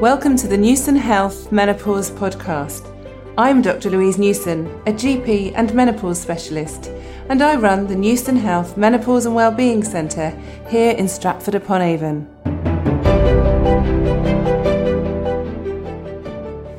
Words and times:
Welcome 0.00 0.34
to 0.38 0.48
the 0.48 0.56
Newson 0.56 0.96
Health 0.96 1.52
Menopause 1.52 2.10
Podcast. 2.10 2.90
I'm 3.36 3.60
Dr. 3.60 3.90
Louise 3.90 4.16
Newson, 4.16 4.66
a 4.86 4.92
GP 4.94 5.52
and 5.54 5.74
menopause 5.74 6.18
specialist, 6.18 6.86
and 7.28 7.42
I 7.42 7.56
run 7.56 7.86
the 7.86 7.96
Newson 7.96 8.34
Health 8.34 8.78
Menopause 8.78 9.26
and 9.26 9.34
Wellbeing 9.34 9.84
Centre 9.84 10.30
here 10.70 10.92
in 10.92 11.06
Stratford 11.06 11.54
upon 11.54 11.82
Avon. 11.82 12.26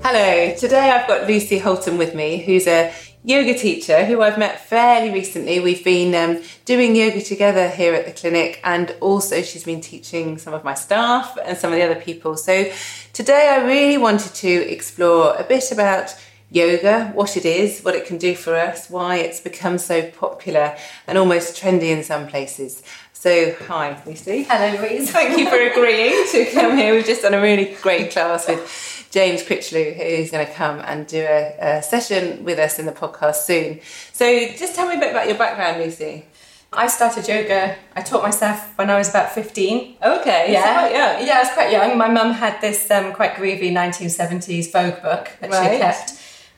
Hello, 0.02 0.56
today 0.56 0.90
I've 0.90 1.08
got 1.08 1.28
Lucy 1.28 1.60
Holtom 1.60 2.00
with 2.00 2.16
me, 2.16 2.38
who's 2.38 2.66
a 2.66 2.92
yoga 3.24 3.54
teacher 3.54 4.06
who 4.06 4.22
I've 4.22 4.38
met 4.38 4.68
fairly 4.68 5.12
recently. 5.12 5.60
We've 5.60 5.84
been 5.84 6.16
um, 6.16 6.44
doing 6.66 6.96
yoga 6.96 7.22
together 7.22 7.70
here 7.70 7.94
at 7.94 8.05
the 8.05 8.12
clinic, 8.12 8.59
and 8.64 8.95
also 9.00 9.41
she's 9.44 9.64
been 9.64 9.82
teaching 9.82 10.38
some 10.38 10.54
of 10.54 10.64
my 10.64 10.73
staff 10.73 11.38
and 11.44 11.58
some 11.58 11.72
of 11.72 11.78
the 11.78 11.86
other 11.86 12.00
people. 12.00 12.36
So 12.36 12.72
today 13.14 13.50
I 13.50 13.66
really 13.66 13.98
wanted 13.98 14.34
to 14.36 14.50
explore 14.50 15.36
a 15.36 15.44
bit 15.44 15.72
about 15.72 16.16
yoga, 16.50 17.12
what 17.14 17.38
it 17.38 17.45
is, 17.45 17.81
what 17.81 17.95
it 17.95 18.05
can 18.05 18.18
do 18.18 18.36
for 18.36 18.55
us, 18.55 18.90
why 18.90 19.18
it's 19.18 19.40
become 19.40 19.78
so 19.78 20.09
popular 20.12 20.76
and 21.08 21.17
almost 21.17 21.62
trendy 21.62 21.90
in 21.90 22.03
some 22.03 22.28
places. 22.28 22.84
So, 23.21 23.53
hi, 23.67 24.02
Lucy. 24.03 24.48
Hello, 24.49 24.81
Louise. 24.81 25.11
Thank 25.11 25.38
you 25.38 25.48
for 25.48 25.55
agreeing 25.55 26.25
to 26.31 26.43
come 26.52 26.75
here. 26.75 26.95
We've 26.95 27.05
just 27.05 27.21
done 27.21 27.35
a 27.35 27.39
really 27.39 27.77
great 27.80 28.09
class 28.09 28.47
with 28.47 29.07
James 29.11 29.44
Critchlow, 29.44 29.94
who's 29.94 30.31
going 30.31 30.47
to 30.47 30.52
come 30.52 30.80
and 30.80 31.05
do 31.05 31.20
a, 31.20 31.55
a, 31.61 31.84
session 31.84 32.44
with 32.44 32.57
us 32.57 32.80
in 32.80 32.88
the 32.88 32.91
podcast 32.91 33.44
soon. 33.44 33.80
So, 34.11 34.25
just 34.57 34.73
tell 34.73 34.89
me 34.89 34.95
a 34.95 34.99
bit 34.99 35.11
about 35.11 35.27
your 35.27 35.38
background, 35.38 35.84
Lucy. 35.84 36.25
I 36.73 36.88
started 36.88 37.27
yoga. 37.27 37.75
I 37.95 38.02
taught 38.02 38.23
myself 38.23 38.75
when 38.75 38.89
I 38.89 38.97
was 38.97 39.11
about 39.11 39.31
fifteen. 39.33 39.97
Okay, 40.02 40.52
yeah, 40.52 40.80
quite. 40.80 40.91
Yeah, 40.91 41.35
I 41.35 41.39
was 41.41 41.52
quite 41.52 41.72
young. 41.72 42.00
My 42.00 42.08
mum 42.08 42.31
had 42.31 42.59
this 42.59 42.89
um, 42.89 43.13
quite 43.13 43.35
groovy 43.35 43.72
1970s 43.72 44.72
Vogue 44.72 45.00
book 45.03 45.30
that 45.41 45.52
Right. 45.52 45.73
she 45.73 45.78
kept, 45.78 46.13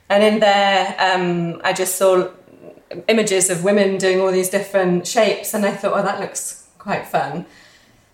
and 0.08 0.24
in 0.24 0.40
there, 0.40 0.96
um, 0.98 1.60
I 1.66 1.74
just 1.74 1.98
saw 1.98 2.30
images 3.08 3.50
of 3.50 3.64
women 3.64 3.98
doing 3.98 4.20
all 4.20 4.32
these 4.32 4.50
different 4.50 5.08
shapes, 5.08 5.54
and 5.54 5.66
I 5.66 5.72
thought, 5.72 5.94
oh, 5.94 6.04
that 6.04 6.20
looks 6.20 6.68
quite 6.78 7.08
fun. 7.08 7.46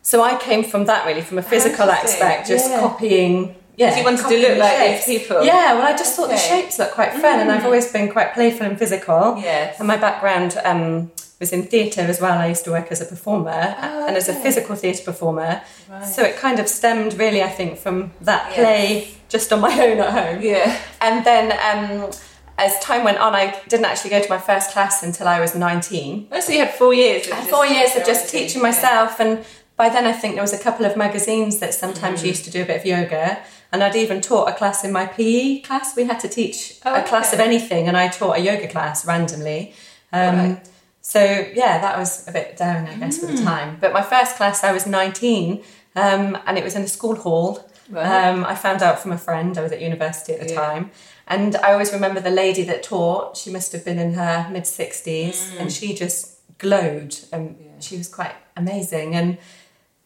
So 0.01 0.23
I 0.23 0.37
came 0.37 0.63
from 0.63 0.85
that 0.85 1.05
really, 1.05 1.21
from 1.21 1.37
a 1.37 1.43
physical 1.43 1.89
aspect, 1.89 2.47
just 2.47 2.69
yeah. 2.69 2.79
copying. 2.79 3.55
Yeah, 3.75 3.97
you 3.97 4.03
wanted 4.03 4.27
to 4.27 4.37
look 4.37 4.57
like 4.57 4.77
shapes. 4.77 5.05
these 5.05 5.19
people? 5.21 5.43
Yeah, 5.43 5.73
well, 5.75 5.93
I 5.93 5.95
just 5.95 6.15
thought 6.15 6.29
the 6.29 6.37
shapes 6.37 6.79
looked 6.79 6.93
quite 6.93 7.13
fun, 7.13 7.39
and 7.39 7.51
I've 7.51 7.65
always 7.65 7.91
been 7.91 8.11
quite 8.11 8.33
playful 8.33 8.65
and 8.65 8.77
physical. 8.77 9.37
Yes. 9.37 9.79
And 9.79 9.87
my 9.87 9.97
background 9.97 10.57
um, 10.65 11.11
was 11.39 11.53
in 11.53 11.63
theatre 11.63 12.01
as 12.01 12.19
well. 12.19 12.37
I 12.37 12.47
used 12.47 12.65
to 12.65 12.71
work 12.71 12.91
as 12.91 13.01
a 13.01 13.05
performer 13.05 13.51
and 13.51 14.17
as 14.17 14.27
a 14.27 14.33
physical 14.33 14.75
theatre 14.75 15.03
performer. 15.03 15.61
Right. 15.89 16.05
So 16.05 16.23
it 16.23 16.35
kind 16.35 16.59
of 16.59 16.67
stemmed 16.67 17.13
really, 17.13 17.41
I 17.41 17.49
think, 17.49 17.77
from 17.77 18.11
that 18.21 18.51
play 18.53 19.15
just 19.29 19.53
on 19.53 19.61
my 19.61 19.71
own 19.87 19.99
at 19.99 20.11
home. 20.11 20.41
Yeah. 20.41 20.77
And 21.01 21.25
then 21.25 21.53
um, 21.53 22.11
as 22.59 22.77
time 22.79 23.03
went 23.03 23.17
on, 23.19 23.33
I 23.35 23.59
didn't 23.67 23.85
actually 23.85 24.11
go 24.11 24.21
to 24.21 24.29
my 24.29 24.37
first 24.37 24.71
class 24.71 25.01
until 25.03 25.27
I 25.27 25.39
was 25.39 25.55
19. 25.55 26.27
Oh, 26.31 26.39
so 26.39 26.51
you 26.51 26.59
had 26.59 26.73
four 26.75 26.93
years. 26.93 27.25
Of 27.27 27.33
had 27.33 27.39
just 27.41 27.49
four 27.49 27.65
years 27.65 27.95
of 27.95 28.05
just 28.05 28.29
teaching 28.29 28.61
myself 28.61 29.19
and 29.19 29.43
by 29.77 29.87
then 29.89 30.05
I 30.05 30.11
think 30.13 30.35
there 30.35 30.43
was 30.43 30.53
a 30.53 30.59
couple 30.59 30.85
of 30.85 30.97
magazines 30.97 31.59
that 31.59 31.73
sometimes 31.73 32.21
Mm. 32.21 32.25
used 32.27 32.43
to 32.45 32.51
do 32.51 32.61
a 32.63 32.65
bit 32.65 32.77
of 32.81 32.85
yoga 32.85 33.39
and 33.71 33.83
I'd 33.83 33.95
even 33.95 34.19
taught 34.19 34.49
a 34.49 34.53
class 34.53 34.83
in 34.83 34.91
my 34.91 35.05
PE 35.05 35.61
class. 35.61 35.95
We 35.95 36.03
had 36.05 36.19
to 36.19 36.27
teach 36.27 36.79
Oh, 36.85 36.95
a 36.95 37.03
class 37.03 37.31
of 37.33 37.39
anything 37.39 37.87
and 37.87 37.95
I 37.95 38.09
taught 38.09 38.37
a 38.37 38.41
yoga 38.41 38.67
class 38.67 39.05
randomly. 39.05 39.73
Um, 40.11 40.35
Right. 40.37 40.59
So 41.01 41.21
yeah, 41.55 41.79
that 41.79 41.97
was 41.97 42.27
a 42.27 42.31
bit 42.31 42.57
daring, 42.57 42.87
I 42.87 42.95
guess, 42.95 43.19
Mm. 43.19 43.29
at 43.29 43.37
the 43.37 43.43
time. 43.43 43.77
But 43.79 43.93
my 43.93 44.01
first 44.01 44.35
class, 44.35 44.63
I 44.63 44.71
was 44.73 44.85
19 44.85 45.63
um, 45.95 46.37
and 46.45 46.57
it 46.57 46.63
was 46.63 46.75
in 46.75 46.83
a 46.83 46.87
school 46.87 47.15
hall. 47.15 47.68
Right. 47.89 48.27
Um, 48.27 48.45
I 48.45 48.55
found 48.55 48.81
out 48.83 48.99
from 48.99 49.11
a 49.11 49.17
friend, 49.17 49.57
I 49.57 49.61
was 49.61 49.71
at 49.71 49.81
university 49.81 50.33
at 50.33 50.39
the 50.47 50.53
Yeah. 50.53 50.61
time. 50.65 50.91
And 51.27 51.55
I 51.57 51.73
always 51.73 51.91
remember 51.93 52.19
the 52.19 52.29
lady 52.31 52.63
that 52.63 52.83
taught, 52.83 53.37
she 53.37 53.49
must 53.51 53.71
have 53.71 53.83
been 53.85 53.99
in 53.99 54.13
her 54.13 54.47
mid 54.51 54.65
60s 54.65 55.37
Mm. 55.53 55.59
and 55.61 55.71
she 55.73 55.93
just 55.93 56.35
glowed 56.57 57.15
and 57.31 57.55
she 57.79 57.97
was 57.97 58.07
quite 58.07 58.35
amazing. 58.55 59.15
And 59.15 59.37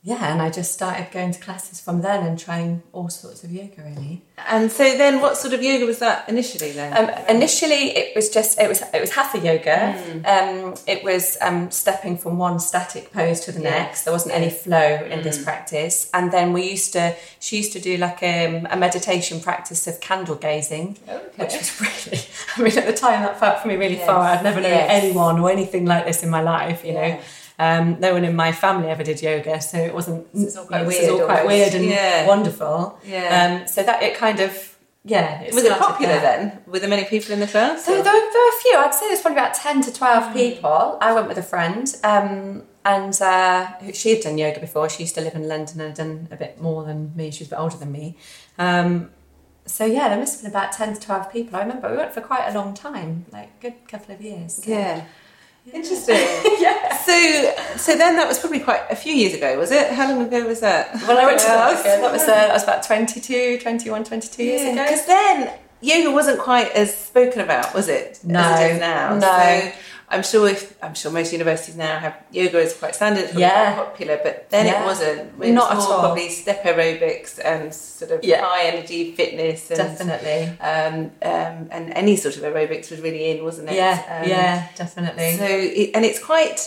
yeah, 0.06 0.32
and 0.34 0.42
I 0.42 0.50
just 0.50 0.74
started 0.74 1.08
going 1.12 1.32
to 1.32 1.40
classes 1.40 1.80
from 1.80 2.02
then 2.02 2.26
and 2.26 2.38
trying 2.38 2.84
all 2.92 3.08
sorts 3.10 3.44
of 3.46 3.52
yoga 3.54 3.82
really. 3.84 4.22
And 4.50 4.70
so 4.70 4.84
then, 4.98 5.22
what 5.22 5.38
sort 5.38 5.54
of 5.54 5.64
yoga 5.64 5.86
was 5.86 6.00
that 6.00 6.28
initially 6.28 6.72
then? 6.74 6.92
Um, 6.98 7.26
initially, 7.30 7.96
it 7.96 8.14
was 8.14 8.30
just 8.30 8.60
it 8.60 8.68
was 8.68 8.82
it 8.94 9.00
was 9.00 9.12
hatha 9.12 9.40
yoga. 9.40 9.94
Hmm. 9.94 10.26
Um, 10.26 10.74
it 10.88 11.04
was 11.06 11.38
um, 11.40 11.72
stepping 11.72 12.18
from 12.18 12.38
one 12.38 12.60
static 12.60 13.14
pose 13.14 13.40
to 13.46 13.54
the 13.54 13.60
next. 13.62 14.04
There 14.04 14.12
wasn't 14.12 14.36
any 14.36 14.50
flow 14.50 15.06
in 15.10 15.22
this 15.24 15.38
Hmm. 15.38 15.44
practice. 15.46 16.10
And 16.14 16.32
then 16.34 16.52
we 16.52 16.70
used 16.72 16.92
to 16.94 17.16
she 17.40 17.58
used 17.58 17.72
to 17.74 17.80
do 17.80 17.96
like 17.96 18.22
um, 18.24 18.68
a 18.70 18.76
meditation 18.76 19.40
practice 19.40 19.88
of 19.88 20.02
candle 20.02 20.36
gazing, 20.36 20.98
Okay. 21.08 21.30
which 21.38 21.54
was 21.54 21.82
really. 21.82 22.22
I 22.58 22.62
mean, 22.62 22.78
at 22.78 22.88
the 22.88 23.00
time 23.08 23.22
that 23.24 23.40
felt 23.40 23.60
for 23.62 23.70
me 23.70 23.78
really 23.78 23.96
Yes, 23.98 24.06
far. 24.08 24.20
I'd 24.20 24.44
never 24.44 24.60
known 24.60 24.72
yes. 24.72 25.04
anyone 25.04 25.40
or 25.40 25.50
anything 25.50 25.86
like 25.86 26.06
this 26.06 26.24
in 26.24 26.30
my 26.30 26.42
life. 26.42 26.84
You 26.84 26.94
Yeah. 26.94 27.08
know. 27.16 27.20
Um, 27.60 28.00
no 28.00 28.14
one 28.14 28.26
in 28.26 28.36
my 28.36 28.52
family 28.52 28.90
ever 28.90 29.04
did 29.04 29.22
yoga, 29.22 29.62
so 29.62 29.78
it 29.78 29.94
wasn't. 29.94 30.28
Is 30.34 30.58
all 30.58 30.66
quite 30.66 30.86
weird 30.88 31.10
all 31.10 31.26
quite 31.26 31.46
weird 31.46 31.74
and 31.76 31.86
Yeah. 31.86 32.26
wonderful. 32.28 32.98
Yeah. 33.06 33.60
Um, 33.62 33.68
so 33.68 33.84
that 33.84 34.02
it 34.02 34.16
kind 34.16 34.40
of 34.40 34.76
yeah. 35.06 35.42
It 35.42 35.54
was 35.54 35.64
it 35.64 35.72
popular 35.78 36.14
there. 36.14 36.22
then? 36.22 36.60
Were 36.66 36.80
there 36.80 36.90
many 36.90 37.04
people 37.06 37.34
in 37.34 37.40
the 37.40 37.48
class? 37.48 37.86
So 37.86 37.92
there, 37.92 38.00
were- 38.02 38.04
there 38.04 38.14
were 38.46 38.58
a 38.58 38.62
few. 38.62 38.76
I'd 38.78 38.94
say 38.96 39.08
there's 39.08 39.22
probably 39.22 39.40
about 39.40 39.54
ten 39.54 39.82
to 39.84 39.94
twelve 39.94 40.34
people. 40.34 40.98
I 41.02 41.14
went 41.14 41.28
with 41.28 41.38
a 41.38 41.44
friend, 41.44 41.94
um, 42.04 42.64
and 42.86 43.22
uh, 43.22 43.68
she 43.94 44.12
had 44.16 44.22
done 44.24 44.38
yoga 44.38 44.60
before. 44.60 44.90
She 44.90 45.04
used 45.04 45.16
to 45.16 45.22
live 45.22 45.36
in 45.36 45.48
London 45.48 45.80
and 45.82 45.90
had 45.90 45.98
done 45.98 46.28
a 46.32 46.36
bit 46.36 46.60
more 46.60 46.84
than 46.84 47.12
me. 47.16 47.32
She 47.32 47.44
was 47.44 47.48
a 47.50 47.52
bit 47.52 47.60
older 47.60 47.78
than 47.78 47.92
me. 47.92 48.18
Um, 48.58 49.12
so 49.66 49.86
yeah, 49.86 50.10
there 50.10 50.18
must 50.18 50.34
have 50.42 50.42
been 50.44 50.52
about 50.60 50.72
ten 50.74 50.94
to 50.96 51.00
twelve 51.00 51.32
people. 51.32 51.56
I 51.58 51.62
remember 51.62 51.90
we 51.92 51.98
went 51.98 52.14
for 52.14 52.22
quite 52.22 52.48
a 52.48 52.54
long 52.58 52.74
time, 52.74 53.26
like 53.32 53.50
a 53.60 53.62
good 53.62 53.88
couple 53.88 54.16
of 54.16 54.22
years. 54.22 54.56
So- 54.64 54.72
Yeah. 54.72 55.04
Interesting. 55.72 56.16
yeah. 56.60 56.98
So, 56.98 57.54
so 57.78 57.98
then 57.98 58.16
that 58.18 58.28
was 58.28 58.40
probably 58.40 58.60
quite 58.60 58.82
a 58.90 58.96
few 58.96 59.14
years 59.14 59.34
ago, 59.34 59.58
was 59.58 59.72
it? 59.72 59.92
How 59.92 60.10
long 60.10 60.26
ago 60.26 60.46
was 60.46 60.60
that? 60.60 60.94
Well, 61.08 61.18
I 61.18 61.26
went 61.26 61.40
to 61.40 61.46
that, 61.48 61.72
Yes. 61.72 61.82
again. 61.82 62.02
that 62.02 62.12
was 62.12 62.22
uh, 62.24 62.28
that 62.28 62.54
was 62.54 62.64
about 62.64 62.84
22, 62.84 63.60
21, 63.60 64.04
22 64.04 64.44
years 64.44 64.62
ago. 64.74 64.84
Because 64.84 65.06
then 65.06 65.54
yoga 65.82 66.12
wasn't 66.12 66.40
quite 66.40 66.72
as 66.74 66.96
spoken 66.96 67.42
about, 67.42 67.74
was 67.74 67.88
it? 67.88 68.20
No. 68.24 68.40
as 68.42 68.60
it 68.62 68.74
is 68.76 68.80
now. 68.80 69.14
No. 69.18 69.20
So 69.22 69.72
I'm 70.10 70.22
sure 70.24 70.48
if 70.48 70.76
I'm 70.84 70.94
sure 70.94 71.12
most 71.12 71.32
universities 71.32 71.76
now 71.76 71.98
have 72.00 72.16
yoga 72.32 72.60
is 72.60 72.74
quite 72.76 72.94
standard, 72.96 73.26
it's 73.26 73.34
Yeah. 73.34 73.74
quite 73.74 73.86
popular, 73.88 74.20
but 74.22 74.50
then 74.50 74.66
Yeah. 74.68 74.82
it 74.84 74.86
wasn't. 74.86 75.20
It 75.20 75.38
was 75.38 75.50
Not 75.50 75.72
at 75.72 75.78
more 75.78 75.88
all. 75.94 76.00
Probably 76.02 76.30
step 76.30 76.64
aerobics 76.64 77.40
and 77.44 77.74
sort 77.74 78.12
of 78.12 78.24
Yeah. 78.24 78.42
high 78.44 78.64
energy 78.66 79.14
fitness 79.16 79.72
and 79.72 79.78
Definitely. 79.78 80.42
um, 80.62 81.12
um, 81.24 81.70
and 81.72 81.94
any 81.96 82.16
sort 82.16 82.36
of 82.38 82.44
aerobics 82.44 82.92
was 82.92 83.00
really 83.02 83.32
in, 83.32 83.44
wasn't 83.44 83.70
it? 83.70 83.76
Yeah, 83.76 83.98
Um, 84.22 84.30
yeah, 84.30 84.68
definitely. 84.76 85.38
So, 85.38 85.46
it, 85.46 85.92
and 85.96 86.06
it's 86.06 86.20
quite, 86.20 86.60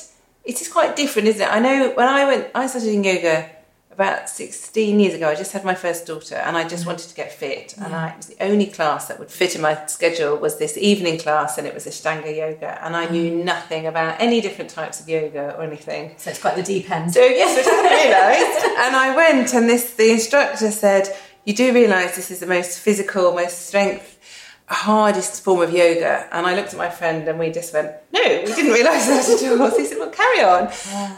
it 0.45 0.61
is 0.61 0.69
quite 0.69 0.97
different, 0.97 1.29
isn't 1.29 1.43
it? 1.43 1.53
I 1.53 1.59
know 1.61 1.91
when 1.95 2.09
I 2.09 2.25
went, 2.25 2.47
I 2.55 2.67
started 2.67 2.87
doing 2.87 3.05
yoga 3.05 3.51
about 3.97 4.29
16 4.29 5.01
years 5.01 5.15
ago. 5.15 5.27
I 5.27 5.35
just 5.35 5.53
had 5.53 5.65
my 5.65 5.75
first 5.75 6.05
daughter 6.05 6.35
and 6.35 6.55
I 6.55 6.69
just 6.69 6.83
mm-hmm. 6.83 6.91
wanted 6.91 7.09
to 7.09 7.15
get 7.15 7.33
fit. 7.33 7.75
And 7.79 7.95
I, 7.95 8.11
it 8.11 8.17
was 8.19 8.27
the 8.27 8.45
only 8.45 8.67
class 8.67 9.09
that 9.09 9.19
would 9.19 9.31
fit 9.31 9.57
in 9.57 9.63
my 9.63 9.87
schedule 9.87 10.37
was 10.37 10.59
this 10.59 10.77
evening 10.77 11.19
class 11.19 11.57
and 11.57 11.67
it 11.67 11.73
was 11.73 11.87
Ashtanga 11.87 12.37
yoga. 12.37 12.85
And 12.85 12.95
I 12.95 13.09
knew 13.09 13.33
mm. 13.33 13.45
nothing 13.45 13.87
about 13.87 14.21
any 14.21 14.43
different 14.43 14.71
types 14.71 15.01
of 15.01 15.09
yoga 15.09 15.57
or 15.57 15.63
anything. 15.63 16.13
so 16.19 16.29
it's 16.29 16.41
quite 16.41 16.57
the 16.57 16.63
deep 16.63 16.91
end. 16.91 17.15
So 17.15 17.21
yes, 17.21 17.57
which 17.57 17.67
I 17.67 17.81
realised. 18.05 18.67
And 18.87 18.95
I 18.95 19.17
went, 19.17 19.55
and 19.55 19.67
this 19.67 19.95
the 19.95 20.11
instructor 20.11 20.71
said, 20.71 21.09
"You 21.47 21.55
do 21.55 21.73
realise 21.73 22.15
this 22.17 22.31
is 22.31 22.41
the 22.41 22.47
most 22.47 22.79
physical, 22.79 23.33
most 23.33 23.69
strength, 23.69 24.16
hardest 24.75 25.43
form 25.45 25.61
of 25.63 25.73
yoga." 25.73 26.27
And 26.33 26.47
I 26.47 26.55
looked 26.55 26.73
at 26.73 26.79
my 26.79 26.91
friend, 26.91 27.27
and 27.29 27.39
we 27.39 27.51
just 27.51 27.73
went, 27.73 27.93
"No, 28.13 28.23
we 28.23 28.53
didn't 28.55 28.73
realise 28.73 29.07
that 29.07 29.29
at 29.29 29.61
all." 29.61 29.71
So 29.71 29.79
he 29.79 29.87
said, 29.87 29.99
"Well, 29.99 30.11
carry 30.11 30.43
on." 30.43 30.71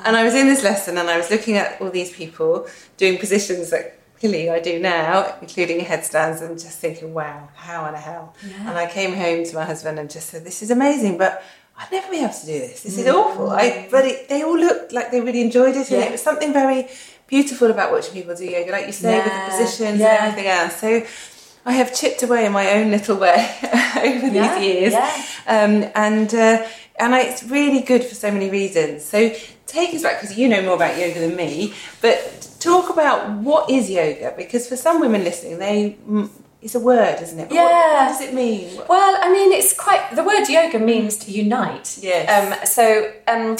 And 0.04 0.16
I 0.16 0.24
was 0.24 0.34
in 0.34 0.48
this 0.48 0.62
lesson, 0.62 0.98
and 0.98 1.08
I 1.10 1.16
was 1.16 1.30
looking 1.30 1.56
at 1.56 1.80
all 1.80 1.90
these 1.90 2.10
people 2.10 2.66
doing 2.96 3.18
positions 3.18 3.70
that. 3.70 3.94
Clearly, 4.20 4.50
I 4.50 4.58
do 4.58 4.80
now, 4.80 5.36
including 5.40 5.78
headstands, 5.78 6.42
and 6.42 6.58
just 6.58 6.80
thinking, 6.80 7.14
"Wow, 7.14 7.50
how 7.54 7.86
in 7.86 7.92
the 7.92 8.00
hell!" 8.00 8.34
And 8.66 8.76
I 8.76 8.86
came 8.86 9.14
home 9.14 9.44
to 9.44 9.54
my 9.54 9.64
husband 9.64 9.96
and 10.00 10.10
just 10.10 10.30
said, 10.30 10.44
"This 10.44 10.60
is 10.60 10.72
amazing, 10.72 11.18
but 11.18 11.40
I'd 11.78 11.92
never 11.92 12.10
be 12.10 12.18
able 12.18 12.34
to 12.34 12.46
do 12.46 12.58
this. 12.58 12.80
This 12.80 12.98
is 12.98 13.06
mm. 13.06 13.14
awful." 13.14 13.50
I, 13.50 13.86
but 13.92 14.04
it, 14.04 14.28
they 14.28 14.42
all 14.42 14.58
looked 14.58 14.90
like 14.90 15.12
they 15.12 15.20
really 15.20 15.40
enjoyed 15.40 15.76
it, 15.76 15.88
and 15.92 16.02
it 16.02 16.10
was 16.10 16.20
something 16.20 16.52
very 16.52 16.88
beautiful 17.28 17.70
about 17.70 17.92
watching 17.92 18.14
people 18.14 18.34
do 18.34 18.44
yoga, 18.44 18.72
like 18.72 18.86
you 18.86 18.92
say, 18.92 19.18
with 19.18 19.32
the 19.32 19.50
positions 19.52 20.00
yeah. 20.00 20.08
and 20.08 20.18
everything 20.26 20.50
else. 20.50 20.74
So 20.80 20.88
I 21.68 21.72
have 21.72 21.90
chipped 21.94 22.22
away 22.22 22.46
in 22.46 22.52
my 22.52 22.66
own 22.76 22.90
little 22.90 23.16
way 23.16 23.38
over 24.08 24.26
Yeah, 24.28 24.58
these 24.58 24.58
years, 24.68 24.92
yeah. 24.94 25.12
um, 25.46 25.74
and 25.94 26.30
uh, 26.34 26.66
and 27.02 27.14
I, 27.14 27.20
it's 27.30 27.42
really 27.44 27.80
good 27.92 28.02
for 28.04 28.14
so 28.14 28.30
many 28.30 28.48
reasons. 28.50 29.04
So 29.04 29.18
take 29.66 29.94
us 29.94 30.02
back 30.02 30.20
because 30.20 30.36
you 30.38 30.48
know 30.48 30.62
more 30.62 30.74
about 30.80 30.98
yoga 30.98 31.20
than 31.20 31.36
me, 31.36 31.74
but 32.00 32.16
talk 32.58 32.86
about 32.90 33.18
what 33.48 33.68
is 33.70 33.90
yoga 33.90 34.34
because 34.36 34.66
for 34.70 34.76
some 34.76 34.96
women 35.00 35.22
listening, 35.24 35.58
they 35.58 35.96
mm, 36.08 36.28
it's 36.62 36.74
a 36.74 36.80
word, 36.80 37.18
isn't 37.22 37.38
it? 37.38 37.48
But 37.50 37.54
Yeah. 37.54 38.04
what 38.04 38.08
does 38.12 38.20
it 38.28 38.34
mean? 38.34 38.80
Well, 38.88 39.18
I 39.22 39.30
mean, 39.30 39.52
it's 39.52 39.72
quite 39.86 40.02
the 40.16 40.24
word 40.24 40.48
yoga 40.48 40.78
means 40.78 41.16
to 41.18 41.30
unite. 41.30 41.98
Yes. 42.00 42.24
Um, 42.34 42.66
so, 42.66 43.12
um, 43.28 43.56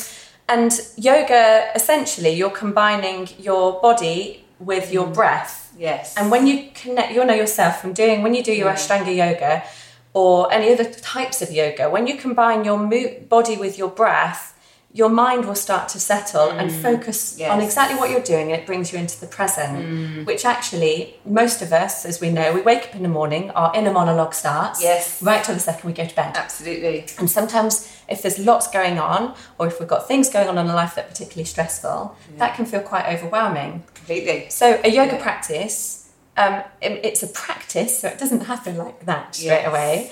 and 0.49 0.73
yoga 0.97 1.71
essentially, 1.75 2.31
you're 2.31 2.51
combining 2.65 3.29
your 3.39 3.81
body 3.81 4.45
with 4.59 4.91
your 4.93 5.07
breath. 5.07 5.68
Yes. 5.79 6.17
And 6.17 6.31
when 6.31 6.47
you 6.47 6.71
connect, 6.75 7.13
you'll 7.13 7.27
know 7.27 7.35
yourself 7.35 7.81
from 7.81 7.93
doing, 7.93 8.23
when 8.23 8.35
you 8.35 8.43
do 8.43 8.53
your 8.53 8.69
Yeah. 8.69 8.75
Ashtanga 8.75 9.15
yoga 9.15 9.63
or 10.13 10.53
any 10.53 10.73
other 10.73 10.85
types 10.85 11.41
of 11.41 11.53
yoga, 11.53 11.89
when 11.89 12.07
you 12.09 12.17
combine 12.17 12.65
your 12.65 12.77
mo- 12.79 13.15
body 13.29 13.57
with 13.57 13.79
your 13.79 13.89
breath, 13.89 14.55
your 14.93 15.11
mind 15.11 15.45
will 15.45 15.55
start 15.55 15.89
to 15.91 16.01
settle 16.01 16.49
and 16.51 16.71
mm. 16.71 16.83
focus 16.83 17.37
Yes. 17.39 17.51
on 17.51 17.61
exactly 17.61 17.99
what 17.99 18.11
you're 18.11 18.23
doing. 18.23 18.51
And 18.51 18.61
it 18.61 18.67
brings 18.67 18.91
you 18.91 18.99
into 18.99 19.21
the 19.21 19.27
present, 19.27 19.85
mm. 19.85 20.25
which 20.27 20.47
actually, 20.47 21.15
most 21.27 21.61
of 21.61 21.73
us, 21.75 22.07
as 22.07 22.21
we 22.23 22.31
know, 22.31 22.55
we 22.55 22.63
wake 22.63 22.85
up 22.89 22.95
in 22.95 23.03
the 23.03 23.09
morning, 23.09 23.51
our 23.51 23.71
inner 23.77 23.93
monologue 23.93 24.33
starts. 24.33 24.83
Yes. 24.83 25.23
Right 25.23 25.45
till 25.45 25.55
the 25.55 25.61
second 25.61 25.89
we 25.89 25.93
go 25.95 26.07
to 26.07 26.15
bed. 26.17 26.33
Absolutely. 26.37 27.07
And 27.19 27.31
sometimes, 27.31 27.87
if 28.09 28.23
there's 28.23 28.39
lots 28.39 28.67
going 28.71 28.99
on, 28.99 29.35
or 29.59 29.67
if 29.67 29.79
we've 29.79 29.89
got 29.89 30.09
things 30.09 30.31
going 30.31 30.49
on 30.49 30.57
in 30.57 30.67
our 30.67 30.75
life 30.75 30.95
that 30.95 31.05
are 31.05 31.09
particularly 31.09 31.45
stressful, 31.45 32.17
that 32.39 32.55
can 32.57 32.65
feel 32.65 32.81
quite 32.81 33.07
overwhelming. 33.15 33.85
Completely. 33.95 34.47
So, 34.49 34.81
a 34.83 34.89
yoga 34.89 35.17
Yeah. 35.17 35.23
practice, 35.23 36.07
um, 36.39 36.63
it- 36.81 37.01
it's 37.05 37.23
a 37.23 37.27
practice, 37.29 37.99
so 38.01 38.09
it 38.09 38.19
doesn't 38.19 38.47
happen 38.47 38.79
like 38.79 39.05
that 39.05 39.35
straight 39.35 39.49
Yes. 39.65 39.67
away, 39.69 40.11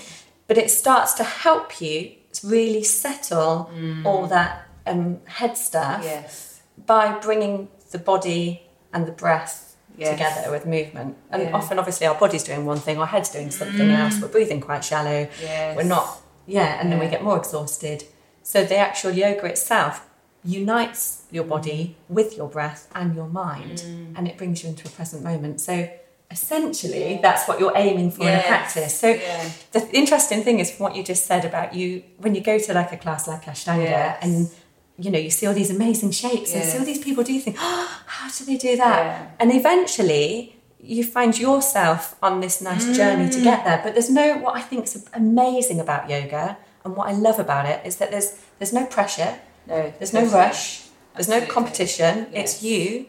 but 0.49 0.59
it 0.59 0.71
starts 0.71 1.15
to 1.15 1.25
help 1.25 1.81
you 1.81 2.13
really 2.45 2.85
settle 2.85 3.71
all 4.05 4.27
mm. 4.27 4.29
that 4.29 4.66
um, 4.87 5.21
head 5.27 5.57
stuff 5.57 6.01
Yes. 6.05 6.61
by 6.87 7.19
bringing 7.19 7.69
the 7.91 7.99
body 7.99 8.63
and 8.93 9.07
the 9.07 9.13
breath 9.13 9.77
Yes. 9.97 10.11
together 10.11 10.51
with 10.51 10.67
movement. 10.67 11.17
And 11.31 11.43
Yeah. 11.43 11.53
often, 11.53 11.79
obviously, 11.79 12.07
our 12.07 12.15
body's 12.15 12.45
doing 12.45 12.67
one 12.67 12.79
thing, 12.79 12.99
our 12.99 13.07
head's 13.07 13.31
doing 13.31 13.51
something 13.51 13.89
mm. 13.89 13.99
else, 13.99 14.21
we're 14.21 14.29
breathing 14.29 14.61
quite 14.61 14.85
shallow. 14.85 15.27
Yes. 15.41 15.77
We're 15.77 15.85
not, 15.85 16.21
yeah, 16.47 16.79
and 16.81 16.93
then 16.93 16.99
we 16.99 17.09
get 17.09 17.23
more 17.23 17.37
exhausted. 17.37 18.05
So 18.43 18.65
the 18.65 18.77
actual 18.77 19.13
yoga 19.13 19.47
itself 19.47 20.03
unites 20.45 21.23
your 21.31 21.45
mm. 21.45 21.49
body 21.49 21.97
with 22.09 22.37
your 22.37 22.49
breath 22.49 22.89
and 22.95 23.15
your 23.15 23.27
mind, 23.27 23.79
mm. 23.79 24.13
and 24.17 24.29
it 24.29 24.37
brings 24.37 24.63
you 24.63 24.69
into 24.69 24.87
a 24.87 24.91
present 24.91 25.23
moment. 25.25 25.61
So 25.61 25.89
essentially, 26.31 27.19
that's 27.23 27.49
what 27.49 27.59
you're 27.61 27.77
aiming 27.77 28.11
for 28.11 28.23
in 28.23 28.35
a 28.39 28.43
practice. 28.43 28.99
So 28.99 29.09
Yeah. 29.09 29.49
the 29.73 29.89
interesting 29.97 30.43
thing 30.43 30.59
is 30.59 30.71
from 30.71 30.85
what 30.85 30.97
you 30.97 31.03
just 31.03 31.25
said 31.27 31.45
about 31.45 31.75
you 31.75 32.03
when 32.19 32.35
you 32.35 32.41
go 32.41 32.59
to 32.59 32.73
like 32.75 32.93
a 32.93 32.97
class 32.97 33.27
like 33.29 33.45
Ashtanga 33.45 33.85
Yes. 33.85 34.19
and 34.23 34.51
you 34.99 35.11
know 35.11 35.19
you 35.19 35.31
see 35.31 35.47
all 35.47 35.55
these 35.55 35.71
amazing 35.71 36.11
shapes 36.11 36.55
and 36.55 36.65
see 36.65 36.79
all 36.79 36.85
these 36.85 36.99
people 37.07 37.23
do 37.23 37.33
you 37.33 37.41
think 37.41 37.57
oh, 37.59 38.03
how 38.07 38.29
do 38.37 38.45
they 38.45 38.57
do 38.57 38.77
that 38.77 38.99
Yeah. 39.05 39.27
and 39.41 39.53
eventually 39.53 40.57
you 40.81 41.03
find 41.05 41.37
yourself 41.39 42.15
on 42.23 42.41
this 42.41 42.61
nice 42.61 42.97
journey 42.97 43.29
to 43.31 43.41
get 43.43 43.65
there 43.65 43.81
but 43.85 43.93
there's 43.95 44.11
no 44.11 44.39
what 44.39 44.55
I 44.57 44.63
think 44.63 44.85
is 44.85 45.09
amazing 45.13 45.81
about 45.81 46.09
yoga 46.09 46.57
and 46.85 46.97
what 46.97 47.09
I 47.09 47.13
love 47.13 47.39
about 47.39 47.67
it 47.67 47.85
is 47.85 47.97
that 47.97 48.11
there's 48.11 48.31
there's 48.59 48.73
no 48.73 48.87
pressure 48.87 49.39
No. 49.67 49.93
there's 49.99 50.13
no 50.13 50.25
rush 50.27 50.87
there's 51.15 51.29
no 51.29 51.41
competition 51.47 52.29
Yes. 52.33 52.55
it's 52.55 52.63
you 52.63 53.07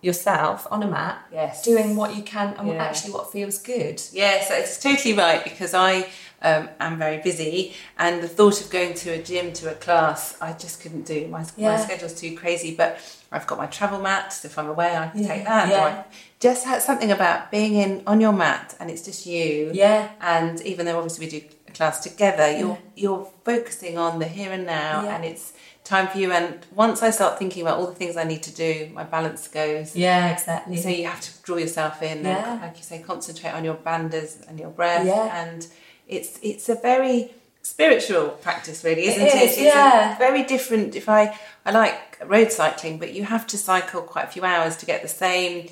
yourself 0.00 0.66
on 0.70 0.82
a 0.82 0.86
mat 0.86 1.18
Yes. 1.32 1.62
doing 1.62 1.96
what 1.96 2.14
you 2.16 2.22
can 2.22 2.54
and 2.58 2.68
Yeah. 2.68 2.84
actually 2.84 3.12
what 3.12 3.32
feels 3.32 3.58
good 3.58 4.00
Yes, 4.12 4.48
it's 4.50 4.80
totally 4.80 5.14
right 5.14 5.42
because 5.42 5.74
I 5.74 6.06
um, 6.42 6.68
am 6.80 6.98
very 6.98 7.18
busy, 7.22 7.74
and 7.98 8.22
the 8.22 8.28
thought 8.28 8.60
of 8.60 8.70
going 8.70 8.94
to 8.94 9.10
a 9.10 9.22
gym 9.22 9.52
to 9.54 9.70
a 9.70 9.74
class, 9.74 10.36
I 10.40 10.52
just 10.52 10.80
couldn't 10.80 11.04
do. 11.06 11.26
My, 11.28 11.44
my 11.58 11.76
schedule's 11.76 12.14
too 12.20 12.36
crazy. 12.36 12.74
But 12.74 12.98
I've 13.32 13.46
got 13.46 13.58
my 13.58 13.66
travel 13.66 13.98
mat. 14.00 14.32
So 14.32 14.46
if 14.46 14.58
I'm 14.58 14.68
away, 14.68 14.96
I 14.96 15.08
can 15.08 15.22
Yeah. 15.22 15.28
take 15.34 15.44
that. 15.44 15.68
Yeah. 15.68 16.02
Just 16.40 16.64
had 16.66 16.80
something 16.82 17.10
about 17.10 17.50
being 17.50 17.74
in 17.74 18.02
on 18.06 18.20
your 18.20 18.32
mat, 18.32 18.74
and 18.78 18.90
it's 18.90 19.02
just 19.02 19.26
you. 19.26 19.70
yeah 19.74 20.10
And 20.20 20.60
even 20.62 20.86
though 20.86 20.96
obviously 20.98 21.26
we 21.26 21.30
do 21.40 21.46
a 21.66 21.72
class 21.72 22.00
together, 22.00 22.50
you're 22.56 22.78
you're 22.94 23.28
focusing 23.44 23.98
on 23.98 24.18
the 24.20 24.26
here 24.28 24.52
and 24.52 24.64
now, 24.66 25.02
Yeah. 25.04 25.14
and 25.16 25.24
it's 25.24 25.52
time 25.84 26.06
for 26.08 26.18
you. 26.18 26.30
And 26.32 26.64
once 26.74 27.02
I 27.02 27.10
start 27.10 27.38
thinking 27.38 27.62
about 27.62 27.78
all 27.78 27.86
the 27.86 27.94
things 27.94 28.16
I 28.16 28.24
need 28.24 28.42
to 28.44 28.52
do, 28.52 28.90
my 28.94 29.02
balance 29.04 29.48
goes. 29.48 29.96
yeah 29.96 30.30
exactly 30.30 30.76
So 30.76 30.88
you 30.88 31.06
have 31.08 31.20
to 31.20 31.30
draw 31.42 31.56
yourself 31.56 32.00
in, 32.02 32.24
Yeah. 32.24 32.52
and 32.52 32.60
like 32.62 32.76
you 32.76 32.84
say, 32.84 32.98
concentrate 33.00 33.50
on 33.58 33.64
your 33.64 33.74
bandhas 33.74 34.46
and 34.48 34.58
your 34.60 34.70
breath. 34.70 35.04
Yeah. 35.06 35.42
And 35.44 35.66
it's 36.08 36.38
it's 36.42 36.68
a 36.68 36.74
very 36.74 37.32
spiritual 37.62 38.28
practice, 38.30 38.82
really, 38.84 39.04
isn't 39.08 39.20
It 39.26 39.34
it? 39.34 39.42
is, 39.42 39.50
it's 39.52 39.60
yeah. 39.60 40.16
very 40.18 40.42
different. 40.44 40.96
If 40.96 41.08
I 41.08 41.38
I 41.66 41.70
like 41.72 42.18
road 42.26 42.50
cycling, 42.50 42.98
but 42.98 43.12
you 43.12 43.24
have 43.24 43.46
to 43.48 43.58
cycle 43.58 44.02
quite 44.02 44.24
a 44.24 44.28
few 44.28 44.44
hours 44.44 44.76
to 44.76 44.86
get 44.86 45.02
the 45.02 45.08
same 45.08 45.68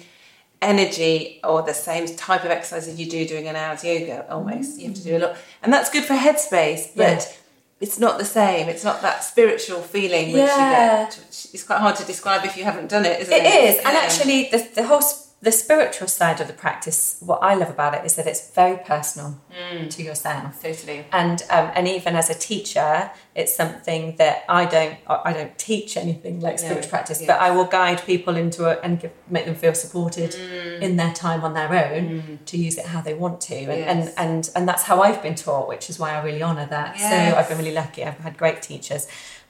energy 0.62 1.40
or 1.44 1.62
the 1.62 1.74
same 1.74 2.06
type 2.16 2.44
of 2.44 2.50
exercise 2.50 2.88
as 2.88 2.98
you 2.98 3.08
do 3.10 3.26
doing 3.26 3.46
an 3.48 3.56
hour's 3.56 3.84
yoga. 3.84 4.30
Almost, 4.30 4.78
you 4.78 4.86
have 4.88 4.96
to 4.96 5.02
do 5.02 5.16
a 5.16 5.20
lot, 5.20 5.36
and 5.62 5.72
that's 5.72 5.90
good 5.90 6.04
for 6.04 6.14
headspace, 6.14 6.94
but. 6.96 7.18
Yeah. 7.20 7.32
It's 7.78 7.98
not 7.98 8.16
the 8.16 8.24
same. 8.24 8.70
It's 8.70 8.84
not 8.84 9.02
that 9.02 9.22
spiritual 9.22 9.82
feeling 9.82 10.32
which 10.32 10.36
Yeah. 10.40 11.02
you 11.02 11.04
get. 11.04 11.16
Which 11.18 11.48
it's 11.52 11.62
quite 11.62 11.78
hard 11.80 11.94
to 11.96 12.06
describe 12.06 12.42
if 12.46 12.56
you 12.56 12.64
haven't 12.64 12.88
done 12.88 13.04
it, 13.04 13.20
isn't 13.20 13.30
it? 13.34 13.44
It 13.44 13.64
is, 13.64 13.76
and 13.84 13.94
actually, 13.94 14.48
the, 14.50 14.66
the 14.76 14.84
whole 14.84 15.02
the 15.42 15.52
spiritual 15.52 16.08
side 16.08 16.40
of 16.40 16.46
the 16.46 16.52
practice. 16.54 17.18
What 17.20 17.40
I 17.42 17.54
love 17.54 17.68
about 17.70 17.94
it 17.94 18.04
is 18.04 18.16
that 18.16 18.26
it's 18.26 18.50
very 18.50 18.78
personal 18.78 19.38
Mm. 19.56 19.88
to 19.90 20.02
yourself, 20.02 20.62
totally. 20.62 21.04
and 21.12 21.42
um, 21.50 21.70
and 21.74 21.86
even 21.88 22.14
as 22.16 22.28
a 22.30 22.34
teacher, 22.34 23.10
it's 23.34 23.54
something 23.54 24.16
that 24.16 24.44
I 24.48 24.64
don't 24.66 24.96
I 25.08 25.32
don't 25.32 25.56
teach 25.58 25.96
anything 25.96 26.40
like 26.40 26.54
No, 26.60 26.64
spiritual 26.66 26.90
practice, 26.90 27.20
yeah. 27.20 27.26
but 27.28 27.38
I 27.40 27.50
will 27.56 27.64
guide 27.64 28.02
people 28.04 28.36
into 28.36 28.68
it 28.70 28.80
and 28.82 28.98
give, 29.00 29.12
make 29.28 29.44
them 29.46 29.54
feel 29.54 29.74
supported 29.74 30.30
Mm. 30.32 30.80
in 30.82 30.96
their 30.96 31.12
time 31.12 31.42
on 31.44 31.52
their 31.54 31.72
own 31.84 32.38
to 32.46 32.56
use 32.56 32.76
it 32.78 32.86
how 32.86 33.00
they 33.00 33.14
want 33.14 33.40
to, 33.42 33.54
and, 33.56 33.78
Yes. 33.78 33.88
and 33.88 34.28
and 34.28 34.50
and 34.56 34.68
that's 34.68 34.82
how 34.84 34.96
I've 35.02 35.22
been 35.22 35.34
taught, 35.36 35.68
which 35.68 35.88
is 35.90 35.98
why 35.98 36.10
I 36.16 36.22
really 36.22 36.42
honour 36.42 36.66
that. 36.66 36.96
Yes. 36.98 37.10
So 37.10 37.38
I've 37.38 37.48
been 37.48 37.58
really 37.58 37.74
lucky. 37.74 38.04
I've 38.04 38.18
had 38.18 38.36
great 38.38 38.60
teachers. 38.62 39.06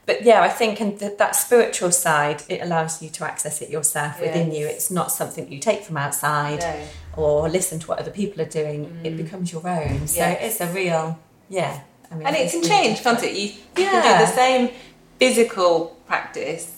But 0.06 0.22
yeah, 0.22 0.40
I 0.40 0.48
think 0.48 0.80
and 0.80 0.98
th- 0.98 1.18
that 1.18 1.34
spiritual 1.34 1.90
side, 1.90 2.44
it 2.48 2.62
allows 2.62 3.02
you 3.02 3.10
to 3.10 3.24
access 3.24 3.60
it 3.60 3.70
yourself 3.70 4.20
within 4.20 4.52
you. 4.52 4.64
It's 4.66 4.90
not 4.90 5.10
something 5.10 5.50
you 5.50 5.58
take 5.58 5.82
from 5.82 5.96
outside 5.96 6.60
No. 6.60 6.82
or 7.16 7.48
listen 7.48 7.80
to 7.80 7.86
what 7.88 7.98
other 7.98 8.12
people 8.12 8.40
are 8.40 8.48
doing. 8.48 9.00
It 9.02 9.14
mm. 9.14 9.16
becomes 9.16 9.52
your 9.52 9.66
own. 9.66 10.06
So 10.06 10.20
Yes. 10.20 10.38
it's 10.42 10.60
a 10.60 10.72
real, 10.72 11.18
yeah. 11.48 11.80
I 12.10 12.14
mean, 12.14 12.26
And 12.26 12.36
it 12.36 12.42
it's 12.42 12.52
can 12.52 12.62
change, 12.62 13.02
can't 13.02 13.20
it? 13.22 13.32
You, 13.32 13.46
you 13.48 13.54
Yeah. 13.76 13.90
can 13.90 14.20
do 14.20 14.26
the 14.26 14.32
same 14.32 14.70
physical 15.18 15.96
practice 16.06 16.75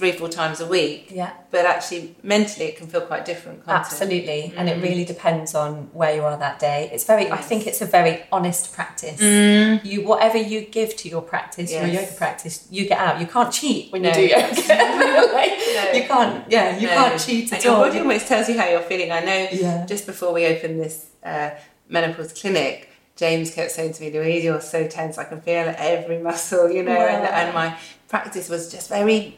three, 0.00 0.12
four 0.12 0.30
times 0.30 0.58
a 0.60 0.66
week, 0.66 1.02
Yeah, 1.20 1.30
but 1.50 1.62
actually 1.74 2.16
mentally 2.22 2.66
it 2.70 2.76
can 2.78 2.86
feel 2.92 3.02
quite 3.12 3.24
different, 3.32 3.56
can't 3.66 3.80
absolutely. 3.80 4.42
And 4.56 4.64
Mm. 4.66 4.72
it 4.72 4.76
really 4.86 5.04
depends 5.14 5.54
on 5.54 5.70
where 6.00 6.12
you 6.16 6.22
are 6.24 6.38
that 6.46 6.58
day. 6.58 6.80
It's 6.94 7.04
very, 7.12 7.30
I 7.30 7.36
think 7.48 7.60
it's 7.70 7.82
a 7.82 7.88
very 7.98 8.14
honest 8.36 8.72
practice. 8.76 9.18
it? 9.20 9.84
You, 9.90 9.98
whatever 10.10 10.38
you 10.52 10.58
give 10.78 10.90
to 11.02 11.06
your 11.14 11.20
practice, 11.32 11.70
your 11.70 11.86
yoga 11.98 12.12
practice, 12.22 12.54
you 12.76 12.82
get 12.92 12.98
out. 13.06 13.20
You 13.22 13.26
can't 13.34 13.52
cheat 13.52 13.92
when 13.92 14.02
you 14.04 14.12
do 14.20 14.24
yoga. 14.34 14.54
Like, 15.38 15.52
No. 15.76 15.84
You 15.98 16.04
can't, 16.12 16.34
yeah, 16.56 16.66
you 16.80 16.86
No. 16.88 16.94
can't 17.00 17.20
cheat 17.26 17.44
And 17.52 17.58
at 17.58 17.64
your 17.64 17.74
all. 17.74 17.82
body 17.84 17.98
almost 17.98 18.26
tells 18.26 18.48
you 18.48 18.56
how 18.60 18.66
you're 18.72 18.88
feeling. 18.92 19.10
I 19.12 19.20
know 19.28 19.40
Yeah. 19.52 19.84
just 19.92 20.04
before 20.06 20.32
we 20.32 20.42
opened 20.46 20.76
this 20.80 20.96
uh, 21.32 21.50
menopause 21.88 22.32
clinic, 22.40 22.88
James 23.16 23.48
kept 23.54 23.70
saying 23.72 23.92
to 23.94 24.00
me, 24.02 24.08
Louise, 24.16 24.42
you're 24.44 24.62
so 24.74 24.80
tense. 24.86 25.18
I 25.18 25.24
can 25.24 25.40
feel 25.42 25.66
every 25.76 26.18
muscle, 26.28 26.70
you 26.70 26.82
know. 26.82 27.00
And, 27.14 27.22
and 27.40 27.48
my 27.54 27.68
practice 28.08 28.48
was 28.48 28.62
just 28.72 28.88
very 28.88 29.36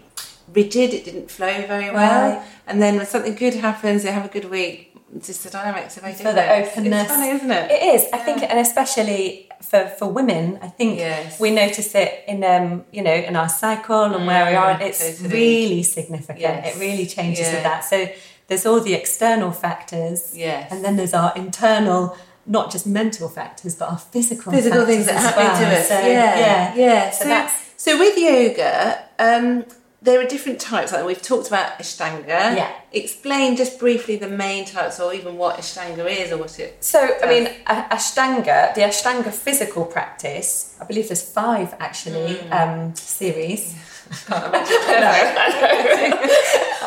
rigid. 0.53 0.93
It 0.95 1.05
didn't 1.05 1.31
flow 1.31 1.53
very 1.67 1.91
well. 1.91 2.37
Right. 2.39 2.47
And 2.67 2.81
then 2.83 2.97
when 2.97 3.07
something 3.07 3.35
good 3.35 3.55
happens, 3.55 4.03
they 4.03 4.13
have 4.13 4.25
a 4.25 4.29
good 4.29 4.51
week. 4.51 4.89
It's 5.15 5.27
just 5.27 5.45
the 5.45 5.51
dynamics 5.51 5.97
of 5.99 6.03
For 6.05 6.33
the 6.33 6.53
openness. 6.61 7.03
It's 7.03 7.13
funny, 7.13 7.29
isn't 7.31 7.51
it? 7.51 7.71
It 7.71 7.83
is. 7.95 8.07
I 8.15 8.19
think, 8.19 8.43
and 8.43 8.59
especially 8.59 9.51
for, 9.61 9.87
for 9.99 10.07
women, 10.07 10.59
I 10.63 10.69
think 10.69 10.99
Yes. 10.99 11.39
we 11.39 11.51
notice 11.51 11.95
it 11.95 12.25
in 12.27 12.43
um, 12.45 12.85
you 12.93 13.03
know, 13.03 13.13
in 13.13 13.37
our 13.37 13.49
cycle 13.51 14.05
and 14.05 14.27
where 14.27 14.47
we 14.51 14.55
are. 14.57 14.75
Mm, 14.79 14.81
It's 14.81 15.19
totally. 15.19 15.29
really 15.35 15.83
significant. 15.83 16.41
Yes. 16.41 16.75
It 16.77 16.81
really 16.81 17.07
changes 17.07 17.47
Yeah. 17.47 17.55
with 17.55 17.63
that. 17.65 17.85
So 17.85 18.09
there's 18.47 18.65
all 18.65 18.81
the 18.81 18.95
external 18.95 19.51
factors, 19.53 20.33
Yes. 20.35 20.73
and 20.73 20.83
then 20.85 20.97
there's 20.97 21.13
our 21.15 21.33
internal, 21.37 22.17
not 22.47 22.71
just 22.73 22.87
mental 22.87 23.29
factors, 23.29 23.75
but 23.77 23.91
our 23.91 23.99
physical 23.99 24.51
physical 24.51 24.87
things 24.87 25.05
that 25.07 25.17
happen 25.17 25.45
well. 25.45 25.61
to 25.61 25.79
us. 25.79 25.89
So, 25.89 25.99
yeah, 26.01 26.39
yeah, 26.39 26.75
yeah. 26.75 27.11
So 27.11 27.25
So, 27.25 27.29
that's- 27.29 27.55
so 27.77 27.99
with 27.99 28.17
yoga, 28.17 28.99
um, 29.19 29.65
there 30.03 30.21
are 30.21 30.25
different 30.27 30.61
types. 30.61 30.93
Like 30.93 31.05
we've 31.07 31.23
talked 31.23 31.47
about 31.49 31.79
Ashtanga. 31.79 32.27
Yeah. 32.57 32.71
Explain 32.93 33.57
just 33.57 33.79
briefly 33.79 34.17
the 34.17 34.29
main 34.29 34.65
types, 34.65 34.99
or 35.01 35.15
even 35.15 35.37
what 35.37 35.57
Ashtanga 35.59 36.05
is, 36.11 36.33
or 36.33 36.39
what 36.39 36.59
it. 36.59 36.83
So, 36.85 36.99
I 37.23 37.27
mean, 37.29 37.47
Ashtanga, 37.67 38.75
the 38.75 38.83
Ashtanga 38.83 39.33
physical 39.33 39.85
practice, 39.85 40.77
I 40.81 40.85
believe 40.85 41.09
there's 41.09 41.23
five 41.23 41.75
actually 41.79 42.35
Mm. 42.35 42.53
um, 42.53 42.95
series. 42.97 43.75
Can't 44.27 44.45
imagine. 44.49 46.19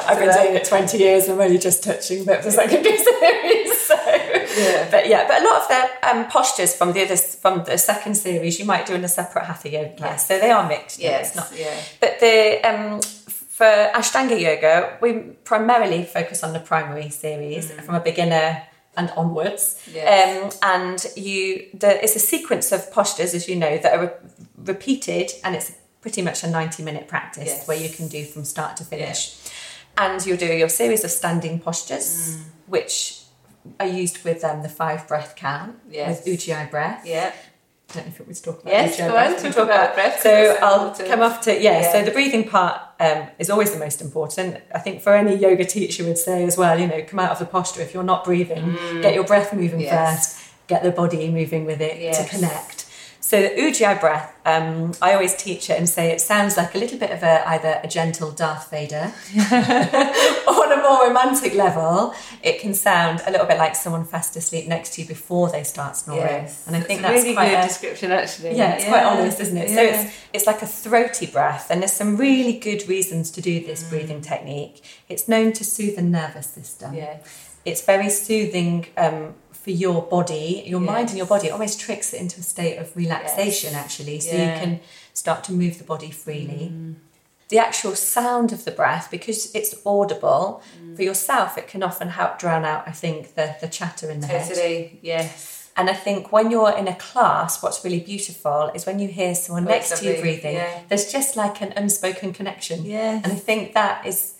I've 0.07 0.19
been 0.19 0.31
doing 0.33 0.55
it 0.57 0.65
20 0.65 0.97
years, 0.99 1.27
I'm 1.29 1.39
only 1.39 1.57
just 1.57 1.83
touching 1.83 2.19
of 2.21 2.43
the 2.43 2.51
secondary 2.51 2.97
series. 2.97 3.74
Yeah. 4.57 4.87
But 4.91 5.07
yeah, 5.07 5.27
but 5.27 5.41
a 5.41 5.43
lot 5.45 5.61
of 5.61 5.67
the 5.67 6.09
um, 6.09 6.25
postures 6.27 6.75
from 6.75 6.93
the 6.93 7.03
other, 7.03 7.17
from 7.17 7.63
the 7.65 7.77
second 7.77 8.15
series, 8.15 8.59
you 8.59 8.65
might 8.65 8.85
do 8.85 8.93
in 8.93 9.03
a 9.03 9.07
separate 9.07 9.45
Hatha 9.45 9.69
yoga 9.69 9.95
class. 9.95 10.27
So 10.27 10.39
they 10.39 10.51
are 10.51 10.67
mixed. 10.67 10.99
yes. 10.99 11.27
It's 11.27 11.35
not, 11.35 11.49
Yeah. 11.57 11.75
but 11.99 12.19
the 12.19 12.61
um, 12.63 13.01
for 13.01 13.65
Ashtanga 13.93 14.39
yoga, 14.39 14.97
we 15.01 15.13
primarily 15.43 16.03
focus 16.03 16.43
on 16.43 16.53
the 16.53 16.59
primary 16.59 17.09
series 17.09 17.71
from 17.71 17.95
a 17.95 17.99
beginner 17.99 18.63
and 18.97 19.09
onwards. 19.17 19.79
Mm. 19.89 19.93
Yes. 19.95 20.53
Um, 20.63 20.71
and 20.73 21.05
you, 21.17 21.67
the, 21.73 22.01
it's 22.03 22.15
a 22.15 22.19
sequence 22.19 22.71
of 22.71 22.91
postures, 22.91 23.33
as 23.33 23.47
you 23.49 23.55
know, 23.57 23.77
that 23.77 23.93
are 23.97 24.01
re- 24.05 24.11
repeated, 24.73 25.31
and 25.43 25.55
it's 25.55 25.71
pretty 26.01 26.21
much 26.21 26.43
a 26.43 26.49
ninety-minute 26.49 27.07
practice 27.07 27.45
Yes. 27.47 27.67
where 27.67 27.77
you 27.77 27.89
can 27.89 28.07
do 28.07 28.23
from 28.25 28.45
start 28.45 28.77
to 28.77 28.83
finish. 28.83 29.35
and 29.97 30.25
you'll 30.25 30.37
do 30.37 30.45
your 30.53 30.69
series 30.69 31.03
of 31.05 31.11
standing 31.11 31.59
postures, 31.59 32.37
which 32.67 33.21
are 33.79 33.87
used 33.87 34.23
with 34.23 34.43
um, 34.43 34.61
the 34.61 34.69
five 34.69 35.07
breath 35.07 35.35
count 35.35 35.75
Yes. 35.89 36.25
with 36.25 36.39
Ujjayi 36.39 36.69
breath. 36.71 37.05
Yeah. 37.05 37.31
I 37.89 37.93
don't 37.93 38.05
know 38.07 38.11
if 38.13 38.19
it 38.19 38.27
was 38.27 38.41
talking 38.41 38.61
about 38.61 38.71
Yes, 38.73 38.97
Ujjayi 38.97 39.11
breath. 39.11 39.37
on, 39.37 39.43
We'll 39.43 39.53
talk 39.53 39.63
about 39.65 39.93
breath, 39.93 40.21
So 40.21 40.57
I'll 40.61 40.81
important. 40.87 41.09
come 41.09 41.21
off 41.21 41.41
to 41.41 41.53
yeah, 41.53 41.81
Yeah. 41.81 41.91
So 41.91 42.03
the 42.03 42.11
breathing 42.11 42.47
part 42.49 42.81
um, 42.99 43.27
is 43.39 43.49
always 43.49 43.71
the 43.71 43.79
most 43.79 44.01
important. 44.01 44.57
I 44.73 44.79
think 44.79 45.01
for 45.01 45.13
any 45.13 45.35
yoga 45.35 45.65
teacher 45.65 46.03
would 46.03 46.17
say 46.17 46.43
as 46.45 46.57
well. 46.57 46.79
You 46.79 46.87
know, 46.87 47.01
come 47.03 47.19
out 47.19 47.31
of 47.31 47.39
the 47.39 47.45
posture 47.45 47.81
if 47.81 47.93
you're 47.93 48.03
not 48.03 48.23
breathing. 48.23 48.75
Get 49.01 49.13
your 49.13 49.23
breath 49.23 49.53
moving 49.53 49.81
Yes. 49.81 50.33
first. 50.35 50.41
Get 50.67 50.81
the 50.83 50.91
body 50.91 51.29
moving 51.29 51.65
with 51.65 51.79
it 51.81 52.13
to 52.15 52.23
connect. 52.27 52.84
So 53.25 53.41
the 53.41 53.49
Ujjayi 53.59 53.99
breath, 53.99 54.35
um, 54.45 54.91
I 55.01 55.13
always 55.15 55.35
teach 55.35 55.71
it 55.71 55.79
and 55.79 55.89
say 55.89 56.11
it 56.11 56.21
sounds 56.21 56.57
like 56.57 56.75
a 56.75 56.77
little 56.77 56.99
bit 56.99 57.09
of 57.09 57.23
a 57.23 57.35
either 57.49 57.79
a 57.83 57.87
gentle 57.87 58.29
Darth 58.29 58.69
Vader, 58.69 59.11
or 60.47 60.53
on 60.63 60.71
a 60.71 60.79
more 60.83 61.07
romantic 61.07 61.55
level, 61.55 62.13
it 62.43 62.59
can 62.61 62.75
sound 62.75 63.23
a 63.25 63.31
little 63.31 63.47
bit 63.47 63.57
like 63.57 63.75
someone 63.75 64.05
fast 64.05 64.35
asleep 64.35 64.67
next 64.67 64.93
to 64.93 65.01
you 65.01 65.07
before 65.07 65.49
they 65.49 65.63
start 65.63 65.97
snoring. 65.97 66.21
Yes. 66.21 66.67
And 66.67 66.75
I 66.75 66.81
think 66.81 66.99
a 66.99 67.01
that's 67.01 67.23
really 67.23 67.33
quite 67.33 67.49
good 67.49 67.59
a, 67.65 67.67
description, 67.67 68.11
actually. 68.11 68.55
yeah, 68.57 68.75
it's 68.75 68.85
quite 68.85 69.03
honest, 69.03 69.39
isn't 69.39 69.57
it? 69.57 69.69
So 69.69 69.81
it's 69.81 70.13
it's 70.31 70.45
like 70.45 70.61
a 70.61 70.67
throaty 70.67 71.25
breath, 71.25 71.71
and 71.71 71.81
there's 71.81 71.93
some 71.93 72.17
really 72.17 72.59
good 72.59 72.87
reasons 72.87 73.31
to 73.31 73.41
do 73.41 73.59
Mm. 73.59 73.65
this 73.65 73.89
breathing 73.89 74.21
technique. 74.21 74.83
It's 75.09 75.27
known 75.27 75.51
to 75.53 75.63
soothe 75.63 75.95
the 75.95 76.03
nervous 76.03 76.45
system. 76.45 76.93
Yes. 76.93 77.53
It's 77.65 77.83
very 77.83 78.11
soothing 78.11 78.85
um, 78.97 79.33
for 79.65 79.71
your 79.71 79.99
body, 80.03 80.63
your 80.73 80.79
mind, 80.79 81.07
and 81.09 81.17
your 81.17 81.25
body. 81.35 81.47
It 81.47 81.51
almost 81.57 81.79
tricks 81.79 82.13
it 82.13 82.21
into 82.21 82.39
a 82.39 82.43
state 82.43 82.77
of 82.77 82.95
relaxation, 82.95 83.71
Yes. 83.73 83.83
actually, 83.83 84.19
so 84.19 84.35
Yeah. 84.35 84.53
you 84.53 84.59
can 84.63 84.79
start 85.23 85.39
to 85.45 85.51
move 85.61 85.73
the 85.79 85.83
body 85.93 86.11
freely. 86.11 86.65
The 87.53 87.57
actual 87.67 87.95
sound 87.95 88.51
of 88.53 88.63
the 88.67 88.71
breath, 88.81 89.07
because 89.17 89.39
it's 89.59 89.73
audible 89.83 90.61
Mm. 90.79 90.95
for 90.95 91.01
yourself, 91.09 91.57
it 91.61 91.67
can 91.67 91.81
often 91.89 92.09
help 92.09 92.31
drown 92.43 92.63
out, 92.63 92.83
I 92.87 92.91
think, 92.91 93.33
the, 93.37 93.47
the 93.59 93.67
chatter 93.67 94.07
in 94.13 94.19
the 94.19 94.27
head. 94.27 94.47
Totally. 94.47 94.99
Yes. 95.01 95.69
And 95.77 95.89
I 95.89 95.93
think 96.05 96.31
when 96.31 96.51
you're 96.51 96.75
in 96.81 96.87
a 96.87 96.95
class, 96.95 97.51
what's 97.63 97.83
really 97.83 97.99
beautiful 98.13 98.71
is 98.75 98.85
when 98.85 98.99
you 98.99 99.07
hear 99.19 99.33
someone 99.33 99.65
Oh, 99.67 99.71
next 99.75 99.97
to 99.97 100.05
you 100.05 100.21
breathing. 100.21 100.55
yeah. 100.55 100.81
There's 100.89 101.11
just 101.11 101.35
like 101.43 101.59
an 101.65 101.71
unspoken 101.75 102.33
connection. 102.33 102.85
Yes. 102.85 103.21
And 103.23 103.33
I 103.33 103.39
think 103.47 103.73
that 103.73 104.05
is 104.05 104.33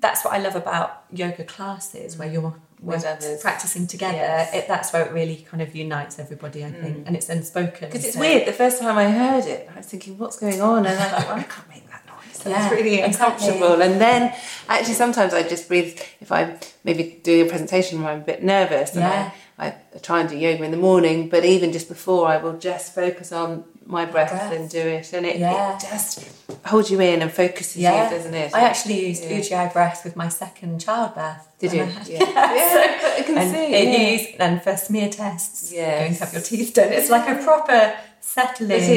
that's 0.00 0.24
what 0.24 0.34
I 0.34 0.38
love 0.38 0.56
about 0.56 0.88
yoga 1.12 1.44
classes, 1.44 2.16
where 2.18 2.28
you're 2.34 2.54
With 2.82 3.02
we're 3.04 3.10
others. 3.10 3.40
practicing 3.40 3.86
together. 3.86 4.16
Yes. 4.16 4.50
Mm. 4.50 4.58
It, 4.58 4.68
that's 4.68 4.92
where 4.92 5.06
it 5.06 5.12
really 5.12 5.46
kind 5.50 5.62
of 5.62 5.74
unites 5.74 6.18
everybody, 6.18 6.64
I 6.64 6.72
think, 6.72 7.06
and 7.06 7.14
it's 7.16 7.28
unspoken. 7.28 7.88
Because 7.88 8.04
it's 8.04 8.14
so- 8.14 8.20
weird. 8.20 8.46
The 8.46 8.52
first 8.52 8.80
time 8.82 8.98
I 8.98 9.08
heard 9.10 9.44
it, 9.46 9.70
I 9.72 9.76
was 9.78 9.86
thinking, 9.86 10.18
"What's 10.18 10.38
going 10.38 10.60
on?" 10.60 10.84
And 10.86 10.98
I 10.98 11.08
thought, 11.08 11.26
well, 11.28 11.38
"I 11.38 11.42
can't 11.44 11.68
make 11.68 11.86
that 11.90 12.02
noise. 12.06 12.38
That's 12.42 12.48
Yeah, 12.48 12.70
really 12.70 13.00
exactly. 13.00 13.46
uncomfortable." 13.48 13.82
And 13.82 14.00
then, 14.00 14.34
actually, 14.68 14.94
sometimes 14.94 15.32
I 15.32 15.42
just 15.44 15.68
breathe. 15.68 15.96
If 16.20 16.32
I'm 16.32 16.58
maybe 16.82 17.20
doing 17.22 17.46
a 17.46 17.48
presentation 17.48 18.02
where 18.02 18.12
I'm 18.12 18.22
a 18.22 18.24
bit 18.24 18.42
nervous, 18.42 18.90
and 18.96 19.00
Yeah. 19.02 19.30
I, 19.58 19.66
I 19.68 19.98
try 20.02 20.18
and 20.20 20.28
do 20.28 20.36
yoga 20.36 20.64
in 20.64 20.72
the 20.72 20.76
morning. 20.90 21.28
But 21.28 21.44
even 21.44 21.72
just 21.72 21.88
before, 21.88 22.26
I 22.26 22.38
will 22.38 22.58
just 22.58 22.94
focus 22.96 23.30
on 23.30 23.64
my 23.86 24.04
breath, 24.06 24.30
breath. 24.30 24.52
and 24.52 24.68
do 24.68 24.78
it, 24.80 25.12
and 25.12 25.24
it, 25.24 25.36
Yeah. 25.38 25.74
it 25.76 25.80
just 25.80 26.24
holds 26.64 26.90
you 26.90 27.00
in 27.00 27.22
and 27.22 27.30
focuses 27.32 27.76
Yeah, 27.76 28.08
you, 28.10 28.16
doesn't 28.16 28.34
it? 28.34 28.54
I 28.54 28.60
actually 28.60 29.06
used 29.08 29.24
Yeah. 29.24 29.38
Ujjayi 29.40 29.72
breath 29.72 30.04
with 30.04 30.16
my 30.16 30.28
second 30.28 30.80
childbirth. 30.80 31.48
did 31.58 31.72
you? 31.72 31.84
Had- 31.84 32.06
Yeah, 32.06 32.18
yeah. 32.28 32.98
but 33.02 33.12
I 33.18 33.22
can 33.26 33.38
and 33.38 33.50
see. 33.50 33.64
it 33.74 33.88
yeah. 33.88 34.08
used 34.10 34.40
and 34.40 34.62
for 34.62 34.76
smear 34.76 35.08
tests, 35.08 35.72
Yes. 35.72 35.98
going 36.00 36.14
to 36.14 36.24
have 36.24 36.32
your 36.32 36.42
teeth 36.42 36.74
done. 36.74 36.92
It's 36.92 37.10
like 37.10 37.28
a 37.28 37.42
proper 37.42 37.94
settling. 38.20 38.70
Yes, 38.70 38.88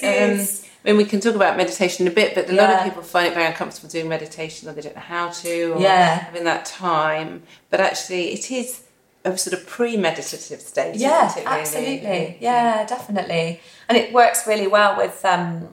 it 0.00 0.02
really 0.02 0.36
does. 0.36 0.62
Um. 0.62 0.70
I 0.84 0.90
mean, 0.90 0.98
we 0.98 1.04
can 1.04 1.18
talk 1.20 1.34
about 1.34 1.56
meditation 1.56 2.06
in 2.06 2.12
a 2.12 2.14
bit, 2.14 2.34
but 2.36 2.48
a 2.48 2.52
lot 2.52 2.70
of 2.70 2.84
people 2.84 3.02
find 3.02 3.26
it 3.26 3.34
very 3.34 3.46
uncomfortable 3.46 3.88
doing 3.88 4.08
meditation, 4.08 4.68
or 4.68 4.72
they 4.72 4.82
don't 4.82 4.94
know 4.94 5.02
how 5.02 5.30
to, 5.30 5.72
or 5.74 5.80
Yeah. 5.80 6.14
having 6.20 6.44
that 6.44 6.64
time. 6.64 7.42
But 7.70 7.80
actually, 7.80 8.32
it 8.32 8.52
is 8.52 8.82
a 9.24 9.36
sort 9.36 9.54
of 9.58 9.66
pre-meditative 9.66 10.60
state. 10.60 10.94
Yeah, 10.94 11.26
isn't 11.26 11.42
it, 11.42 11.44
really? 11.46 11.60
absolutely. 11.60 12.38
Yeah, 12.40 12.86
definitely. 12.86 13.60
And 13.88 13.98
it 13.98 14.12
works 14.12 14.46
really 14.46 14.68
well 14.68 14.96
with. 14.96 15.24
Um, 15.24 15.70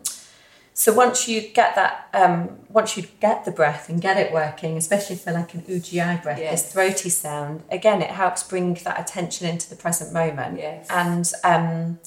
so 0.74 0.92
once 0.94 1.28
you 1.28 1.42
get 1.42 1.76
that, 1.76 2.08
um, 2.14 2.58
once 2.70 2.98
you 2.98 3.04
get 3.20 3.46
the 3.46 3.52
breath 3.52 3.90
and 3.90 4.02
get 4.02 4.18
it 4.18 4.32
working, 4.32 4.76
especially 4.78 5.16
for 5.16 5.32
like 5.32 5.54
an 5.54 5.62
Ujjayi 5.62 6.24
breath, 6.24 6.40
Yes. 6.40 6.64
this 6.64 6.74
throaty 6.74 7.10
sound, 7.10 7.64
again, 7.72 8.02
it 8.02 8.10
helps 8.10 8.44
bring 8.44 8.74
that 8.84 9.00
attention 9.00 9.48
into 9.48 9.70
the 9.70 9.76
present 9.76 10.12
moment. 10.14 10.58
Yes. 10.58 10.88
And 10.90 11.32
um, 11.44 12.00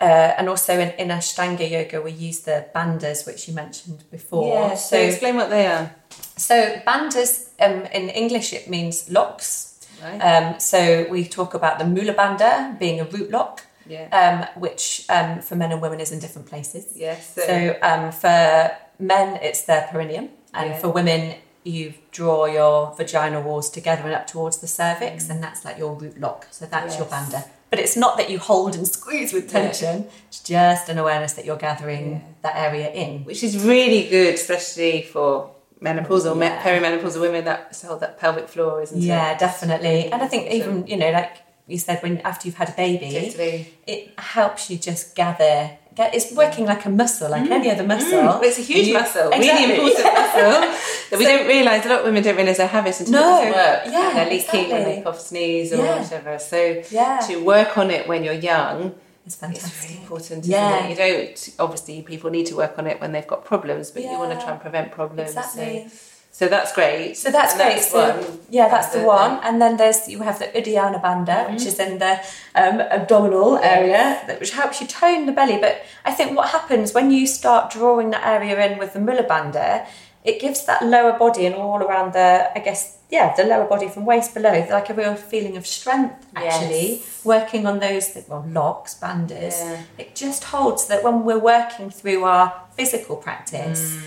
uh, 0.00 0.34
and 0.36 0.48
also 0.48 0.78
in, 0.78 0.90
in 0.98 1.08
Ashtanga 1.08 1.68
yoga, 1.70 2.02
we 2.02 2.10
use 2.10 2.40
the 2.40 2.66
bandhas, 2.74 3.24
which 3.26 3.46
you 3.46 3.54
mentioned 3.54 4.02
before. 4.10 4.48
Yeah. 4.68 4.74
So, 4.74 4.98
explain 4.98 5.36
what 5.36 5.50
they 5.50 5.66
are. 5.66 5.94
So 6.36 6.80
bandhas 6.86 7.50
um, 7.60 7.82
in 7.92 8.08
English 8.08 8.52
it 8.52 8.68
means 8.68 9.08
locks. 9.10 9.68
Right. 10.02 10.18
Um, 10.18 10.58
so 10.58 11.06
we 11.08 11.24
talk 11.24 11.54
about 11.54 11.78
the 11.78 11.84
mula 11.84 12.14
bandha 12.14 12.76
being 12.78 12.98
a 13.00 13.04
root 13.04 13.30
lock, 13.30 13.66
yeah. 13.86 14.06
um, 14.54 14.60
which 14.60 15.04
um, 15.08 15.40
for 15.40 15.54
men 15.56 15.72
and 15.72 15.80
women 15.82 16.00
is 16.00 16.12
in 16.12 16.18
different 16.18 16.48
places. 16.48 16.86
yes. 16.94 17.34
So 17.34 17.76
um, 17.82 18.12
for 18.12 18.70
men 18.98 19.38
it's 19.42 19.62
their 19.62 19.88
perineum, 19.90 20.28
and 20.54 20.70
Yeah. 20.70 20.78
for 20.78 20.88
women 20.88 21.36
you 21.64 21.94
draw 22.10 22.46
your 22.46 22.92
vaginal 22.96 23.40
walls 23.42 23.70
together 23.70 24.02
and 24.02 24.14
up 24.14 24.26
towards 24.26 24.58
the 24.58 24.66
cervix, 24.66 25.30
and 25.30 25.42
that's 25.42 25.64
like 25.64 25.78
your 25.78 25.92
root 25.94 26.18
lock. 26.18 26.46
So 26.50 26.66
that's 26.66 26.96
your 26.98 27.06
Mm. 27.06 27.10
Yes. 27.12 27.32
bandha. 27.32 27.48
But 27.70 27.78
it's 27.78 27.96
not 27.96 28.16
that 28.18 28.28
you 28.28 28.38
hold 28.38 28.74
and 28.74 28.86
squeeze 28.86 29.32
with 29.32 29.44
Yeah. 29.46 29.60
tension. 29.62 30.06
It's 30.28 30.40
just 30.40 30.88
an 30.88 30.98
awareness 30.98 31.32
that 31.34 31.44
you're 31.44 31.56
gathering 31.70 32.10
Yeah. 32.10 32.18
that 32.42 32.56
area 32.56 32.90
in. 32.90 33.24
which 33.24 33.42
is 33.44 33.64
really 33.64 34.08
good, 34.08 34.34
especially 34.34 35.02
for 35.02 35.50
menopausal, 35.80 36.36
me- 36.36 36.46
Yeah. 36.46 36.62
perimenopausal 36.62 37.20
women 37.20 37.44
that 37.44 37.60
hold 37.86 38.00
that 38.00 38.18
pelvic 38.18 38.48
floor, 38.48 38.82
isn't 38.82 38.98
it? 38.98 39.04
Yeah, 39.04 39.36
definitely. 39.38 40.10
And 40.12 40.20
I 40.22 40.26
think 40.28 40.50
even 40.50 40.86
you 40.86 40.96
know, 40.96 41.10
like 41.10 41.32
you 41.66 41.78
said, 41.78 42.02
when 42.02 42.18
after 42.18 42.48
you've 42.48 42.56
had 42.56 42.68
a 42.70 42.72
baby, 42.72 43.10
Totally. 43.12 43.74
it 43.86 44.18
helps 44.18 44.70
you 44.70 44.76
just 44.78 45.14
gather. 45.14 45.70
Get, 45.94 46.14
it's 46.14 46.32
working 46.32 46.64
like 46.64 46.86
a 46.86 46.90
muscle, 46.90 47.30
like 47.30 47.50
any 47.50 47.70
other 47.70 47.86
muscle. 47.86 48.18
Mm, 48.18 48.42
it's 48.42 48.58
a 48.58 48.62
huge 48.62 48.88
You- 48.88 48.94
muscle, 48.94 49.28
Exactly. 49.30 49.48
really 49.48 49.74
important 49.74 50.04
muscle 50.14 50.60
that 51.10 51.18
we 51.18 51.24
So- 51.24 51.36
don't 51.36 51.46
realise. 51.46 51.84
A 51.84 51.88
lot 51.90 51.98
of 52.00 52.04
women 52.06 52.22
don't 52.22 52.36
realise 52.36 52.56
they 52.56 52.66
have 52.66 52.86
it 52.86 52.98
until 52.98 53.12
No, 53.12 53.42
it 53.42 53.44
doesn't 53.44 53.52
work. 53.52 53.92
yeah, 53.94 54.08
and 54.08 54.16
they're 54.16 54.30
leaking 54.30 54.60
when 54.70 54.80
exactly. 54.80 54.94
they 54.96 55.02
cough, 55.02 55.20
sneeze, 55.20 55.72
or 55.72 55.76
Yeah. 55.76 55.98
whatever. 56.00 56.38
So 56.38 56.82
Yeah, 56.90 57.20
to 57.28 57.36
work 57.44 57.76
on 57.76 57.90
it 57.90 58.08
when 58.08 58.24
you're 58.24 58.32
young 58.34 58.94
it's 59.26 59.34
is 59.34 59.40
fantastic. 59.40 59.82
really 59.90 60.00
important. 60.02 60.40
Isn't 60.40 60.50
Yeah. 60.50 60.84
it? 60.86 60.90
You 60.90 60.96
don't. 60.96 61.50
Obviously, 61.60 62.02
people 62.02 62.30
need 62.30 62.46
to 62.46 62.56
work 62.56 62.78
on 62.78 62.86
it 62.86 62.98
when 63.00 63.12
they've 63.12 63.26
got 63.26 63.44
problems, 63.44 63.90
but 63.90 64.02
you 64.02 64.08
want 64.18 64.30
to 64.32 64.36
Yeah. 64.38 64.42
try 64.44 64.52
and 64.52 64.60
prevent 64.62 64.92
problems. 64.92 65.28
Exactly. 65.28 65.86
So, 66.34 66.46
so 66.46 66.48
that's 66.48 66.72
great. 66.72 67.14
So 67.16 67.30
that's 67.30 67.52
And 67.54 67.60
great. 67.62 67.82
so, 67.82 67.98
one. 68.16 68.38
yeah, 68.50 68.68
that's 68.68 68.88
the 68.88 68.98
And 69.00 69.06
one. 69.06 69.32
And 69.44 69.60
then 69.62 69.76
there's 69.76 70.08
you 70.08 70.22
have 70.22 70.38
the 70.38 70.46
Uddiyana 70.46 71.00
Bandha, 71.02 71.38
which 71.50 71.60
Mm-hmm. 71.60 71.68
is 71.68 71.78
in 71.78 71.98
the 71.98 72.12
um, 72.54 72.80
abdominal 72.80 73.58
area, 73.58 74.02
that, 74.26 74.40
which 74.40 74.52
helps 74.52 74.80
you 74.80 74.86
tone 74.86 75.26
the 75.26 75.32
belly. 75.32 75.58
But 75.58 75.74
I 76.06 76.12
think 76.12 76.34
what 76.36 76.48
happens 76.48 76.94
when 76.94 77.10
you 77.10 77.26
start 77.26 77.70
drawing 77.70 78.10
that 78.10 78.24
area 78.26 78.54
in 78.66 78.78
with 78.78 78.94
the 78.94 79.00
Mula 79.00 79.24
Bandha, 79.24 79.86
it 80.24 80.40
gives 80.40 80.64
that 80.66 80.80
lower 80.86 81.18
body 81.18 81.44
and 81.46 81.54
all 81.56 81.82
around 81.82 82.12
the, 82.14 82.50
I 82.56 82.60
guess, 82.60 82.98
yeah, 83.10 83.34
the 83.36 83.44
lower 83.44 83.66
body 83.66 83.88
from 83.88 84.06
waist 84.06 84.32
below, 84.32 84.66
like 84.70 84.88
a 84.88 84.94
real 84.94 85.16
feeling 85.16 85.56
of 85.58 85.66
strength. 85.66 86.14
Actually, 86.34 86.88
Yes. 86.92 87.20
working 87.24 87.66
on 87.66 87.80
those 87.80 88.16
well 88.28 88.44
locks, 88.48 88.94
bandhas, 89.02 89.56
Yeah. 89.58 89.82
it 89.98 90.14
just 90.14 90.44
holds 90.44 90.86
that 90.86 91.02
when 91.04 91.24
we're 91.26 91.38
working 91.56 91.90
through 91.90 92.24
our 92.24 92.46
physical 92.76 93.16
practice 93.16 93.82
Mm. 93.96 94.00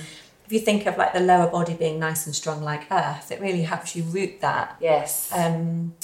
If 0.46 0.52
you 0.54 0.60
think 0.60 0.86
of 0.86 0.98
like 0.98 1.14
the 1.14 1.20
lower 1.20 1.48
body 1.48 1.74
being 1.74 2.00
nice 2.00 2.26
and 2.26 2.36
strong 2.36 2.62
like 2.64 2.84
earth, 2.92 3.32
it 3.32 3.42
really 3.42 3.64
helps 3.64 3.96
you 3.96 4.04
root 4.04 4.42
that 4.42 4.76
Yes. 4.80 5.32
um, 5.34 5.96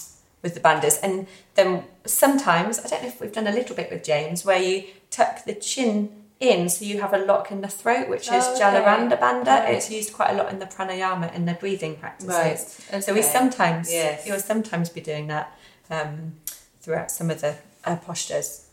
with 0.41 0.53
the 0.55 0.59
bandhas. 0.59 0.99
And 1.03 1.27
then 1.55 1.83
sometimes, 2.05 2.79
I 2.79 2.87
don't 2.87 3.03
know 3.03 3.07
if 3.09 3.21
we've 3.21 3.31
done 3.31 3.47
a 3.47 3.51
little 3.51 3.75
bit 3.75 3.91
with 3.91 4.03
James, 4.03 4.43
where 4.43 4.61
you 4.61 4.85
tuck 5.11 5.45
the 5.45 5.53
chin 5.53 6.09
in 6.39 6.67
so 6.69 6.83
you 6.83 6.99
have 7.01 7.13
a 7.13 7.19
lock 7.19 7.51
in 7.51 7.61
the 7.61 7.67
throat, 7.67 8.09
which 8.09 8.27
is 8.31 8.43
Oh, 8.47 8.55
okay. 8.55 8.61
Jalandhara 8.63 9.19
Bandha. 9.19 9.45
Right. 9.45 9.75
It's 9.75 9.91
used 9.91 10.11
quite 10.13 10.31
a 10.31 10.33
lot 10.33 10.51
in 10.51 10.57
the 10.57 10.65
pranayama 10.65 11.31
in 11.35 11.45
the 11.45 11.53
breathing 11.53 11.95
practices. 11.97 12.81
right. 12.91 13.03
So 13.03 13.13
we 13.13 13.21
sometimes, 13.21 13.93
Yes. 13.93 14.25
you'll 14.25 14.39
sometimes 14.39 14.89
be 14.89 15.01
doing 15.01 15.27
that 15.27 15.55
um, 15.91 16.33
throughout 16.81 17.11
some 17.11 17.29
of 17.29 17.41
the 17.41 17.57
uh, 17.85 17.97
postures. 17.97 18.65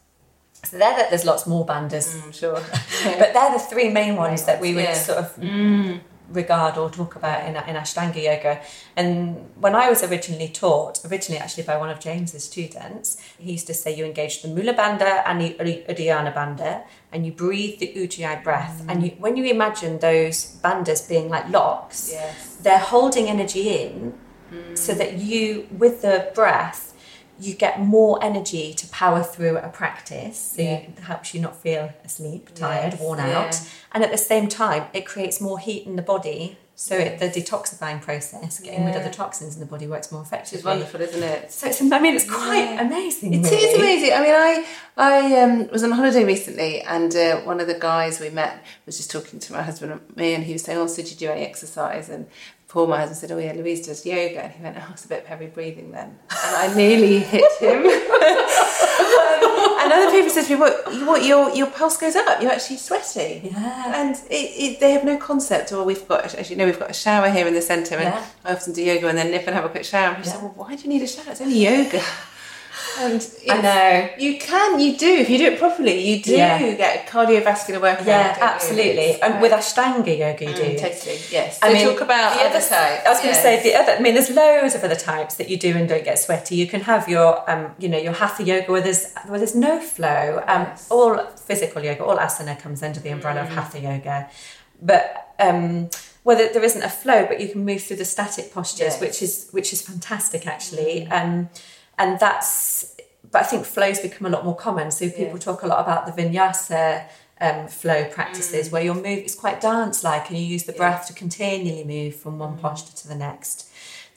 So 0.64 0.76
there, 0.78 0.94
that 0.96 1.10
there's 1.10 1.24
lots 1.24 1.46
more 1.46 1.64
bandhas, 1.64 2.14
Mm, 2.16 2.34
sure. 2.34 2.54
but 3.18 3.32
they're 3.32 3.52
the 3.52 3.58
three 3.58 3.88
main 3.90 4.16
ones 4.16 4.44
that 4.44 4.60
we 4.60 4.74
would 4.74 4.84
Yeah. 4.84 4.94
sort 4.94 5.18
of 5.18 5.36
Mm. 5.36 6.00
regard 6.30 6.76
or 6.76 6.90
talk 6.90 7.16
about 7.16 7.40
in, 7.48 7.56
in 7.56 7.74
Ashtanga 7.76 8.22
yoga. 8.22 8.60
And 8.96 9.48
when 9.58 9.74
I 9.74 9.88
was 9.88 10.02
originally 10.02 10.48
taught, 10.48 11.00
originally 11.10 11.40
actually 11.40 11.62
by 11.62 11.76
one 11.78 11.88
of 11.88 12.00
James's 12.00 12.44
students, 12.44 13.16
he 13.38 13.52
used 13.52 13.66
to 13.68 13.72
say 13.74 13.94
you 13.94 14.04
engage 14.04 14.42
the 14.42 14.48
Mula 14.48 14.74
Bandha 14.74 15.22
and 15.24 15.40
the 15.40 15.54
Udi- 15.54 15.86
Uddiyana 15.88 16.34
Bandha, 16.34 16.82
and 17.12 17.24
you 17.24 17.32
breathe 17.32 17.78
the 17.78 17.94
Ujjayi 17.96 18.42
breath. 18.44 18.82
And 18.88 19.02
you, 19.04 19.10
when 19.18 19.36
you 19.36 19.44
imagine 19.46 20.00
those 20.00 20.56
bandhas 20.62 21.08
being 21.08 21.30
like 21.30 21.48
locks, 21.48 22.10
Yes. 22.12 22.56
they're 22.62 22.78
holding 22.78 23.28
energy 23.28 23.70
in 23.82 24.12
so 24.74 24.92
that 24.94 25.14
you, 25.18 25.66
with 25.78 26.02
the 26.02 26.30
breath, 26.34 26.87
you 27.40 27.54
get 27.54 27.80
more 27.80 28.22
energy 28.22 28.74
to 28.74 28.86
power 28.88 29.22
through 29.22 29.58
a 29.58 29.68
practice. 29.68 30.54
So 30.56 30.62
Yeah. 30.62 30.74
it 30.78 30.98
helps 31.00 31.34
you 31.34 31.40
not 31.40 31.56
feel 31.56 31.90
asleep, 32.04 32.54
tired, 32.54 32.94
Yes, 32.94 33.00
worn 33.00 33.18
yeah. 33.18 33.38
out. 33.38 33.60
And 33.92 34.02
at 34.04 34.10
the 34.10 34.18
same 34.18 34.48
time, 34.48 34.84
it 34.92 35.06
creates 35.06 35.40
more 35.40 35.58
heat 35.58 35.86
in 35.86 35.96
the 35.96 36.02
body 36.02 36.56
So 36.80 36.94
it, 36.96 37.18
the 37.18 37.26
detoxifying 37.28 38.00
process, 38.00 38.60
getting 38.60 38.84
rid 38.86 38.94
of 38.94 39.02
the 39.02 39.10
toxins 39.10 39.54
in 39.54 39.58
the 39.58 39.66
body, 39.66 39.88
works 39.88 40.12
more 40.12 40.22
effectively. 40.22 40.58
It's 40.58 40.64
wonderful, 40.64 41.00
isn't 41.00 41.22
it? 41.24 41.50
So 41.50 41.66
it's, 41.66 41.82
I 41.82 41.98
mean, 41.98 42.14
it's 42.14 42.24
quite 42.30 42.66
Yeah. 42.74 42.82
amazing. 42.86 43.34
It 43.34 43.44
is 43.46 43.50
really. 43.50 43.74
amazing. 43.74 44.12
I 44.12 44.20
mean, 44.22 44.34
I 44.34 44.64
I 44.96 45.42
um, 45.42 45.68
was 45.72 45.82
on 45.82 45.90
holiday 45.90 46.22
recently, 46.24 46.82
and 46.82 47.12
uh, 47.16 47.40
one 47.40 47.58
of 47.58 47.66
the 47.66 47.74
guys 47.74 48.20
we 48.20 48.30
met 48.30 48.62
was 48.86 48.96
just 48.96 49.10
talking 49.10 49.40
to 49.40 49.52
my 49.52 49.62
husband 49.62 49.90
and 49.90 50.16
me, 50.16 50.34
and 50.34 50.44
he 50.44 50.52
was 50.52 50.62
saying, 50.62 50.78
"Oh, 50.78 50.86
so 50.86 51.02
did 51.02 51.10
you 51.10 51.16
do 51.16 51.32
any 51.32 51.44
exercise?" 51.44 52.08
And 52.08 52.26
Paul, 52.68 52.86
my 52.86 53.02
and 53.02 53.16
said, 53.16 53.32
"Oh 53.32 53.38
yeah, 53.38 53.52
Louise 53.54 53.86
does 53.86 54.04
yoga," 54.04 54.44
and 54.44 54.52
he 54.52 54.62
went, 54.62 54.76
"Oh, 54.78 54.88
it's 54.92 55.04
a 55.06 55.08
bit 55.08 55.22
of 55.22 55.26
heavy 55.26 55.46
breathing 55.46 55.90
then," 55.90 56.18
and 56.30 56.56
I 56.56 56.74
nearly 56.74 57.20
hit 57.20 57.50
him. 57.60 57.82
Um, 59.38 59.78
and 59.80 59.92
other 59.92 60.10
people 60.10 60.28
said 60.30 60.44
to 60.46 60.54
me, 60.54 60.60
"What? 60.60 60.84
What? 61.06 61.24
Your 61.24 61.50
your 61.54 61.68
pulse 61.68 61.96
goes 61.96 62.16
up. 62.16 62.42
You're 62.42 62.50
actually 62.50 62.76
sweaty." 62.76 63.50
Yeah. 63.52 63.92
And 64.02 64.16
it, 64.30 64.50
it, 64.64 64.80
they 64.80 64.90
have 64.92 65.04
no 65.04 65.16
concept. 65.16 65.72
Or 65.72 65.84
we've 65.84 66.06
got, 66.08 66.34
as 66.34 66.50
you 66.50 66.56
know, 66.56 66.66
we've 66.66 66.78
got 66.78 66.90
a 66.90 66.94
shower 66.94 67.30
here 67.30 67.46
in 67.46 67.54
the 67.54 67.62
centre, 67.62 67.94
and 67.94 68.04
Yeah. 68.12 68.26
I 68.44 68.52
often 68.52 68.72
do 68.72 68.82
yoga 68.82 69.08
and 69.08 69.16
then 69.16 69.30
nip 69.30 69.44
and 69.46 69.54
have 69.54 69.64
a 69.64 69.68
quick 69.68 69.84
shower. 69.84 70.08
And 70.14 70.16
people 70.16 70.32
say, 70.32 70.38
"Well, 70.44 70.52
why 70.56 70.74
do 70.76 70.82
you 70.82 70.88
need 70.88 71.02
a 71.02 71.06
shower? 71.06 71.30
It's 71.30 71.40
only 71.40 71.58
yoga." 71.64 72.02
And 72.98 73.26
I 73.48 73.60
know. 73.62 74.08
you 74.18 74.38
can, 74.38 74.80
you 74.80 74.96
do 74.96 75.06
if 75.08 75.30
you 75.30 75.38
do 75.38 75.46
it 75.46 75.58
properly. 75.58 76.00
You 76.00 76.22
do 76.22 76.32
Yeah. 76.36 76.72
get 76.74 77.06
cardiovascular 77.06 77.80
work. 77.80 78.00
Yeah, 78.04 78.36
absolutely. 78.40 79.20
And 79.22 79.40
with 79.40 79.52
Ashtanga 79.52 80.16
yoga, 80.18 80.44
you 80.46 80.54
do. 80.54 80.78
totally, 80.78 81.18
yes. 81.30 81.58
I 81.62 81.68
So 81.68 81.74
mean, 81.74 81.86
talk 81.88 82.00
about 82.00 82.34
the 82.36 82.44
other 82.44 82.60
types. 82.60 83.06
I 83.06 83.10
was 83.10 83.20
going 83.20 83.34
to 83.34 83.40
say 83.40 83.62
the 83.62 83.74
other. 83.76 83.92
I 83.92 84.00
mean, 84.00 84.14
there's 84.14 84.30
loads 84.30 84.74
of 84.74 84.82
other 84.84 84.96
types 84.96 85.36
that 85.36 85.48
you 85.48 85.56
do 85.56 85.76
and 85.76 85.88
don't 85.88 86.04
get 86.04 86.18
sweaty. 86.18 86.56
You 86.56 86.66
can 86.66 86.80
have 86.82 87.08
your, 87.08 87.48
um, 87.50 87.74
you 87.78 87.88
know, 87.88 87.98
your 87.98 88.12
hatha 88.14 88.42
yoga 88.42 88.70
where 88.72 88.80
there's 88.80 89.12
where 89.26 89.38
there's 89.38 89.54
no 89.54 89.80
flow. 89.80 90.42
Um, 90.46 90.62
Yes. 90.68 90.86
all 90.90 91.18
physical 91.48 91.84
yoga, 91.84 92.04
all 92.04 92.16
asana 92.18 92.58
comes 92.58 92.82
under 92.82 93.00
the 93.00 93.10
umbrella 93.10 93.40
Mm. 93.40 93.44
of 93.44 93.48
hatha 93.54 93.80
yoga, 93.80 94.28
but 94.82 95.04
um, 95.38 95.88
where 96.24 96.36
there, 96.36 96.64
isn't 96.64 96.82
a 96.82 96.88
flow, 96.90 97.26
but 97.26 97.40
you 97.40 97.48
can 97.48 97.64
move 97.64 97.82
through 97.82 97.96
the 97.96 98.04
static 98.04 98.52
postures, 98.52 98.94
Yes. 98.94 99.00
which 99.00 99.22
is 99.22 99.48
which 99.52 99.72
is 99.72 99.80
fantastic 99.82 100.46
actually. 100.46 101.06
Um, 101.06 101.48
and 101.98 102.18
that's, 102.18 102.94
but 103.30 103.42
I 103.42 103.44
think 103.44 103.64
flows 103.66 103.98
become 104.00 104.26
a 104.26 104.30
lot 104.30 104.44
more 104.44 104.56
common. 104.56 104.90
So 104.90 105.08
people 105.08 105.34
Yes. 105.34 105.44
talk 105.44 105.62
a 105.62 105.66
lot 105.66 105.80
about 105.80 106.06
the 106.06 106.12
vinyasa. 106.22 107.04
Um, 107.40 107.68
flow 107.68 108.04
practices 108.06 108.72
where 108.72 108.82
your 108.82 108.96
move 108.96 109.20
is 109.24 109.36
quite 109.36 109.60
dance 109.60 110.02
like 110.02 110.28
and 110.28 110.36
you 110.36 110.44
use 110.44 110.64
the 110.64 110.72
breath 110.72 111.06
to 111.06 111.12
continually 111.12 111.84
move 111.84 112.16
from 112.16 112.40
one 112.40 112.58
posture 112.58 112.96
to 112.96 113.06
the 113.06 113.14
next. 113.14 113.67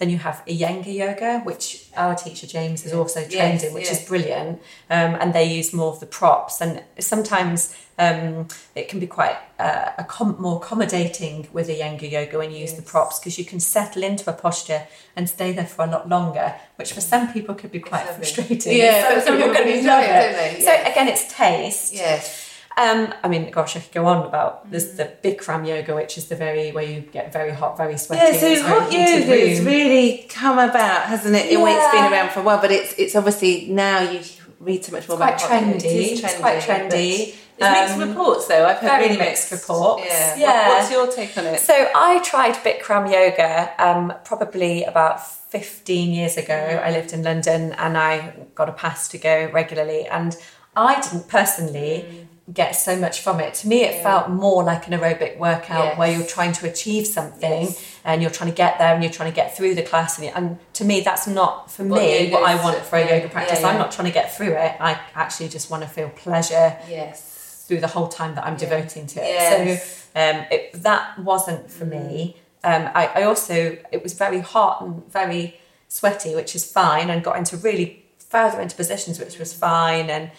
Then 0.01 0.10
you 0.10 0.17
have 0.17 0.41
Iyengar 0.48 0.91
yoga, 0.96 1.41
which 1.41 1.86
our 1.96 2.15
teacher 2.15 2.48
James 2.48 2.88
is 2.88 2.91
also 2.91 3.20
trained 3.20 3.62
Yes, 3.62 3.63
in, 3.65 3.74
which 3.75 3.84
yes. 3.86 4.01
is 4.01 4.08
brilliant. 4.08 4.60
Um, 4.89 5.13
and 5.22 5.31
they 5.31 5.43
use 5.43 5.74
more 5.74 5.91
of 5.93 6.00
the 6.00 6.08
props, 6.08 6.60
and 6.60 6.81
sometimes 6.98 7.75
um, 8.00 8.48
it 8.74 8.89
can 8.89 9.00
be 9.00 9.05
quite 9.05 9.38
uh, 9.60 9.91
accom- 10.00 10.39
more 10.39 10.58
accommodating 10.58 11.48
with 11.53 11.67
Iyengar 11.70 12.10
yoga 12.10 12.39
when 12.39 12.50
you 12.50 12.58
use 12.58 12.74
the 12.74 12.81
props 12.81 13.20
because 13.20 13.38
you 13.38 13.46
can 13.46 13.60
settle 13.60 14.01
into 14.01 14.27
a 14.27 14.34
posture 14.34 14.88
and 15.15 15.29
stay 15.29 15.51
there 15.51 15.67
for 15.67 15.86
a 15.86 15.91
lot 15.91 16.10
longer, 16.10 16.55
which 16.77 16.93
for 16.93 17.01
some 17.01 17.31
people 17.31 17.53
could 17.53 17.72
be 17.72 17.79
quite 17.79 18.08
frustrating. 18.08 18.75
Yeah, 18.75 19.08
some, 19.08 19.22
some 19.22 19.38
people 19.38 19.50
people 19.50 19.51
are 19.51 19.53
going 19.53 19.67
to 19.67 19.74
really 19.75 19.86
love 19.88 20.03
enjoy 20.03 20.15
it, 20.15 20.17
it. 20.17 20.31
don't 20.31 20.55
they? 20.55 20.62
So 20.62 20.91
again, 20.91 21.08
it's 21.10 21.31
taste. 21.31 21.93
Yes. 21.93 22.48
Um, 22.78 23.13
I 23.24 23.28
mean, 23.28 23.51
gosh, 23.51 23.75
I 23.75 23.80
could 23.82 23.92
go 23.92 24.06
on 24.06 24.25
about 24.25 24.66
Mm. 24.68 24.72
there's 24.72 24.94
the 24.94 25.12
Bikram 25.24 25.68
yoga, 25.68 25.94
which 25.94 26.18
is 26.18 26.25
the 26.30 26.36
very 26.36 26.72
where 26.72 26.84
you 26.86 27.01
get 27.01 27.32
very 27.34 27.51
hot, 27.51 27.78
very 27.78 27.98
sweaty. 27.98 28.24
Yeah, 28.34 28.40
so 28.40 28.48
it's 28.48 28.62
hot 28.62 28.92
yoga 28.92 29.48
has 29.50 29.62
really 29.62 30.25
come 30.30 30.58
about, 30.58 31.04
hasn't 31.04 31.36
it? 31.36 31.58
Well, 31.60 31.68
It's 31.68 31.92
been 31.94 32.12
around 32.12 32.32
for 32.32 32.40
a 32.40 32.44
while, 32.44 32.62
but 32.62 32.72
it's 32.72 32.94
it's 32.98 33.16
obviously 33.16 33.68
now 33.70 34.00
you 34.00 34.22
read 34.60 34.86
so 34.86 34.92
much 34.94 35.08
more 35.10 35.18
Quite 35.18 35.36
about 35.36 35.42
yoga. 35.42 35.78
trendy. 35.80 35.86
It 35.86 36.12
is 36.13 36.24
It's 36.24 36.36
quite 36.38 36.60
trendy. 36.62 37.36
mixed 37.60 37.94
Um, 37.96 38.10
reports 38.10 38.48
though. 38.48 38.66
I've 38.66 38.78
heard 38.78 39.00
really 39.01 39.18
mixed 39.18 39.51
reports. 39.51 40.06
Yeah. 40.38 40.70
What- 40.70 40.78
what's 40.80 40.92
your 40.92 41.08
take 41.08 41.38
on 41.38 41.46
it? 41.48 41.60
So 41.60 41.75
I 41.94 42.20
tried 42.20 42.56
Bikram 42.63 43.12
yoga 43.12 43.70
um, 43.78 44.13
probably 44.24 44.84
about 44.86 45.17
15 45.52 46.12
years 46.13 46.38
ago. 46.38 46.54
Mm. 46.54 46.84
I 46.88 46.91
lived 46.91 47.12
in 47.13 47.22
London 47.24 47.74
and 47.78 47.98
I 47.98 48.34
got 48.56 48.69
a 48.69 48.72
pass 48.72 49.10
to 49.10 49.17
go 49.17 49.50
regularly. 49.52 50.08
And 50.08 50.36
I 50.76 51.02
didn't 51.02 51.28
personally 51.28 52.28
get 52.54 52.72
so 52.76 52.96
much 52.98 53.22
from 53.22 53.40
it. 53.40 53.54
To 53.56 53.68
me, 53.68 53.84
it 53.84 53.92
Mm. 53.92 53.98
Yeah. 53.98 54.04
felt 54.04 54.30
more 54.30 54.64
like 54.64 54.88
an 54.88 54.94
aerobic 54.94 55.38
workout 55.38 55.86
Yes. 55.86 55.98
where 55.98 56.12
you're 56.12 56.26
trying 56.28 56.52
to 56.54 56.68
achieve 56.70 57.08
something 57.08 57.64
Yes. 57.68 57.82
and 58.04 58.22
you're 58.22 58.32
trying 58.32 58.50
to 58.50 58.56
get 58.56 58.78
there 58.78 58.94
and 58.94 59.04
you're 59.04 59.14
trying 59.14 59.32
to 59.32 59.36
get 59.36 59.56
through 59.56 59.76
the 59.76 59.84
class. 59.84 60.18
And, 60.18 60.28
and 60.36 60.60
to 60.74 60.84
me, 60.84 61.02
that's 61.02 61.28
not 61.28 61.72
for 61.72 61.84
What 61.84 62.02
me 62.02 62.30
what 62.32 62.44
I 62.44 62.56
want 62.64 62.78
for 62.80 62.98
a 62.98 63.06
yeah, 63.06 63.16
yoga 63.16 63.30
practice. 63.30 63.62
yeah, 63.62 63.68
I'm 63.68 63.78
not 63.78 63.92
trying 63.92 64.08
to 64.08 64.14
get 64.14 64.36
through 64.36 64.54
it. 64.54 64.74
I 64.80 65.00
actually 65.16 65.50
just 65.50 65.70
want 65.70 65.84
to 65.84 65.90
feel 65.90 66.10
pleasure 66.10 66.78
Yes. 66.90 67.64
through 67.68 67.80
the 67.80 67.88
whole 67.88 68.08
time 68.08 68.36
that 68.36 68.46
I'm 68.46 68.58
devoting 68.58 69.08
to 69.08 69.20
it. 69.24 69.82
So 70.14 70.20
um, 70.22 70.46
it, 70.52 70.84
that 70.84 71.20
wasn't 71.20 71.72
for 71.72 71.86
me. 71.86 72.36
Um, 72.64 72.90
I, 72.94 73.08
I 73.16 73.24
also 73.24 73.78
it 73.92 74.04
was 74.04 74.14
very 74.14 74.40
hot 74.40 74.82
and 74.82 75.10
very 75.12 75.58
sweaty, 75.88 76.36
which 76.36 76.54
is 76.56 76.70
fine, 76.70 77.10
and 77.10 77.24
got 77.24 77.38
into 77.38 77.56
really 77.58 78.06
further 78.30 78.60
into 78.62 78.76
positions, 78.76 79.20
which 79.20 79.38
was 79.40 79.54
fine, 79.54 80.10
and 80.10 80.32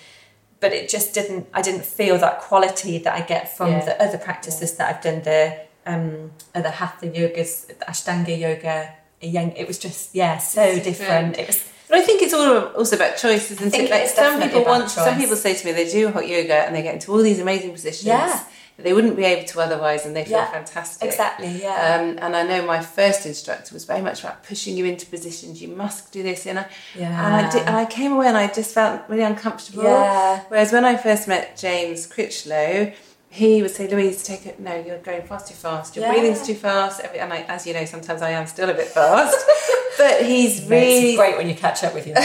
but 0.63 0.73
it 0.73 0.89
just 0.89 1.13
didn't. 1.13 1.45
I 1.53 1.61
didn't 1.61 1.85
feel 1.85 2.17
that 2.25 2.35
quality 2.49 2.97
that 3.05 3.15
I 3.21 3.23
get 3.35 3.55
from 3.57 3.69
Yeah. 3.73 3.85
the 3.89 3.95
other 4.05 4.17
practices 4.29 4.71
that 4.77 4.87
I've 4.91 5.03
done. 5.03 5.21
The 5.23 5.41
um, 5.85 6.31
other 6.55 6.71
hatha 6.71 7.07
yogas, 7.19 7.53
the 7.67 7.85
Ashtanga 7.93 8.35
yoga. 8.47 8.77
Yang, 9.21 9.53
it 9.63 9.67
was 9.69 9.79
just 9.79 10.15
yeah, 10.15 10.39
so 10.39 10.65
different. 10.79 10.85
different. 10.85 11.39
It 11.39 11.47
was 11.49 11.59
But 11.89 11.99
I 11.99 12.03
think 12.03 12.23
it's 12.23 12.35
all 12.35 12.51
also 12.81 12.97
about 12.97 13.17
choice, 13.25 13.51
isn't 13.53 13.71
think 13.71 13.85
it? 13.85 13.91
Like 13.91 14.09
some 14.09 14.41
people 14.41 14.65
want, 14.65 14.91
some 14.91 15.17
people 15.23 15.37
say 15.37 15.53
to 15.55 15.63
me 15.67 15.71
they 15.73 15.89
do 15.89 16.11
hot 16.11 16.27
yoga 16.27 16.59
and 16.67 16.75
they 16.75 16.83
get 16.83 16.95
into 16.95 17.13
all 17.13 17.23
these 17.31 17.39
amazing 17.47 17.73
positions 17.73 18.07
Yeah. 18.07 18.43
They 18.79 18.93
wouldn't 18.93 19.17
be 19.17 19.25
able 19.25 19.47
to 19.47 19.61
otherwise, 19.61 20.07
and 20.07 20.17
they 20.17 20.25
feel 20.25 20.39
Yeah. 20.39 20.51
fantastic. 20.51 21.09
exactly 21.09 21.63
yeah. 21.63 21.99
Um, 22.01 22.19
and 22.21 22.35
I 22.35 22.43
know 22.43 22.63
my 22.67 22.81
first 22.81 23.27
instructor 23.27 23.75
was 23.75 23.85
very 23.85 24.01
much 24.01 24.21
about 24.25 24.43
pushing 24.45 24.77
you 24.77 24.85
into 24.87 25.07
positions. 25.07 25.61
You 25.63 25.69
must 25.69 26.11
do 26.13 26.23
this, 26.23 26.47
and 26.47 26.59
I, 26.61 26.67
yeah. 26.99 27.27
and 27.27 27.35
I, 27.47 27.51
did, 27.51 27.63
and 27.63 27.77
I 27.77 27.85
came 27.85 28.13
away 28.13 28.27
and 28.29 28.37
I 28.37 28.47
just 28.49 28.73
felt 28.75 29.03
really 29.09 29.23
uncomfortable. 29.23 29.85
yeah. 29.85 30.41
Whereas 30.49 30.73
when 30.73 30.85
I 30.85 30.97
first 30.97 31.29
met 31.29 31.57
James 31.57 32.07
Critchlow, 32.07 32.93
he 33.29 33.63
would 33.63 33.71
say, 33.71 33.89
"Louise, 33.89 34.23
take 34.23 34.45
it. 34.47 34.59
No, 34.61 34.75
you're 34.75 34.99
going 34.99 35.23
fast 35.23 35.49
too 35.49 35.55
fast. 35.55 35.97
Your 35.97 36.05
Yeah. 36.05 36.13
breathing's 36.13 36.47
too 36.47 36.55
fast." 36.55 37.01
And 37.17 37.33
I, 37.33 37.39
as 37.49 37.67
you 37.67 37.73
know, 37.75 37.85
sometimes 37.85 38.21
I 38.21 38.31
am 38.31 38.47
still 38.47 38.69
a 38.69 38.75
bit 38.75 38.89
fast. 38.89 39.37
but 39.99 40.23
he's 40.23 40.65
really, 40.67 41.17
great 41.17 41.37
when 41.39 41.49
you 41.49 41.55
catch 41.55 41.83
up 41.85 41.95
with 41.95 42.07
you. 42.07 42.15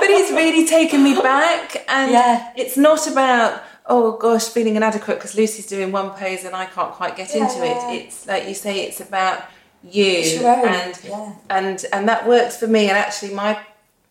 but 0.00 0.08
he's 0.08 0.30
really 0.30 0.66
taken 0.66 1.02
me 1.02 1.14
back. 1.14 1.84
And 1.88 2.12
yeah. 2.12 2.52
it's 2.56 2.76
not 2.76 3.06
about 3.06 3.62
oh 3.86 4.16
gosh 4.16 4.48
feeling 4.48 4.76
inadequate 4.76 5.18
because 5.18 5.34
Lucy's 5.34 5.66
doing 5.66 5.92
one 5.92 6.10
pose 6.10 6.44
and 6.44 6.54
I 6.56 6.66
can't 6.66 6.92
quite 6.92 7.16
get 7.16 7.34
into 7.34 7.56
Yeah. 7.58 7.90
it. 7.92 8.02
It's 8.04 8.26
like 8.26 8.48
you 8.48 8.54
say, 8.54 8.80
it's 8.80 9.00
about 9.00 9.42
you 9.82 10.04
It's 10.06 10.42
and 10.42 11.00
yeah. 11.04 11.32
and 11.50 11.84
and 11.92 12.08
that 12.08 12.26
works 12.26 12.56
for 12.56 12.66
me. 12.66 12.88
And 12.88 12.96
actually, 12.96 13.34
my 13.34 13.58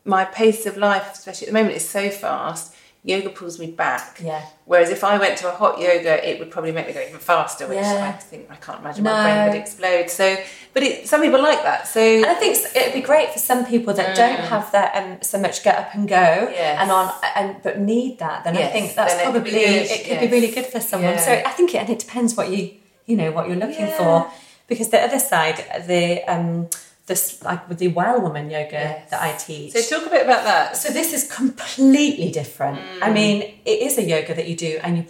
my 0.05 0.25
pace 0.25 0.65
of 0.65 0.77
life, 0.77 1.11
especially 1.13 1.47
at 1.47 1.53
the 1.53 1.59
moment, 1.59 1.75
is 1.77 1.87
so 1.89 2.09
fast. 2.09 2.72
Yoga 3.05 3.29
pulls 3.29 3.59
me 3.59 3.67
back. 3.69 4.21
Yeah. 4.23 4.41
Whereas 4.63 4.89
if 4.89 5.03
I 5.03 5.17
went 5.17 5.37
to 5.39 5.49
a 5.49 5.51
hot 5.51 5.77
yoga, 5.77 6.25
it 6.29 6.39
would 6.39 6.49
probably 6.49 6.71
make 6.71 6.87
me 6.87 6.93
go 6.93 7.01
even 7.01 7.19
faster, 7.19 7.67
which 7.67 7.77
Yeah. 7.77 8.13
I 8.15 8.17
think 8.17 8.49
I 8.49 8.55
can't 8.55 8.79
imagine 8.79 9.03
No. 9.03 9.11
my 9.11 9.23
brain 9.23 9.47
would 9.49 9.57
explode. 9.61 10.09
So, 10.09 10.37
but 10.73 10.83
it, 10.83 11.07
some 11.09 11.21
people 11.21 11.41
like 11.41 11.61
that. 11.63 11.85
So 11.85 11.99
And 11.99 12.25
I 12.25 12.35
think 12.35 12.55
it'd 12.73 12.93
be 12.93 13.01
great 13.01 13.31
for 13.33 13.39
some 13.39 13.65
people 13.65 13.93
that 13.95 14.15
don't 14.15 14.37
Mm. 14.39 14.47
have 14.53 14.71
that 14.71 14.95
um, 14.95 15.17
so 15.21 15.37
much 15.37 15.63
get 15.63 15.77
up 15.77 15.93
and 15.93 16.07
go 16.07 16.15
Yes. 16.49 16.77
and 16.79 16.89
on 16.91 17.11
and 17.35 17.61
but 17.61 17.77
need 17.79 18.19
that. 18.19 18.45
Then 18.45 18.55
I 18.55 18.67
think 18.67 18.95
that's 18.95 19.15
then 19.15 19.23
probably 19.31 19.51
good, 19.51 19.91
it 19.95 20.05
could 20.07 20.19
be 20.21 20.27
really 20.27 20.51
good 20.57 20.65
for 20.67 20.79
someone. 20.79 21.15
Yeah. 21.15 21.25
So 21.27 21.31
I 21.33 21.49
think 21.57 21.75
it, 21.75 21.79
and 21.79 21.89
it 21.89 21.99
depends 21.99 22.35
what 22.37 22.49
you 22.49 22.71
you 23.05 23.17
know 23.17 23.31
what 23.33 23.47
you're 23.49 23.57
looking 23.65 23.87
Yeah. 23.87 23.97
for 23.97 24.31
because 24.69 24.87
the 24.89 25.01
other 25.07 25.19
side 25.19 25.57
the 25.87 26.23
um 26.33 26.69
this 27.05 27.43
like 27.43 27.67
with 27.69 27.79
the 27.79 27.89
well 27.89 28.21
woman 28.21 28.49
yoga 28.49 28.71
Yes. 28.71 29.09
that 29.11 29.21
I 29.21 29.31
teach. 29.37 29.73
so 29.73 29.81
talk 29.99 30.07
a 30.07 30.09
bit 30.09 30.23
about 30.23 30.43
that. 30.45 30.77
So 30.77 30.89
this 30.93 31.13
is 31.13 31.29
completely 31.31 32.31
different. 32.31 32.79
I 33.01 33.09
Mm. 33.09 33.13
mean, 33.13 33.41
it 33.65 33.79
is 33.87 33.97
a 33.97 34.03
yoga 34.03 34.33
that 34.33 34.47
you 34.47 34.55
do, 34.55 34.79
and 34.83 34.97
you 34.97 35.05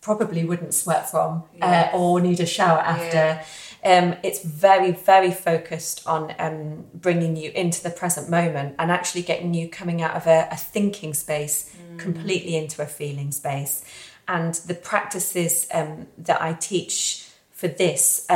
probably 0.00 0.44
wouldn't 0.44 0.74
sweat 0.74 1.10
from 1.10 1.44
Yes. 1.54 1.92
uh, 1.94 1.96
or 1.96 2.20
need 2.20 2.40
a 2.40 2.46
shower 2.46 2.78
after. 2.80 3.40
Um, 3.84 4.16
it's 4.24 4.40
very, 4.42 4.90
very 4.90 5.30
focused 5.30 6.04
on 6.06 6.34
um, 6.40 6.86
bringing 6.94 7.36
you 7.36 7.52
into 7.54 7.80
the 7.82 7.90
present 7.90 8.28
moment 8.28 8.74
and 8.78 8.90
actually 8.90 9.22
getting 9.22 9.54
you 9.54 9.68
coming 9.68 10.02
out 10.02 10.14
of 10.16 10.26
a, 10.26 10.48
a 10.50 10.56
thinking 10.56 11.14
space 11.14 11.70
Mm. 11.70 11.98
completely 11.98 12.56
into 12.56 12.82
a 12.82 12.86
feeling 12.86 13.30
space. 13.32 13.84
And 14.26 14.54
the 14.54 14.74
practices 14.74 15.66
um, 15.72 16.08
that 16.18 16.42
I 16.42 16.52
teach 16.54 17.26
for 17.52 17.68
this. 17.68 18.26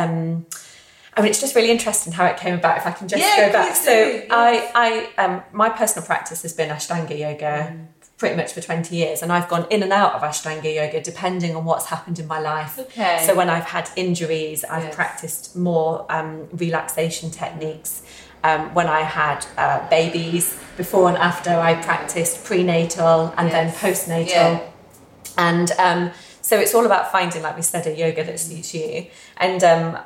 I 1.14 1.20
mean, 1.20 1.30
it's 1.30 1.40
just 1.40 1.54
really 1.54 1.70
interesting 1.70 2.12
how 2.12 2.24
it 2.26 2.36
came 2.38 2.54
about. 2.54 2.78
If 2.78 2.86
I 2.86 2.90
can 2.92 3.06
just 3.06 3.22
Yeah, 3.22 3.46
go 3.48 3.52
back, 3.52 3.76
so 3.76 3.90
yes. 3.92 4.26
I, 4.30 4.70
I, 5.18 5.22
um, 5.22 5.42
my 5.52 5.68
personal 5.68 6.06
practice 6.06 6.40
has 6.42 6.52
been 6.54 6.70
Ashtanga 6.70 7.18
yoga 7.18 7.76
pretty 8.16 8.36
much 8.36 8.52
for 8.54 8.60
twenty 8.62 8.96
years, 8.96 9.20
and 9.22 9.30
I've 9.32 9.48
gone 9.48 9.66
in 9.68 9.82
and 9.82 9.92
out 9.92 10.14
of 10.14 10.22
Ashtanga 10.22 10.72
yoga 10.74 11.02
depending 11.02 11.54
on 11.56 11.64
what's 11.64 11.86
happened 11.86 12.18
in 12.18 12.26
my 12.26 12.38
life. 12.38 12.78
Okay. 12.78 13.24
So 13.26 13.34
when 13.34 13.50
I've 13.50 13.64
had 13.64 13.90
injuries, 13.96 14.64
I've 14.64 14.84
Yes. 14.84 14.94
practiced 14.94 15.56
more 15.56 16.06
um, 16.08 16.48
relaxation 16.52 17.30
techniques. 17.30 18.02
Um, 18.44 18.72
when 18.74 18.86
I 18.88 19.02
had 19.02 19.44
uh, 19.58 19.88
babies, 19.88 20.58
before 20.76 21.08
and 21.08 21.18
after, 21.18 21.50
I 21.50 21.74
practiced 21.74 22.44
prenatal 22.44 23.32
and 23.36 23.50
then 23.52 23.70
postnatal. 23.70 24.28
Yeah. 24.28 24.60
And 25.36 25.70
um, 25.78 26.10
So 26.40 26.58
it's 26.58 26.74
all 26.74 26.86
about 26.86 27.12
finding, 27.12 27.42
like 27.42 27.54
we 27.56 27.62
said, 27.62 27.86
a 27.86 27.94
yoga 27.94 28.24
that 28.24 28.40
suits 28.40 28.74
you. 28.74 29.06
And 29.36 29.62
um, 29.62 29.98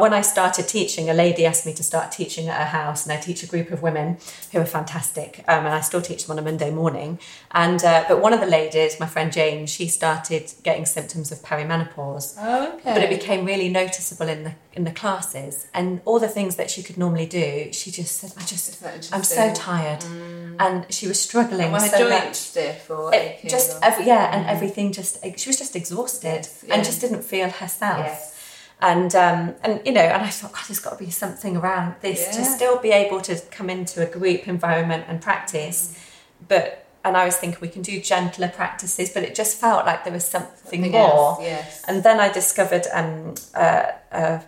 when 0.00 0.12
I 0.14 0.20
started 0.22 0.66
teaching, 0.68 1.10
a 1.10 1.14
lady 1.14 1.44
asked 1.46 1.66
me 1.66 1.72
to 1.74 1.82
start 1.82 2.10
teaching 2.12 2.48
at 2.48 2.56
her 2.58 2.64
house, 2.78 3.04
and 3.04 3.12
I 3.12 3.20
teach 3.20 3.42
a 3.42 3.46
group 3.46 3.70
of 3.70 3.82
women 3.82 4.18
who 4.52 4.58
are 4.60 4.64
fantastic, 4.64 5.44
um, 5.48 5.66
and 5.66 5.74
I 5.74 5.80
still 5.80 6.00
teach 6.02 6.24
them 6.26 6.32
on 6.32 6.38
a 6.38 6.42
Monday 6.42 6.70
morning. 6.70 7.18
And 7.50 7.82
uh, 7.84 8.04
but 8.08 8.20
one 8.20 8.32
of 8.32 8.40
the 8.40 8.46
ladies, 8.46 8.98
my 9.00 9.06
friend 9.06 9.32
Jane, 9.32 9.66
she 9.66 9.86
started 9.88 10.52
getting 10.62 10.86
symptoms 10.86 11.30
of 11.32 11.38
perimenopause. 11.42 12.34
Oh, 12.38 12.74
okay. 12.74 12.94
But 12.94 13.02
it 13.02 13.10
became 13.10 13.44
really 13.44 13.68
noticeable 13.68 14.28
in 14.28 14.44
the 14.44 14.52
in 14.72 14.84
the 14.84 14.90
classes, 14.90 15.66
and 15.72 16.00
all 16.04 16.18
the 16.18 16.28
things 16.28 16.56
that 16.56 16.68
she 16.70 16.82
could 16.82 16.98
normally 16.98 17.26
do, 17.26 17.72
she 17.72 17.90
just 17.90 18.16
said, 18.18 18.32
"I 18.36 18.44
just, 18.44 18.82
I'm 19.12 19.22
so 19.22 19.52
tired," 19.54 20.02
and 20.58 20.86
she 20.92 21.06
was 21.06 21.20
struggling 21.20 21.70
Were 21.72 21.78
so 21.80 21.98
joints 21.98 22.24
much. 22.24 22.34
stiff 22.36 22.90
or 22.90 23.14
It 23.14 23.40
just 23.48 23.78
every, 23.82 24.06
yeah, 24.06 24.34
and 24.36 24.46
everything 24.46 24.92
just 24.92 25.18
she 25.38 25.48
was 25.48 25.58
just 25.58 25.76
exhausted 25.76 26.24
Yes, 26.24 26.64
yeah. 26.66 26.74
and 26.74 26.84
just 26.84 27.00
didn't 27.00 27.22
feel 27.22 27.50
herself. 27.50 27.98
Yes. 28.06 28.33
And 28.80 29.14
um, 29.14 29.54
and 29.62 29.80
you 29.86 29.92
know, 29.92 30.00
and 30.02 30.22
I 30.22 30.28
thought, 30.28 30.52
God, 30.52 30.64
there's 30.68 30.80
got 30.80 30.98
to 30.98 31.04
be 31.04 31.10
something 31.10 31.56
around 31.56 31.94
this 32.02 32.36
to 32.36 32.44
still 32.44 32.78
be 32.78 32.90
able 32.90 33.20
to 33.22 33.40
come 33.50 33.70
into 33.70 34.02
a 34.02 34.10
group 34.10 34.46
environment 34.48 35.04
and 35.08 35.22
practice. 35.22 35.98
But 36.48 36.86
and 37.04 37.16
I 37.16 37.24
was 37.24 37.36
thinking 37.36 37.60
we 37.60 37.68
can 37.68 37.82
do 37.82 38.00
gentler 38.00 38.48
practices, 38.48 39.10
but 39.12 39.22
it 39.22 39.34
just 39.34 39.58
felt 39.58 39.86
like 39.86 40.04
there 40.04 40.12
was 40.12 40.24
something, 40.26 40.56
Something 40.82 40.92
more. 40.92 41.00
else, 41.02 41.38
yes. 41.42 41.84
And 41.86 42.02
then 42.02 42.18
I 42.18 42.32
discovered 42.32 42.86
um, 42.92 43.34
uh, 43.54 43.92
uh, 44.10 44.40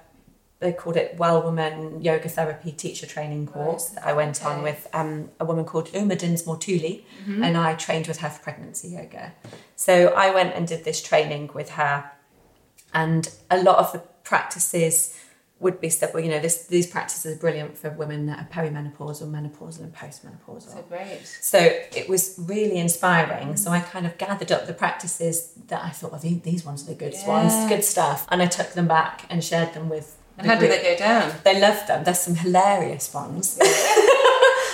they 0.58 0.72
called 0.72 0.96
it 0.96 1.16
Well 1.18 1.42
Woman 1.42 2.00
Yoga 2.02 2.28
Therapy 2.30 2.72
Teacher 2.72 3.06
Training 3.06 3.46
course 3.46 3.90
that 3.90 4.06
I 4.06 4.14
went 4.14 4.42
on 4.44 4.62
with 4.62 4.88
um, 4.94 5.28
a 5.38 5.44
woman 5.44 5.64
called 5.66 5.94
Uma 5.94 6.16
Dinsmore 6.16 6.56
Mm-hmm. 6.56 7.42
and 7.42 7.56
I 7.58 7.74
trained 7.74 8.06
with 8.06 8.18
her 8.18 8.30
for 8.30 8.42
pregnancy 8.42 8.88
yoga. 8.88 9.34
So 9.76 10.08
I 10.08 10.30
went 10.34 10.54
and 10.54 10.66
did 10.66 10.84
this 10.84 11.02
training 11.02 11.50
with 11.54 11.70
her, 11.70 12.10
and 12.94 13.28
a 13.50 13.62
lot 13.62 13.78
of 13.78 13.92
the 13.92 14.02
practices 14.26 15.18
would 15.58 15.80
be 15.80 15.88
stuff. 15.88 16.12
Well, 16.12 16.22
you 16.22 16.28
know, 16.30 16.38
this, 16.38 16.66
these 16.66 16.86
practices 16.86 17.34
are 17.34 17.40
brilliant 17.40 17.78
for 17.78 17.88
women 17.88 18.26
that 18.26 18.38
are 18.40 18.48
perimenopause 18.52 19.22
or 19.22 19.26
menopausal 19.26 19.80
and 19.80 19.94
postmenopausal. 19.94 20.74
So 20.74 20.84
great. 20.86 21.20
So 21.40 21.58
it 21.58 22.08
was 22.10 22.34
really 22.38 22.76
inspiring. 22.76 23.56
So 23.56 23.70
I 23.70 23.80
kind 23.80 24.04
of 24.04 24.18
gathered 24.18 24.52
up 24.52 24.66
the 24.66 24.74
practices 24.74 25.52
that 25.68 25.82
I 25.82 25.90
thought, 25.90 26.08
oh, 26.08 26.12
well, 26.12 26.20
these, 26.20 26.42
these 26.42 26.64
ones 26.66 26.82
are 26.82 26.88
the 26.92 26.94
good 26.94 27.14
Yeah. 27.14 27.28
ones, 27.28 27.54
good 27.70 27.84
stuff. 27.84 28.26
And 28.30 28.42
I 28.42 28.46
took 28.46 28.72
them 28.74 28.86
back 28.86 29.24
and 29.30 29.42
shared 29.42 29.72
them 29.72 29.88
with. 29.88 30.14
And 30.36 30.46
the 30.46 30.54
how 30.54 30.60
did 30.60 30.70
they 30.70 30.82
go 30.82 30.96
down? 30.98 31.32
They 31.44 31.58
loved 31.58 31.88
them. 31.88 32.04
There's 32.04 32.20
some 32.20 32.34
hilarious 32.34 33.14
ones. 33.14 33.58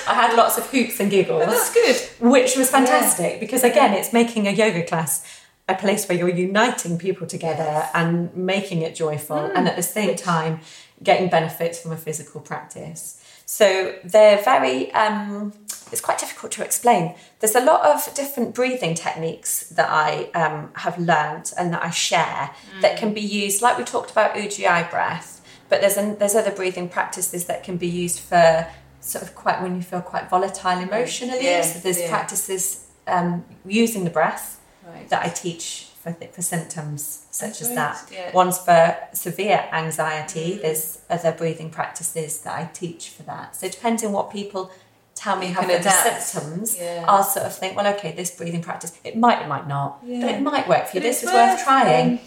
I 0.08 0.14
had 0.14 0.34
lots 0.36 0.58
of 0.58 0.68
hoots 0.68 0.98
and 0.98 1.08
giggles, 1.08 1.44
oh, 1.46 1.50
That's 1.50 1.72
good. 1.72 1.96
which 2.28 2.56
was 2.56 2.68
fantastic 2.68 3.38
because, 3.38 3.62
again, 3.62 3.92
it's 3.94 4.12
making 4.12 4.48
a 4.48 4.50
yoga 4.50 4.82
class 4.84 5.24
a 5.72 5.78
place 5.78 6.08
where 6.08 6.16
you're 6.18 6.28
uniting 6.28 6.98
people 6.98 7.26
together 7.26 7.64
Yes. 7.64 7.90
and 7.94 8.34
making 8.36 8.82
it 8.82 8.94
joyful 8.94 9.38
and 9.56 9.68
at 9.68 9.76
the 9.76 9.82
same 9.82 10.14
time 10.16 10.60
getting 11.02 11.28
benefits 11.28 11.80
from 11.80 11.92
a 11.92 11.96
physical 11.96 12.40
practice. 12.40 13.18
So 13.44 13.66
they're 14.04 14.42
very, 14.42 14.92
um, 14.92 15.52
it's 15.90 16.00
quite 16.00 16.18
difficult 16.18 16.52
to 16.52 16.64
explain. 16.64 17.14
There's 17.40 17.54
a 17.54 17.60
lot 17.60 17.84
of 17.84 18.14
different 18.14 18.54
breathing 18.54 18.94
techniques 18.94 19.68
that 19.70 19.88
I 19.90 20.30
um, 20.42 20.70
have 20.76 20.98
learned 20.98 21.52
and 21.58 21.72
that 21.74 21.82
I 21.82 21.90
share 21.90 22.50
that 22.80 22.96
can 22.98 23.12
be 23.12 23.20
used, 23.20 23.60
like 23.60 23.76
we 23.76 23.84
talked 23.84 24.10
about 24.10 24.34
Ujjayi 24.34 24.88
breath, 24.90 25.42
but 25.68 25.80
there's, 25.80 25.96
an, 25.96 26.18
there's 26.18 26.34
other 26.34 26.52
breathing 26.52 26.88
practices 26.88 27.44
that 27.46 27.62
can 27.64 27.76
be 27.76 27.88
used 27.88 28.20
for 28.20 28.66
sort 29.00 29.22
of 29.24 29.34
quite 29.34 29.60
when 29.60 29.74
you 29.74 29.82
feel 29.82 30.00
quite 30.00 30.30
volatile 30.30 30.78
emotionally. 30.78 31.42
Yes, 31.42 31.74
so 31.74 31.80
there's 31.80 32.00
yeah. 32.00 32.08
practices 32.08 32.86
um, 33.06 33.44
using 33.66 34.04
the 34.04 34.10
breath 34.10 34.61
Right. 34.86 35.08
that 35.10 35.24
I 35.24 35.28
teach 35.28 35.88
for, 36.02 36.12
th- 36.12 36.32
for 36.32 36.42
symptoms 36.42 37.26
such 37.30 37.60
That's 37.60 37.62
as 37.62 37.68
right, 37.68 37.74
that. 37.76 38.08
yeah. 38.12 38.32
One's 38.32 38.58
for 38.58 38.96
severe 39.12 39.68
anxiety. 39.72 40.58
There's 40.60 41.00
other 41.08 41.32
breathing 41.32 41.70
practices 41.70 42.40
that 42.42 42.54
I 42.54 42.64
teach 42.72 43.10
for 43.10 43.22
that. 43.24 43.54
So 43.56 43.68
depending 43.68 44.08
on 44.08 44.12
what 44.12 44.30
people 44.32 44.70
tell 45.14 45.36
me 45.36 45.48
You 45.48 45.54
have 45.54 45.68
the 45.84 45.90
symptoms, 45.90 46.76
Yeah. 46.76 47.04
I'll 47.06 47.22
sort 47.22 47.46
of 47.46 47.54
think, 47.56 47.76
well, 47.76 47.86
okay, 47.94 48.12
this 48.12 48.30
breathing 48.32 48.62
practice, 48.62 48.92
it 49.04 49.16
might, 49.16 49.42
it 49.42 49.48
might 49.48 49.68
not, 49.68 50.00
but 50.02 50.10
it 50.10 50.42
might 50.42 50.66
work 50.68 50.86
for 50.88 50.96
you. 50.96 51.00
But 51.02 51.06
This 51.08 51.22
is 51.22 51.26
worth 51.32 51.50
worth, 51.56 51.64
trying. 51.64 52.12
um, 52.14 52.20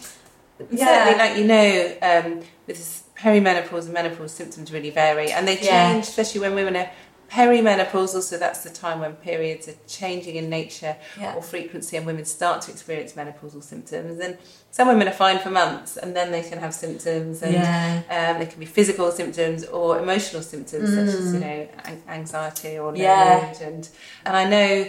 Yeah. 0.70 0.86
Certainly, 0.86 1.18
like 1.18 1.36
you 1.36 1.44
know, 1.44 1.96
um, 2.00 2.40
with 2.66 3.02
perimenopause 3.18 3.84
and 3.84 3.92
menopause 3.92 4.32
symptoms 4.32 4.72
really 4.72 4.88
vary, 4.90 5.30
and 5.32 5.46
they 5.46 5.56
change, 5.56 5.66
Yeah. 5.66 5.98
especially 5.98 6.40
when 6.40 6.54
women 6.54 6.76
are 6.76 6.90
perimenopausal. 7.30 8.22
So 8.22 8.36
that's 8.38 8.62
the 8.62 8.70
time 8.70 9.00
when 9.00 9.14
periods 9.14 9.68
are 9.68 9.74
changing 9.88 10.36
in 10.36 10.48
nature 10.50 10.96
Yeah. 11.20 11.34
or 11.34 11.42
frequency, 11.42 11.96
and 11.96 12.06
women 12.06 12.24
start 12.24 12.62
to 12.62 12.70
experience 12.70 13.12
menopausal 13.12 13.62
symptoms. 13.62 14.18
And 14.20 14.38
some 14.70 14.88
women 14.88 15.08
are 15.08 15.12
fine 15.12 15.38
for 15.38 15.50
months, 15.50 15.96
and 15.96 16.14
then 16.14 16.30
they 16.32 16.42
can 16.42 16.58
have 16.58 16.74
symptoms, 16.74 17.42
and 17.42 17.54
Yeah. 17.54 18.02
um, 18.10 18.38
they 18.40 18.46
can 18.46 18.60
be 18.60 18.66
physical 18.66 19.10
symptoms 19.12 19.64
or 19.64 19.98
emotional 19.98 20.42
symptoms, 20.42 20.90
such 20.90 21.08
as 21.08 21.32
you 21.32 21.38
Mm. 21.38 21.40
know 21.40 21.68
an- 21.84 22.02
anxiety 22.08 22.78
or 22.78 22.94
Yeah. 22.94 23.52
And 23.62 23.88
and 24.24 24.36
I 24.36 24.44
know 24.48 24.86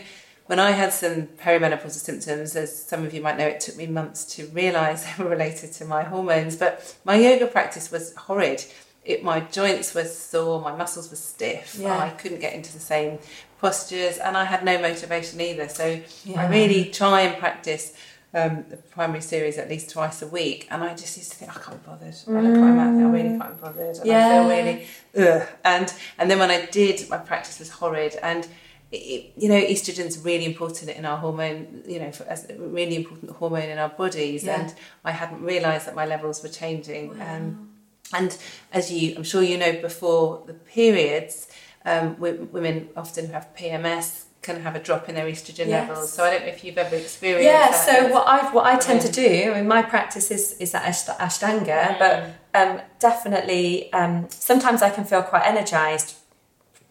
when 0.48 0.60
I 0.60 0.72
had 0.72 0.94
some 0.94 1.28
perimenopausal 1.44 1.92
symptoms, 2.10 2.56
as 2.56 2.70
some 2.86 3.06
of 3.06 3.14
you 3.14 3.22
might 3.22 3.38
know, 3.38 3.48
it 3.48 3.60
took 3.60 3.76
me 3.76 3.86
months 3.86 4.24
to 4.36 4.46
realise 4.48 5.04
they 5.18 5.22
were 5.24 5.30
related 5.30 5.74
to 5.74 5.86
my 5.86 6.04
hormones. 6.04 6.56
But 6.56 6.96
my 7.04 7.16
yoga 7.16 7.48
practice 7.48 7.92
was 7.92 8.14
horrid. 8.16 8.64
It, 9.12 9.24
my 9.24 9.40
joints 9.60 9.94
were 9.96 10.04
sore, 10.06 10.60
my 10.70 10.76
muscles 10.76 11.10
were 11.10 11.16
stiff. 11.34 11.78
Yeah. 11.80 11.98
I 11.98 12.10
couldn't 12.20 12.42
get 12.42 12.54
into 12.54 12.72
the 12.74 12.86
same 12.94 13.12
postures, 13.62 14.18
and 14.18 14.36
I 14.38 14.44
had 14.54 14.62
no 14.72 14.76
motivation 14.80 15.40
either. 15.42 15.68
So 15.70 15.86
Yeah. 16.26 16.42
I 16.42 16.48
really 16.50 16.86
try 17.02 17.22
and 17.22 17.38
practice 17.40 17.94
um, 18.34 18.66
the 18.70 18.78
primary 18.78 19.22
series 19.22 19.58
at 19.58 19.70
least 19.70 19.90
twice 19.90 20.22
a 20.22 20.28
week, 20.28 20.68
and 20.70 20.84
I 20.84 20.90
just 21.04 21.16
used 21.18 21.32
to 21.32 21.38
think 21.38 21.50
I 21.58 21.60
can't 21.64 21.82
be 21.82 21.88
bothered. 21.90 22.16
I 22.28 22.32
look 22.42 22.56
at 22.56 22.60
my 22.68 22.72
mouth, 22.72 23.02
I 23.02 23.10
really 23.18 23.38
can't 23.40 23.56
be 23.56 23.62
bothered, 23.62 23.96
and 23.96 24.04
I 24.04 24.14
Yeah. 24.14 24.30
feel 24.34 24.50
really 24.56 24.88
ugh. 25.18 25.48
And 25.64 25.94
and 26.20 26.30
then 26.30 26.38
when 26.40 26.52
I 26.52 26.66
did, 26.66 27.10
my 27.10 27.18
practice 27.18 27.58
was 27.60 27.70
horrid, 27.70 28.16
and 28.22 28.46
it, 28.92 29.34
you 29.38 29.48
know, 29.50 29.62
estrogen's 29.76 30.18
really 30.20 30.46
important 30.46 30.90
in 30.92 31.06
our 31.06 31.18
hormone, 31.18 31.84
you 31.88 32.00
know, 32.00 32.12
for, 32.12 32.24
as 32.26 32.46
really 32.58 32.96
important 32.98 33.32
hormone 33.32 33.70
in 33.70 33.78
our 33.78 33.90
bodies, 33.90 34.44
Yeah. 34.44 34.60
and 34.60 34.76
I 35.06 35.12
hadn't 35.12 35.42
realised 35.42 35.88
that 35.88 35.96
my 35.96 36.06
levels 36.06 36.44
were 36.44 36.50
changing. 36.50 37.20
Um, 37.22 37.67
and 38.14 38.38
as 38.72 38.92
you, 38.92 39.16
I'm 39.18 39.24
sure 39.24 39.44
you 39.44 39.58
know, 39.58 39.74
before 39.82 40.44
the 40.48 40.54
periods, 40.54 41.48
um, 41.86 42.14
w- 42.16 42.48
women 42.52 42.90
often 42.96 43.28
who 43.28 43.34
have 43.34 43.48
PMS 43.58 44.24
can 44.42 44.62
have 44.62 44.76
a 44.76 44.80
drop 44.80 45.10
in 45.10 45.16
their 45.16 45.26
estrogen 45.26 45.68
Yes. 45.68 45.90
levels. 45.90 46.14
So 46.14 46.24
I 46.24 46.30
don't 46.32 46.42
know 46.44 46.48
if 46.48 46.64
you've 46.64 46.78
ever 46.78 46.96
experienced 46.96 47.44
Yeah, 47.46 47.70
that. 47.72 47.86
so 47.88 48.08
what 48.14 48.26
I 48.28 48.50
what 48.52 48.66
I 48.66 48.78
tend 48.78 49.02
to 49.02 49.12
do, 49.12 49.52
I 49.52 49.56
mean, 49.58 49.68
my 49.68 49.82
practice 49.82 50.32
is 50.32 50.54
is 50.60 50.72
that 50.72 50.84
Ashtanga, 51.20 51.82
Mm. 51.98 52.00
but 52.00 52.18
um, 52.60 52.82
definitely 53.00 53.92
um, 53.94 54.28
sometimes 54.30 54.82
I 54.82 54.90
can 54.90 55.04
feel 55.06 55.24
quite 55.24 55.46
energized 55.46 56.16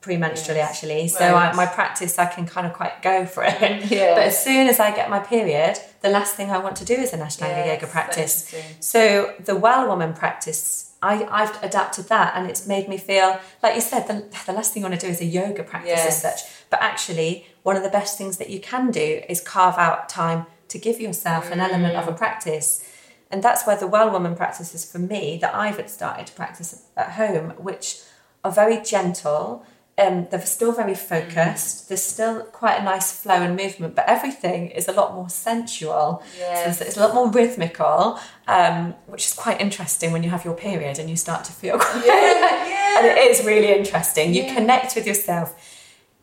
premenstrually 0.03 0.57
Yes. 0.57 0.71
actually. 0.71 1.09
So 1.09 1.33
Right. 1.33 1.51
I, 1.53 1.57
my 1.57 1.67
practice, 1.67 2.19
I 2.19 2.27
can 2.27 2.47
kind 2.47 2.67
of 2.67 2.73
quite 2.75 3.01
go 3.03 3.27
for 3.27 3.43
it. 3.45 3.91
Yeah. 3.91 4.15
But 4.15 4.25
as 4.25 4.43
soon 4.45 4.69
as 4.69 4.79
I 4.79 4.91
get 4.95 5.11
my 5.11 5.19
period, 5.21 5.79
the 6.03 6.11
last 6.11 6.35
thing 6.37 6.51
I 6.51 6.59
want 6.59 6.77
to 6.77 6.85
do 6.85 6.95
is 6.95 7.13
an 7.13 7.21
Ashtanga 7.21 7.57
Yes, 7.67 7.81
yoga 7.81 7.87
practice. 7.91 8.55
So 8.81 9.35
the 9.45 9.57
well 9.57 9.89
woman 9.89 10.13
practice, 10.15 10.93
I, 11.07 11.43
I've 11.43 11.63
adapted 11.63 12.07
that 12.09 12.35
and 12.35 12.51
it's 12.51 12.67
made 12.67 12.89
me 12.89 12.99
feel, 12.99 13.39
like 13.63 13.77
you 13.77 13.81
said, 13.81 14.09
the, 14.09 14.25
the 14.45 14.53
last 14.53 14.73
thing 14.73 14.83
you 14.83 14.89
want 14.89 15.01
to 15.01 15.07
do 15.07 15.11
is 15.11 15.21
a 15.21 15.25
yoga 15.25 15.63
practice 15.63 16.05
as 16.07 16.21
such. 16.21 16.41
But 16.69 16.83
actually, 16.83 17.47
one 17.63 17.77
of 17.77 17.85
the 17.85 17.89
best 17.89 18.19
things 18.19 18.39
that 18.39 18.51
you 18.51 18.61
can 18.61 18.91
do 18.91 19.23
is 19.29 19.41
carve 19.41 19.79
out 19.79 20.09
time 20.09 20.47
to 20.69 20.79
give 20.79 21.01
yourself 21.01 21.51
an 21.53 21.61
element 21.61 21.95
of 21.95 22.09
a 22.09 22.13
mm. 22.13 22.19
practice. 22.19 22.93
And 23.31 23.41
that's 23.43 23.67
where 23.67 23.77
the 23.77 23.87
well 23.87 24.11
woman 24.11 24.35
practices 24.35 24.91
for 24.91 24.99
me 24.99 25.39
that 25.41 25.55
I've 25.55 25.89
started 25.89 26.27
to 26.27 26.33
practice 26.33 26.83
at 26.97 27.13
home, 27.13 27.51
which 27.51 28.01
are 28.45 28.53
very 28.53 28.83
gentle. 28.83 29.65
Um, 29.99 30.27
they're 30.31 30.45
still 30.45 30.73
very 30.73 30.95
focused. 30.95 31.89
There's 31.89 32.03
still 32.03 32.43
quite 32.43 32.81
a 32.81 32.85
nice 32.85 33.13
flow 33.19 33.37
and 33.37 33.57
movement, 33.57 33.95
but 33.95 34.05
everything 34.07 34.69
is 34.69 34.89
a 34.89 34.93
lot 34.93 35.15
more 35.15 35.31
sensual. 35.31 36.23
Yes. 36.39 36.65
So 36.65 36.71
it's, 36.71 36.81
it's 36.91 36.97
a 36.99 37.01
lot 37.01 37.15
more 37.15 37.31
rhythmical, 37.31 38.19
um, 38.47 38.93
which 39.07 39.25
is 39.27 39.33
quite 39.33 39.59
interesting 39.59 40.13
when 40.13 40.23
you 40.23 40.29
have 40.29 40.45
your 40.45 40.53
period 40.55 40.99
and 40.99 41.09
you 41.09 41.17
start 41.17 41.45
to 41.45 41.53
feel 41.53 41.79
quite. 41.79 42.05
yeah. 42.05 42.99
and 42.99 43.07
it 43.07 43.19
is 43.31 43.47
really 43.47 43.73
interesting. 43.73 44.35
You 44.35 44.43
Yeah. 44.43 44.55
connect 44.55 44.97
with 44.97 45.07
yourself. 45.07 45.55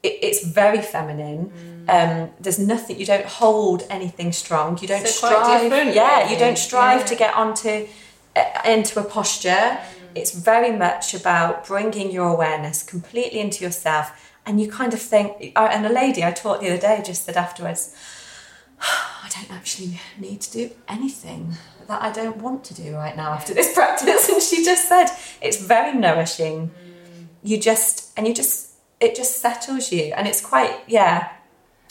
It, 0.04 0.20
it's 0.22 0.46
very 0.46 0.82
feminine. 0.82 1.86
Um, 1.90 2.30
there's 2.40 2.60
nothing. 2.60 3.00
You 3.00 3.08
don't 3.08 3.26
hold 3.26 3.88
anything 3.90 4.34
strong. 4.34 4.78
You 4.84 4.88
don't 4.88 5.08
So 5.08 5.28
strive. 5.28 5.96
yeah, 5.96 6.30
you 6.30 6.38
don't 6.38 6.58
strive 6.60 7.00
Yeah. 7.02 7.06
to 7.08 7.16
get 7.16 7.34
onto 7.36 7.88
uh, 8.36 8.44
into 8.66 9.00
a 9.00 9.04
posture. 9.04 9.80
It's 10.16 10.32
very 10.32 10.72
much 10.72 11.14
about 11.14 11.66
bringing 11.66 12.12
your 12.12 12.30
awareness 12.30 12.84
completely 12.84 13.40
into 13.40 13.64
yourself, 13.64 14.12
and 14.46 14.60
you 14.60 14.70
kind 14.70 14.94
of 14.94 15.02
think. 15.02 15.54
And 15.56 15.86
a 15.86 15.90
lady 15.90 16.24
I 16.24 16.32
taught 16.32 16.62
the 16.62 16.68
other 16.68 16.82
day 16.82 17.02
just 17.06 17.26
said 17.26 17.38
afterwards, 17.38 17.96
I 18.80 19.30
don't 19.30 19.52
actually 19.52 20.00
need 20.20 20.42
to 20.42 20.52
do 20.52 20.72
anything 20.88 21.56
that 21.88 22.02
I 22.02 22.12
don't 22.12 22.38
want 22.38 22.64
to 22.66 22.74
do 22.74 22.96
right 22.96 23.16
now 23.16 23.32
after 23.34 23.54
this 23.54 23.74
practice. 23.80 24.30
And 24.30 24.42
she 24.42 24.64
just 24.64 24.88
said, 24.88 25.08
it's 25.42 25.58
very 25.58 25.98
nourishing. 25.98 26.72
You 27.44 27.60
just, 27.60 28.12
and 28.18 28.28
you 28.28 28.34
just, 28.34 28.72
it 29.00 29.16
just 29.16 29.42
settles 29.42 29.92
you. 29.92 30.14
And 30.16 30.28
it's 30.28 30.42
quite, 30.42 30.84
yeah. 30.88 31.30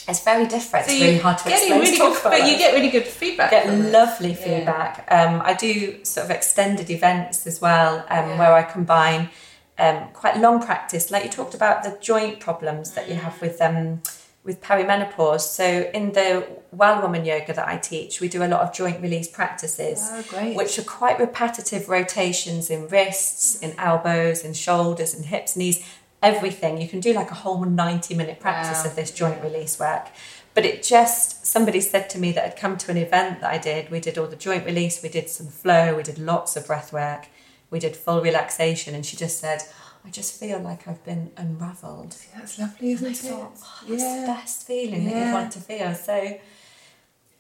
It's 0.09 0.21
very 0.25 0.47
different. 0.47 0.87
So 0.87 0.93
it's 0.93 1.01
really 1.03 1.19
hard 1.19 1.39
to 1.39 1.49
explain. 1.51 1.81
really 1.81 1.97
good, 1.97 2.19
but 2.25 2.47
you 2.47 2.59
get 2.59 2.75
really 2.75 2.91
good 2.91 3.07
feedback. 3.07 3.51
get 3.51 3.69
lovely 3.69 4.31
Yeah. 4.31 4.35
feedback. 4.45 5.07
Um, 5.11 5.43
I 5.45 5.55
do 5.55 6.05
sort 6.05 6.25
of 6.27 6.31
extended 6.31 6.91
events 6.91 7.47
as 7.47 7.61
well, 7.61 8.05
um, 8.09 8.31
Yeah. 8.31 8.39
where 8.39 8.53
I 8.55 8.63
combine 8.63 9.31
um, 9.79 10.09
quite 10.13 10.37
long 10.37 10.61
practice, 10.63 11.11
like 11.11 11.25
you 11.25 11.31
talked 11.31 11.55
about 11.55 11.83
the 11.83 11.97
joint 12.01 12.41
problems 12.41 12.93
that 12.93 13.09
you 13.09 13.15
have 13.15 13.41
with 13.41 13.61
um, 13.61 14.03
with 14.45 14.61
perimenopause. 14.61 15.41
So 15.43 15.89
in 15.95 16.13
the 16.13 16.45
Well 16.73 17.01
Woman 17.01 17.25
Yoga 17.25 17.53
that 17.55 17.67
I 17.69 17.77
teach, 17.79 18.21
we 18.21 18.29
do 18.29 18.43
a 18.43 18.49
lot 18.49 18.61
of 18.61 18.73
joint 18.73 19.01
release 19.01 19.29
practices. 19.29 20.09
Oh, 20.13 20.23
great. 20.29 20.57
Which 20.57 20.79
are 20.79 20.85
quite 20.85 21.19
repetitive 21.21 21.89
rotations 21.89 22.69
in 22.69 22.89
wrists, 22.89 23.59
in 23.61 23.75
elbows, 23.79 24.43
in 24.43 24.53
shoulders, 24.53 25.15
and 25.15 25.25
hips, 25.27 25.55
knees, 25.57 25.83
everything. 26.23 26.81
You 26.81 26.89
can 26.89 27.01
do 27.01 27.13
like 27.13 27.31
a 27.31 27.35
whole 27.35 27.65
90 27.65 28.15
minute 28.15 28.41
practice 28.41 28.85
Wow. 28.85 28.91
of 28.91 28.97
this 28.97 29.11
joint 29.11 29.43
release 29.43 29.79
work. 29.79 30.09
But 30.55 30.65
it 30.67 30.83
just, 30.83 31.47
somebody 31.47 31.81
said 31.81 32.11
to 32.11 32.19
me 32.19 32.31
that 32.33 32.45
had 32.45 32.57
come 32.57 32.77
to 32.79 32.91
an 32.91 32.97
event 32.99 33.41
that 33.41 33.51
I 33.51 33.59
did. 33.59 33.91
We 33.91 34.01
did 34.01 34.19
all 34.19 34.27
the 34.27 34.37
joint 34.37 34.67
release, 34.67 35.03
we 35.03 35.09
did 35.09 35.29
some 35.31 35.47
flow, 35.47 35.95
we 35.97 36.03
did 36.03 36.19
lots 36.19 36.57
of 36.57 36.67
breath 36.67 36.93
work, 36.93 37.27
we 37.71 37.79
did 37.79 37.97
full 37.97 38.21
relaxation. 38.21 38.95
And 38.95 39.05
she 39.05 39.17
just 39.17 39.41
said, 39.41 39.63
I 40.05 40.11
just 40.11 40.39
feel 40.39 40.59
like 40.59 40.87
I've 40.87 41.03
been 41.05 41.31
unraveled. 41.39 42.17
That's 42.37 42.59
lovely, 42.59 42.93
isn't 42.93 43.07
I 43.07 43.11
it? 43.11 43.17
thought, 43.17 43.53
oh, 43.63 43.85
that's 43.89 44.03
Yeah. 44.03 44.21
the 44.21 44.27
best 44.27 44.67
feeling 44.67 45.05
that 45.07 45.27
you 45.27 45.33
want 45.33 45.53
to 45.53 45.61
feel. 45.61 45.95
So, 45.95 46.39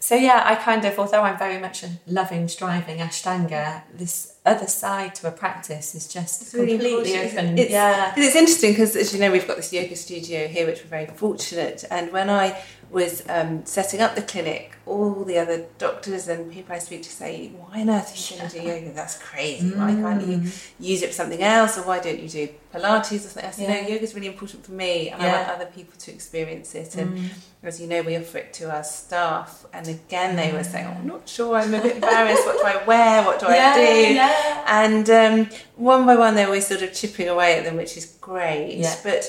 so 0.03 0.17
yeah, 0.17 0.43
I 0.45 0.57
kind 0.57 0.85
of, 0.85 0.99
although 0.99 1.23
I'm 1.23 1.39
very 1.39 1.61
much 1.61 1.85
a 1.85 1.91
loving, 2.09 2.49
striving 2.49 2.99
Ashtanga, 2.99 3.83
this 3.95 4.35
other 4.45 4.67
side 4.67 5.15
to 5.15 5.29
a 5.29 5.31
practice 5.31 5.95
is 5.95 6.09
just 6.09 6.43
It's 6.43 6.51
completely 6.51 7.13
isn't 7.15 7.39
open. 7.39 7.57
it? 7.57 7.63
It's, 7.63 7.71
yeah, 7.71 8.13
it's 8.17 8.35
interesting 8.35 8.73
because, 8.73 8.97
as 8.97 9.15
you 9.15 9.21
know, 9.21 9.31
we've 9.31 9.47
got 9.47 9.59
this 9.59 9.73
yoga 9.73 9.95
studio 9.95 10.49
here, 10.49 10.67
which 10.67 10.81
we're 10.83 10.89
very 10.89 11.07
fortunate. 11.07 11.85
And 11.89 12.11
when 12.11 12.31
I 12.31 12.61
was 12.93 13.23
um, 13.29 13.65
setting 13.65 14.01
up 14.03 14.15
the 14.15 14.21
clinic, 14.23 14.75
all 14.85 15.25
the 15.25 15.39
other 15.39 15.65
doctors 15.79 16.29
and 16.29 16.53
people 16.53 16.75
I 16.75 16.79
speak 16.79 17.03
to 17.05 17.09
say, 17.11 17.51
"Why 17.57 17.81
on 17.81 17.89
earth 17.91 18.13
are 18.13 18.35
you 18.35 18.39
going 18.39 18.51
to 18.51 18.61
do 18.61 18.67
yoga? 18.69 18.93
That's 18.95 19.17
crazy. 19.19 19.71
Why 19.71 19.95
can't 19.95 20.27
you 20.27 20.37
Mm. 20.39 20.63
use 20.79 21.01
it 21.03 21.07
for 21.09 21.13
something 21.15 21.43
else, 21.43 21.79
or 21.79 21.83
why 21.83 22.01
don't 22.01 22.21
you 22.21 22.29
do 22.29 22.49
Pilates 22.75 23.17
or 23.25 23.29
something?" 23.31 23.47
I 23.47 23.51
said, 23.51 23.69
Yeah. 23.69 23.81
"No, 23.83 23.89
yoga 23.89 24.03
is 24.03 24.15
really 24.15 24.27
important 24.27 24.67
for 24.67 24.73
me, 24.73 25.09
and 25.11 25.23
I 25.23 25.27
want 25.33 25.49
other 25.49 25.67
people 25.67 25.95
to 26.01 26.13
experience 26.13 26.75
it." 26.75 26.95
And 26.97 27.17
Mm. 27.17 27.29
as 27.63 27.81
you 27.81 27.87
know, 27.87 28.03
we 28.03 28.15
offer 28.17 28.39
it 28.39 28.53
to 28.55 28.71
our 28.71 28.85
staff. 28.85 29.65
And 29.73 29.89
again, 29.89 30.37
they 30.37 30.53
were 30.53 30.65
saying, 30.65 30.87
oh, 30.89 30.97
"I'm 30.99 31.07
not 31.07 31.27
sure. 31.27 31.57
I'm 31.57 31.73
a 31.73 31.81
bit 31.81 31.97
embarrassed. 32.03 32.45
What 32.47 32.59
do 32.61 32.67
I 32.67 32.85
wear? 32.85 33.23
What 33.25 33.41
do 33.41 33.47
yeah, 33.47 33.73
I 33.75 33.77
do?" 33.87 34.15
yeah. 34.15 34.65
And 34.83 35.09
um, 35.09 35.49
one 35.77 36.05
by 36.05 36.17
one, 36.17 36.35
they're 36.35 36.47
always 36.47 36.67
sort 36.67 36.83
of 36.83 36.93
chipping 36.93 37.29
away 37.29 37.57
at 37.59 37.65
them, 37.65 37.77
which 37.77 37.97
is 37.97 38.05
great. 38.21 38.75
Yeah. 38.77 38.95
But 39.03 39.23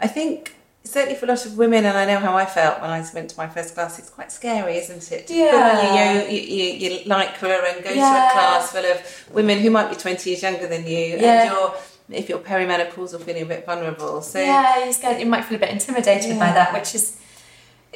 I 0.00 0.06
think 0.06 0.54
certainly 0.84 1.14
for 1.18 1.26
a 1.26 1.28
lot 1.28 1.44
of 1.46 1.56
women, 1.58 1.84
and 1.84 1.96
I 1.96 2.04
know 2.06 2.18
how 2.18 2.36
I 2.36 2.46
felt 2.46 2.80
when 2.80 2.90
I 2.90 3.04
went 3.14 3.30
to 3.30 3.36
my 3.36 3.48
first 3.48 3.74
class, 3.74 3.98
it's 3.98 4.10
quite 4.10 4.32
scary, 4.32 4.76
isn't 4.78 5.12
it? 5.12 5.26
To 5.26 5.32
put 5.34 5.54
on 5.54 5.84
your, 5.84 5.94
Yeah. 5.94 6.22
yo- 6.22 6.28
your, 6.28 6.42
your, 6.42 6.90
your 6.90 6.98
lycra 7.06 7.74
and 7.74 7.84
go 7.84 7.90
to 7.90 7.96
a 8.00 8.30
class 8.32 8.72
full 8.72 8.84
of 8.84 9.28
women 9.34 9.58
who 9.58 9.70
might 9.70 9.90
be 9.90 9.96
20 9.96 10.30
years 10.30 10.42
younger 10.42 10.66
than 10.66 10.86
you, 10.86 10.98
Yeah. 11.18 11.42
and 11.42 11.50
you're, 11.50 11.74
if 12.18 12.28
you're 12.28 12.38
perimenopausal, 12.38 13.22
feeling 13.22 13.42
a 13.42 13.46
bit 13.46 13.66
vulnerable. 13.66 14.22
So 14.22 14.40
yeah, 14.40 14.82
you're 14.84 14.92
scared. 14.92 15.20
You 15.20 15.26
might 15.26 15.44
feel 15.44 15.56
a 15.56 15.60
bit 15.60 15.70
intimidated 15.70 16.38
by 16.38 16.52
that, 16.52 16.72
which 16.72 16.94
is, 16.94 17.18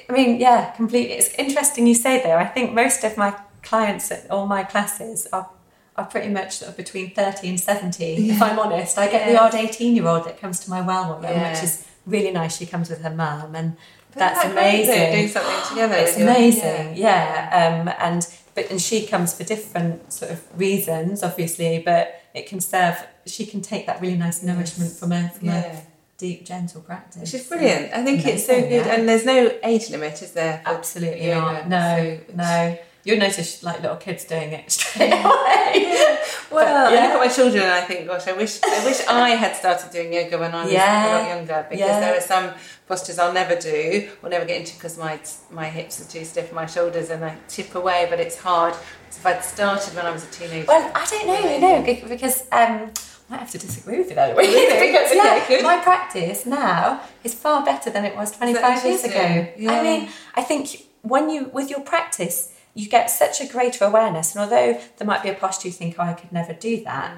I 0.09 0.13
mean, 0.13 0.39
yeah, 0.41 0.71
completely. 0.73 1.15
It's 1.15 1.35
interesting 1.35 1.87
you 1.87 1.95
say 1.95 2.23
there. 2.23 2.39
I 2.39 2.45
think 2.47 2.73
most 2.75 3.03
of 3.05 3.17
my 3.17 3.35
clients 3.63 4.11
at 4.13 4.31
all 4.31 4.47
my 4.47 4.63
classes 4.63 5.27
are 5.33 5.49
are 5.97 6.05
pretty 6.05 6.29
much 6.29 6.57
sort 6.59 6.69
of 6.71 6.77
between 6.77 7.09
30 7.15 7.49
and 7.51 7.61
70 7.61 8.29
if 8.31 8.43
i'm 8.43 8.59
honest 8.59 8.99
i 8.99 9.07
get 9.09 9.29
the 9.31 9.41
odd 9.41 9.55
18 9.55 9.95
year 9.95 10.09
old 10.09 10.25
that 10.25 10.41
comes 10.41 10.59
to 10.59 10.69
my 10.69 10.81
well 10.81 11.15
woman 11.15 11.31
Yeah. 11.31 11.53
which 11.53 11.63
is 11.63 11.87
really 12.07 12.31
nice 12.31 12.57
she 12.59 12.67
comes 12.67 12.91
with 12.91 13.01
her 13.03 13.11
mum 13.11 13.55
and 13.55 13.77
that's 14.13 14.43
that 14.43 14.53
amazing 14.53 15.13
doing 15.13 15.29
something 15.29 15.69
together. 15.69 15.95
it's 15.97 16.17
amazing 16.19 16.97
yeah, 16.97 17.81
Um, 17.83 17.89
and 17.99 18.27
but 18.55 18.71
and 18.71 18.81
she 18.81 19.07
comes 19.07 19.35
for 19.37 19.43
different 19.45 20.13
sort 20.13 20.31
of 20.31 20.41
reasons 20.59 21.23
obviously 21.23 21.81
but 21.85 22.21
it 22.35 22.47
can 22.47 22.61
serve 22.61 22.97
she 23.27 23.45
can 23.47 23.61
take 23.61 23.87
that 23.87 24.01
really 24.01 24.17
nice 24.17 24.43
nourishment 24.43 24.93
from 24.93 25.13
a 25.13 25.29
from 25.31 25.49
Yeah. 25.49 25.79
a 25.79 25.83
deep 26.17 26.47
gentle 26.47 26.81
practice 26.81 27.23
Which 27.23 27.35
is 27.35 27.47
brilliant. 27.49 27.93
I 27.93 28.05
think 28.05 28.25
it's 28.25 28.47
so 28.47 28.55
good, 28.61 28.87
yeah. 28.87 28.95
and 28.95 29.09
there's 29.09 29.25
no 29.25 29.51
age 29.65 29.91
limit, 29.91 30.23
is 30.23 30.31
there? 30.31 30.63
absolutely 30.65 31.27
not 31.29 31.69
no 31.69 32.19
So- 32.29 32.35
no 32.37 32.79
you'll 33.05 33.19
notice 33.19 33.63
like 33.63 33.81
little 33.83 33.97
kids 33.97 34.25
doing 34.25 34.53
it 34.53 34.71
straight 34.71 35.13
away 35.13 36.01
Well, 36.51 36.91
But, 36.91 36.99
I 36.99 37.07
look 37.07 37.15
at 37.17 37.27
my 37.27 37.29
children 37.29 37.63
and 37.65 37.73
I 37.73 37.81
think, 37.81 38.07
gosh, 38.07 38.29
I 38.29 38.33
wish 38.33 38.61
I 38.63 38.85
wish 38.85 39.01
I 39.09 39.31
had 39.31 39.57
started 39.57 39.91
doing 39.91 40.13
yoga 40.13 40.39
when 40.39 40.55
I 40.55 40.65
was 40.65 40.73
Yeah. 40.73 41.07
a 41.07 41.11
lot 41.19 41.29
younger 41.29 41.67
because 41.69 41.81
Yeah. 41.89 42.01
there 42.01 42.17
are 42.17 42.21
some 42.21 42.51
postures 42.87 43.19
I'll 43.19 43.33
never 43.33 43.57
do 43.57 44.09
or 44.23 44.29
never 44.29 44.45
get 44.45 44.59
into 44.61 44.75
because 44.75 44.97
my 44.97 45.19
my 45.51 45.69
hips 45.69 46.01
are 46.01 46.09
too 46.11 46.25
stiff, 46.25 46.53
my 46.53 46.67
shoulders, 46.67 47.11
and 47.11 47.25
I 47.25 47.37
tip 47.49 47.75
away. 47.75 48.07
But 48.09 48.21
it's 48.21 48.39
hard. 48.39 48.75
So 49.11 49.19
if 49.21 49.27
I'd 49.27 49.45
started 49.45 49.95
when 49.97 50.07
I 50.07 50.13
was 50.13 50.23
a 50.25 50.31
teenager, 50.31 50.67
Well, 50.69 50.93
I 50.95 51.05
don't 51.11 51.27
know, 51.27 51.41
you 51.55 51.61
know, 51.61 51.83
because 52.09 52.41
um, 52.53 52.91
I 52.91 53.31
might 53.31 53.41
have 53.41 53.51
to 53.51 53.59
disagree 53.59 53.99
with 53.99 54.11
you 54.11 54.15
there. 54.15 54.37
Really? 54.37 54.91
because 54.91 55.11
yeah, 55.51 55.63
my 55.63 55.79
practice 55.79 56.47
now 56.47 57.01
is 57.25 57.35
far 57.35 57.65
better 57.65 57.91
than 57.91 58.05
it 58.05 58.15
was 58.15 58.31
25 58.31 58.85
years 58.85 59.03
ago. 59.03 59.49
Yeah. 59.57 59.73
I 59.73 59.83
mean, 59.83 60.09
I 60.37 60.43
think 60.43 60.69
when 61.03 61.31
you, 61.31 61.51
with 61.53 61.69
your 61.71 61.81
practice, 61.81 62.53
you 62.75 62.89
get 62.89 63.09
such 63.11 63.41
a 63.41 63.47
greater 63.47 63.85
awareness. 63.85 64.35
And 64.35 64.43
although 64.45 64.81
there 64.97 65.07
might 65.07 65.23
be 65.23 65.29
a 65.29 65.35
posture 65.35 65.69
you 65.69 65.73
think, 65.73 65.97
oh, 65.99 66.03
I 66.03 66.13
could 66.15 66.33
never 66.33 66.53
do 66.53 66.83
that, 66.85 67.17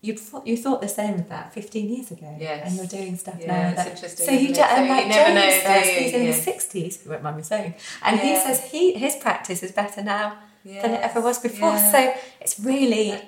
you 0.00 0.16
thought 0.16 0.46
you 0.46 0.56
thought 0.56 0.80
the 0.80 0.88
same 0.88 1.14
of 1.14 1.28
that 1.28 1.52
15 1.54 1.88
years 1.88 2.10
ago. 2.10 2.26
Mm. 2.26 2.40
Yes. 2.40 2.66
And 2.66 2.76
you're 2.76 2.86
doing 2.86 3.16
stuff 3.16 3.36
Yeah, 3.40 3.70
now. 3.70 3.76
that, 3.76 3.88
interesting, 3.88 4.26
So 4.26 4.32
you 4.32 4.48
do. 4.48 4.54
So 4.54 4.62
and 4.62 4.88
like 4.88 5.06
never 5.08 5.30
James 5.30 5.34
know, 5.64 5.70
says, 5.70 5.88
he's 5.98 6.12
in 6.14 6.22
his 6.26 6.46
60s, 6.46 7.04
you 7.04 7.10
won't 7.10 7.22
mind 7.22 7.36
me 7.36 7.42
saying. 7.42 7.74
And 8.02 8.18
he 8.20 8.36
says 8.36 8.62
he 8.70 8.94
his 8.94 9.16
practice 9.16 9.62
is 9.62 9.72
better 9.72 10.02
now 10.02 10.38
than 10.64 10.92
it 10.94 11.00
ever 11.02 11.20
was 11.20 11.38
before. 11.40 11.70
yeah. 11.74 11.92
So 11.92 12.14
it's 12.40 12.58
really, 12.60 13.20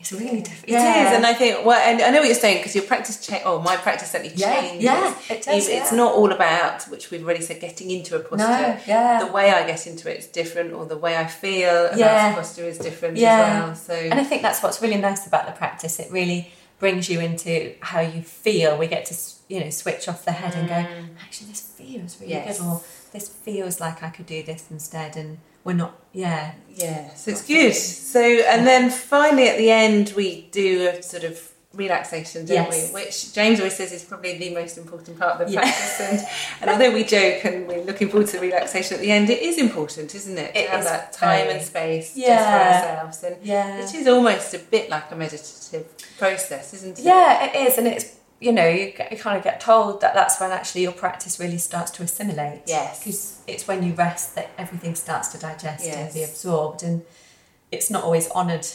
it's 0.00 0.12
really 0.12 0.40
different. 0.42 0.68
It 0.68 0.74
is, 0.74 1.12
and 1.16 1.26
I 1.26 1.34
think 1.34 1.64
well, 1.66 1.78
and 1.80 2.00
I 2.00 2.10
know 2.10 2.18
what 2.20 2.26
you're 2.26 2.34
saying 2.34 2.58
because 2.58 2.74
your 2.74 2.84
practice 2.84 3.24
change. 3.26 3.42
Oh, 3.44 3.60
my 3.60 3.76
practice 3.76 4.10
certainly 4.12 4.32
Yeah, 4.36 4.60
changes. 4.60 4.84
yeah, 4.84 5.14
it 5.28 5.42
does, 5.42 5.68
It's- 5.68 5.90
yeah. 5.92 5.96
not 5.96 6.14
all 6.14 6.30
about 6.32 6.84
which 6.84 7.10
we've 7.10 7.24
already 7.24 7.42
said 7.42 7.60
getting 7.60 7.90
into 7.90 8.14
a 8.16 8.20
posture. 8.20 8.46
No, 8.46 8.78
yeah. 8.86 9.24
The 9.24 9.32
way 9.32 9.50
I 9.50 9.66
get 9.66 9.86
into 9.86 10.10
it 10.10 10.18
is 10.20 10.26
different, 10.26 10.72
or 10.72 10.84
the 10.86 10.96
way 10.96 11.16
I 11.16 11.26
feel 11.26 11.86
about 11.86 11.98
Yeah. 11.98 12.28
the 12.30 12.36
posture 12.36 12.64
is 12.64 12.78
different 12.78 13.16
Yeah. 13.16 13.38
as 13.40 13.64
well. 13.66 13.74
So 13.74 13.94
And 13.94 14.14
I 14.20 14.24
think 14.24 14.42
that's 14.42 14.62
what's 14.62 14.80
really 14.80 14.98
nice 14.98 15.26
about 15.26 15.46
the 15.46 15.52
practice. 15.52 15.98
It 15.98 16.10
really 16.12 16.52
brings 16.78 17.08
you 17.10 17.18
into 17.18 17.74
how 17.80 18.00
you 18.00 18.22
feel. 18.22 18.78
We 18.78 18.86
get 18.86 19.04
to, 19.06 19.14
you 19.48 19.58
know, 19.64 19.70
switch 19.70 20.06
off 20.06 20.24
the 20.24 20.30
head 20.30 20.54
and 20.54 20.68
go, 20.68 20.86
actually, 21.20 21.48
this 21.50 21.60
feels 21.60 22.16
really 22.20 22.34
Mm. 22.34 22.46
Yes. 22.46 22.58
good, 22.58 22.66
or 22.66 22.80
this 23.12 23.28
feels 23.28 23.80
like 23.80 24.04
I 24.04 24.10
could 24.10 24.26
do 24.26 24.44
this 24.44 24.62
instead. 24.70 25.16
And 25.16 25.38
we're 25.64 25.72
not, 25.74 25.94
yeah, 26.12 26.52
Yeah, 26.74 27.12
so 27.14 27.32
it's 27.32 27.44
good. 27.46 27.74
So, 27.74 28.20
and 28.20 28.66
then 28.66 28.90
finally 28.90 29.48
at 29.48 29.58
the 29.58 29.70
end, 29.70 30.12
we 30.16 30.48
do 30.52 30.88
a 30.88 31.02
sort 31.02 31.24
of 31.24 31.40
relaxation, 31.74 32.44
don't 32.46 32.54
Yes. 32.54 32.88
we? 32.88 33.02
Which 33.02 33.32
James 33.34 33.58
always 33.60 33.76
says 33.76 33.92
is 33.92 34.02
probably 34.04 34.38
the 34.38 34.54
most 34.54 34.78
important 34.78 35.18
part 35.18 35.40
of 35.40 35.48
the 35.48 35.54
Yeah. 35.54 35.60
practice. 35.60 36.00
And, 36.00 36.20
and 36.62 36.70
although 36.70 36.92
we 36.94 37.04
joke 37.04 37.44
and 37.44 37.66
we're 37.68 37.82
looking 37.84 38.08
forward 38.08 38.26
to 38.28 38.36
the 38.36 38.40
relaxation 38.42 38.94
at 38.96 39.00
the 39.00 39.10
end, 39.10 39.28
it 39.28 39.42
is 39.42 39.58
important, 39.58 40.14
isn't 40.14 40.38
it? 40.38 40.54
To 40.54 40.60
It 40.60 40.70
have 40.70 40.84
that 40.84 41.12
time 41.12 41.46
very- 41.46 41.58
and 41.58 41.66
space 41.66 42.12
Yeah. 42.14 42.36
just 42.36 42.48
for 42.48 42.88
ourselves. 42.96 43.24
And 43.24 43.36
yeah. 43.46 43.78
it 43.84 43.94
is 43.94 44.06
almost 44.08 44.54
a 44.54 44.58
bit 44.58 44.88
like 44.88 45.10
a 45.10 45.16
meditative 45.16 45.84
process, 46.16 46.72
isn't 46.74 46.98
it? 47.00 47.04
Yeah, 47.04 47.44
it 47.44 47.54
is, 47.68 47.76
and 47.78 47.86
it's 47.86 48.06
you 48.40 48.52
know 48.52 48.68
you, 48.68 48.92
get, 48.92 49.10
you 49.10 49.18
kind 49.18 49.36
of 49.36 49.42
get 49.42 49.60
told 49.60 50.00
that 50.00 50.14
that's 50.14 50.40
when 50.40 50.50
actually 50.52 50.82
your 50.82 50.92
practice 50.92 51.40
really 51.40 51.58
starts 51.58 51.90
to 51.92 52.02
assimilate. 52.02 52.62
Yes. 52.66 53.00
because 53.00 53.42
it's 53.46 53.66
when 53.66 53.82
you 53.82 53.94
rest 53.94 54.34
that 54.36 54.50
everything 54.56 54.94
starts 54.94 55.28
to 55.28 55.38
digest 55.38 55.84
and 55.86 56.12
be 56.12 56.22
absorbed, 56.22 56.82
and 56.82 57.02
it's 57.72 57.90
not 57.90 58.04
always 58.04 58.30
honoured 58.30 58.66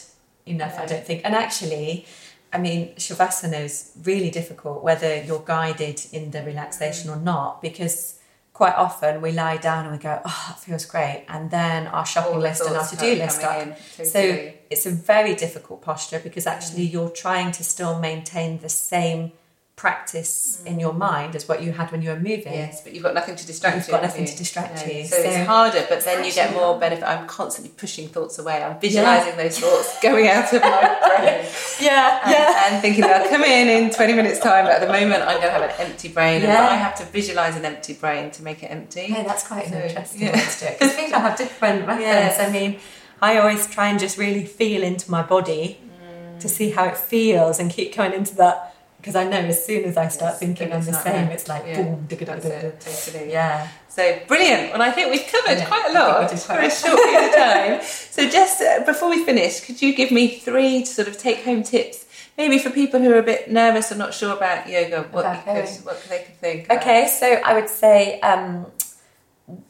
enough. 0.45 0.77
I 0.79 0.85
don't 0.85 1.05
think. 1.05 1.21
And 1.23 1.33
actually, 1.33 2.05
I 2.51 2.57
mean, 2.57 2.93
shavasana 2.95 3.63
is 3.63 3.91
really 4.03 4.29
difficult 4.29 4.83
whether 4.83 5.23
you're 5.23 5.43
guided 5.45 6.05
in 6.11 6.31
the 6.31 6.43
relaxation 6.43 7.09
or 7.09 7.17
mm. 7.17 7.23
not 7.23 7.61
because. 7.61 8.19
Quite 8.53 8.75
often 8.75 9.19
we 9.19 9.31
lie 9.31 9.57
down 9.57 9.85
and 9.85 9.93
we 9.93 9.97
go, 9.97 10.21
oh, 10.23 10.45
that 10.49 10.59
feels 10.59 10.85
great, 10.85 11.25
and 11.27 11.49
then 11.49 11.87
our 11.87 12.05
shopping 12.05 12.39
list 12.39 12.61
and 12.61 12.75
our 12.75 12.85
to-do 12.85 13.15
list 13.15 13.41
coming 13.41 13.71
up. 13.71 13.77
in, 13.97 14.05
So 14.05 14.51
it's 14.69 14.85
a 14.85 14.91
very 14.91 15.33
difficult 15.33 15.81
posture 15.81 16.19
because 16.19 16.45
actually 16.45 16.87
mm. 16.87 16.93
you're 16.93 17.09
trying 17.09 17.51
to 17.53 17.63
still 17.63 17.97
maintain 17.97 18.59
the 18.59 18.69
same 18.69 19.31
practice 19.75 20.61
in 20.65 20.79
your 20.79 20.93
mind 20.93 21.35
as 21.35 21.47
what 21.49 21.61
you 21.63 21.71
had 21.71 21.91
when 21.91 22.01
you 22.01 22.09
were 22.09 22.15
moving. 22.19 22.53
Yes, 22.53 22.81
but 22.81 22.93
you've 22.93 23.03
got 23.03 23.13
nothing 23.15 23.35
to 23.35 23.45
distract 23.45 23.75
You've 23.75 23.87
you. 23.87 23.91
got 23.91 24.01
have 24.01 24.09
nothing 24.11 24.21
you? 24.25 24.31
to 24.31 24.37
distract 24.37 24.85
No. 24.85 24.93
you, 24.93 25.03
So, 25.05 25.17
it's 25.17 25.47
harder, 25.47 25.85
but 25.89 26.01
then 26.05 26.23
you 26.23 26.31
get 26.31 26.53
more 26.53 26.79
benefit. 26.79 27.03
I'm 27.03 27.27
constantly 27.27 27.73
pushing 27.75 28.07
thoughts 28.07 28.37
away. 28.37 28.61
I'm 28.63 28.79
visualizing 28.79 29.35
those 29.35 29.57
thoughts 29.59 29.99
going 30.01 30.27
out 30.27 30.53
of 30.53 30.61
my 30.61 30.97
brain. 31.17 31.45
Yeah, 31.81 32.21
and, 32.25 32.73
and 32.75 32.81
thinking 32.81 33.01
they'll 33.01 33.27
come 33.29 33.43
in 33.43 33.67
in 33.67 33.89
20 33.89 34.13
minutes 34.13 34.39
time 34.39 34.65
but 34.65 34.75
at 34.75 34.81
the 34.81 34.87
moment 34.93 35.23
I'm 35.23 35.37
going 35.41 35.53
to 35.53 35.59
have 35.59 35.63
an 35.63 35.75
empty 35.79 36.07
brain 36.09 36.35
and 36.43 36.43
Yeah. 36.45 36.69
I 36.69 36.75
have 36.75 36.95
to 36.95 37.05
visualize 37.05 37.55
an 37.55 37.65
empty 37.65 37.93
brain 37.93 38.29
to 38.31 38.43
make 38.43 38.61
it 38.63 38.67
empty 38.67 39.07
Yeah, 39.09 39.23
that's 39.23 39.45
quite 39.47 39.67
So, 39.67 39.75
interesting 39.75 40.21
yeah. 40.21 40.33
way 40.33 40.45
to 40.45 40.59
do 40.59 40.65
it. 40.67 40.79
Because 40.79 40.95
people 40.95 41.19
have 41.19 41.37
different 41.37 41.87
methods. 41.87 42.05
Yes. 42.05 42.39
I 42.39 42.51
mean, 42.51 42.79
I 43.21 43.37
always 43.39 43.67
try 43.67 43.87
and 43.89 43.99
just 43.99 44.17
really 44.17 44.45
feel 44.45 44.83
into 44.83 45.09
my 45.09 45.23
body 45.23 45.79
Mm. 45.83 46.39
to 46.41 46.49
see 46.49 46.71
how 46.71 46.85
it 46.85 46.97
feels 46.97 47.59
and 47.59 47.71
keep 47.71 47.95
going 47.95 48.13
into 48.13 48.35
that 48.35 48.72
because 49.03 49.17
I 49.17 49.25
know 49.25 49.39
as 49.53 49.65
soon 49.65 49.83
as 49.83 49.97
I 49.97 50.07
start 50.07 50.31
Yes, 50.33 50.39
thinking 50.39 50.71
I'm 50.71 50.79
the 50.85 50.93
same, 50.93 51.25
right. 51.27 51.33
it's 51.33 51.49
like 51.49 51.63
Yeah. 51.67 51.81
boom, 51.83 52.07
digga, 52.07 52.25
digga, 52.25 52.41
digga. 52.41 52.79
totally. 52.79 53.31
Yeah. 53.33 53.67
So 53.89 54.03
brilliant. 54.29 54.71
Well, 54.71 54.81
I 54.81 54.91
think 54.91 55.11
we've 55.11 55.27
covered 55.29 55.57
Yeah, 55.59 55.65
quite 55.65 55.87
a 55.89 55.93
lot 55.93 56.29
did 56.29 56.39
for 56.39 56.45
quite 56.53 56.63
a 56.63 56.67
a 56.67 56.71
short 56.71 56.97
period 57.03 57.27
of 57.29 57.35
time. 57.35 57.81
So 58.15 58.29
just 58.29 58.61
uh, 58.61 58.85
before 58.85 59.09
we 59.09 59.25
finish, 59.25 59.59
could 59.59 59.81
you 59.81 59.93
give 59.93 60.09
me 60.11 60.23
three 60.39 60.85
sort 60.85 61.09
of 61.09 61.17
take-home 61.17 61.63
tips, 61.63 62.05
maybe 62.37 62.57
for 62.59 62.69
people 62.69 63.01
who 63.01 63.11
are 63.13 63.19
a 63.19 63.23
bit 63.33 63.51
nervous 63.51 63.91
or 63.91 63.95
not 63.95 64.13
sure 64.13 64.33
about 64.37 64.69
yoga, 64.69 65.03
what 65.11 65.25
About 65.25 65.43
could, 65.43 65.67
what 65.85 66.01
they 66.09 66.19
could 66.25 66.37
think. 66.37 66.65
about? 66.67 66.77
Okay, 66.81 67.07
so 67.19 67.27
I 67.43 67.53
would 67.55 67.67
say 67.69 68.21
um, 68.21 68.67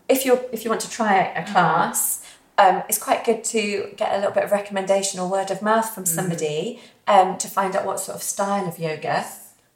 if 0.08 0.26
you 0.26 0.40
if 0.52 0.64
you 0.64 0.70
want 0.70 0.82
to 0.82 0.90
try 0.92 1.16
a 1.42 1.44
class, 1.52 2.23
um, 2.58 2.84
it's 2.88 2.98
quite 2.98 3.26
good 3.26 3.44
to 3.46 3.92
get 3.98 4.14
a 4.14 4.18
little 4.18 4.32
bit 4.32 4.44
of 4.44 4.52
recommendation 4.52 5.20
or 5.20 5.30
word 5.30 5.50
of 5.52 5.62
mouth 5.62 5.90
from 5.94 6.06
somebody 6.06 6.80
um, 7.08 7.38
to 7.40 7.48
find 7.48 7.76
out 7.76 7.86
what 7.86 8.00
sort 8.00 8.16
of 8.16 8.24
style 8.24 8.68
of 8.68 8.78
yoga. 8.78 9.26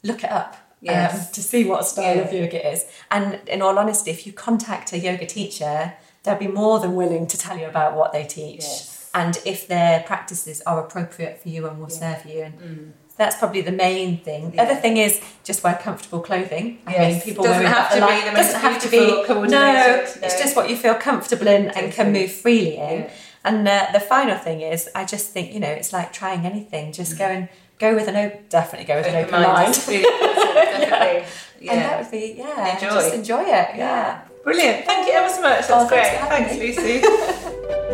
Look 0.03 0.23
it 0.23 0.31
up. 0.31 0.55
Yes. 0.79 1.27
Um, 1.29 1.33
to 1.33 1.41
see 1.41 1.65
what 1.65 1.85
style 1.87 2.19
of 2.19 2.31
yoga 2.31 2.71
is. 2.71 2.85
And 3.09 3.39
in 3.47 3.61
all 3.63 3.79
honesty, 3.79 4.11
if 4.11 4.27
you 4.27 4.33
contact 4.33 4.93
a 4.93 4.99
yoga 4.99 5.25
teacher, 5.25 5.93
they'll 6.23 6.37
be 6.37 6.47
more 6.47 6.79
than 6.79 6.95
willing 6.95 7.25
to 7.27 7.37
tell 7.37 7.57
you 7.57 7.65
about 7.65 7.95
what 7.95 8.13
they 8.13 8.25
teach 8.25 8.59
Yes. 8.61 9.09
and 9.13 9.41
if 9.43 9.67
their 9.67 10.01
practices 10.01 10.61
are 10.67 10.79
appropriate 10.79 11.41
for 11.41 11.49
you 11.49 11.65
and 11.67 11.79
will 11.79 11.89
serve 11.89 12.25
you. 12.25 12.41
And 12.43 12.93
that's 13.17 13.35
probably 13.37 13.61
the 13.61 13.71
main 13.71 14.17
thing. 14.19 14.51
The 14.51 14.61
other 14.61 14.75
Mm. 14.75 14.81
Thing 14.81 14.97
is 14.97 15.19
just 15.43 15.63
wear 15.63 15.75
comfortable 15.81 16.19
clothing. 16.19 16.79
I 16.87 16.91
Yes. 16.93 17.11
mean, 17.13 17.21
people 17.21 17.43
Doesn't 17.43 17.65
have 17.65 17.89
to 17.89 17.95
be 17.95 18.21
the 18.29 18.31
most 18.31 18.45
doesn't 18.53 18.61
have 18.61 18.81
to 18.83 18.89
be 18.89 18.97
beautiful, 18.99 19.41
no, 19.45 20.03
It's 20.23 20.39
just 20.39 20.55
what 20.55 20.69
you 20.69 20.75
feel 20.75 20.95
comfortable 20.95 21.47
in 21.47 21.69
and 21.71 21.91
can 21.91 22.11
move 22.11 22.31
freely 22.31 22.77
in. 22.77 22.99
Yeah. 23.01 23.09
And 23.45 23.67
uh, 23.67 23.87
the 23.93 23.99
final 23.99 24.37
thing 24.37 24.61
is, 24.61 24.89
I 24.93 25.03
just 25.05 25.31
think 25.31 25.53
you 25.53 25.59
know, 25.59 25.69
it's 25.79 25.91
like 25.93 26.11
trying 26.13 26.45
anything. 26.45 26.91
Just 26.91 27.17
go 27.17 27.25
and 27.25 27.47
go 27.79 27.95
with 27.95 28.07
an 28.07 28.15
open. 28.17 28.39
Definitely 28.49 28.85
go 28.87 28.97
with 28.97 29.07
an 29.07 29.15
open 29.15 29.41
mind. 29.41 29.83
really 29.87 30.03
important, 30.03 30.53
definitely. 30.81 31.23
And 31.59 31.69
that 31.81 31.89
Yeah. 31.91 31.97
would 32.01 32.11
be 32.11 32.35
yeah, 32.37 32.73
Enjoy. 32.75 32.87
just 32.99 33.13
enjoy 33.15 33.41
it. 33.41 33.67
Yeah. 33.75 34.19
Brilliant. 34.43 34.85
Thank 34.85 35.07
you 35.07 35.13
ever 35.13 35.27
so 35.29 35.41
much. 35.41 35.67
That's 35.67 35.71
Oh, 35.71 35.87
great. 35.87 36.05
thanks 36.05 36.55
Thanks, 36.55 36.77
Lucy. 36.77 37.93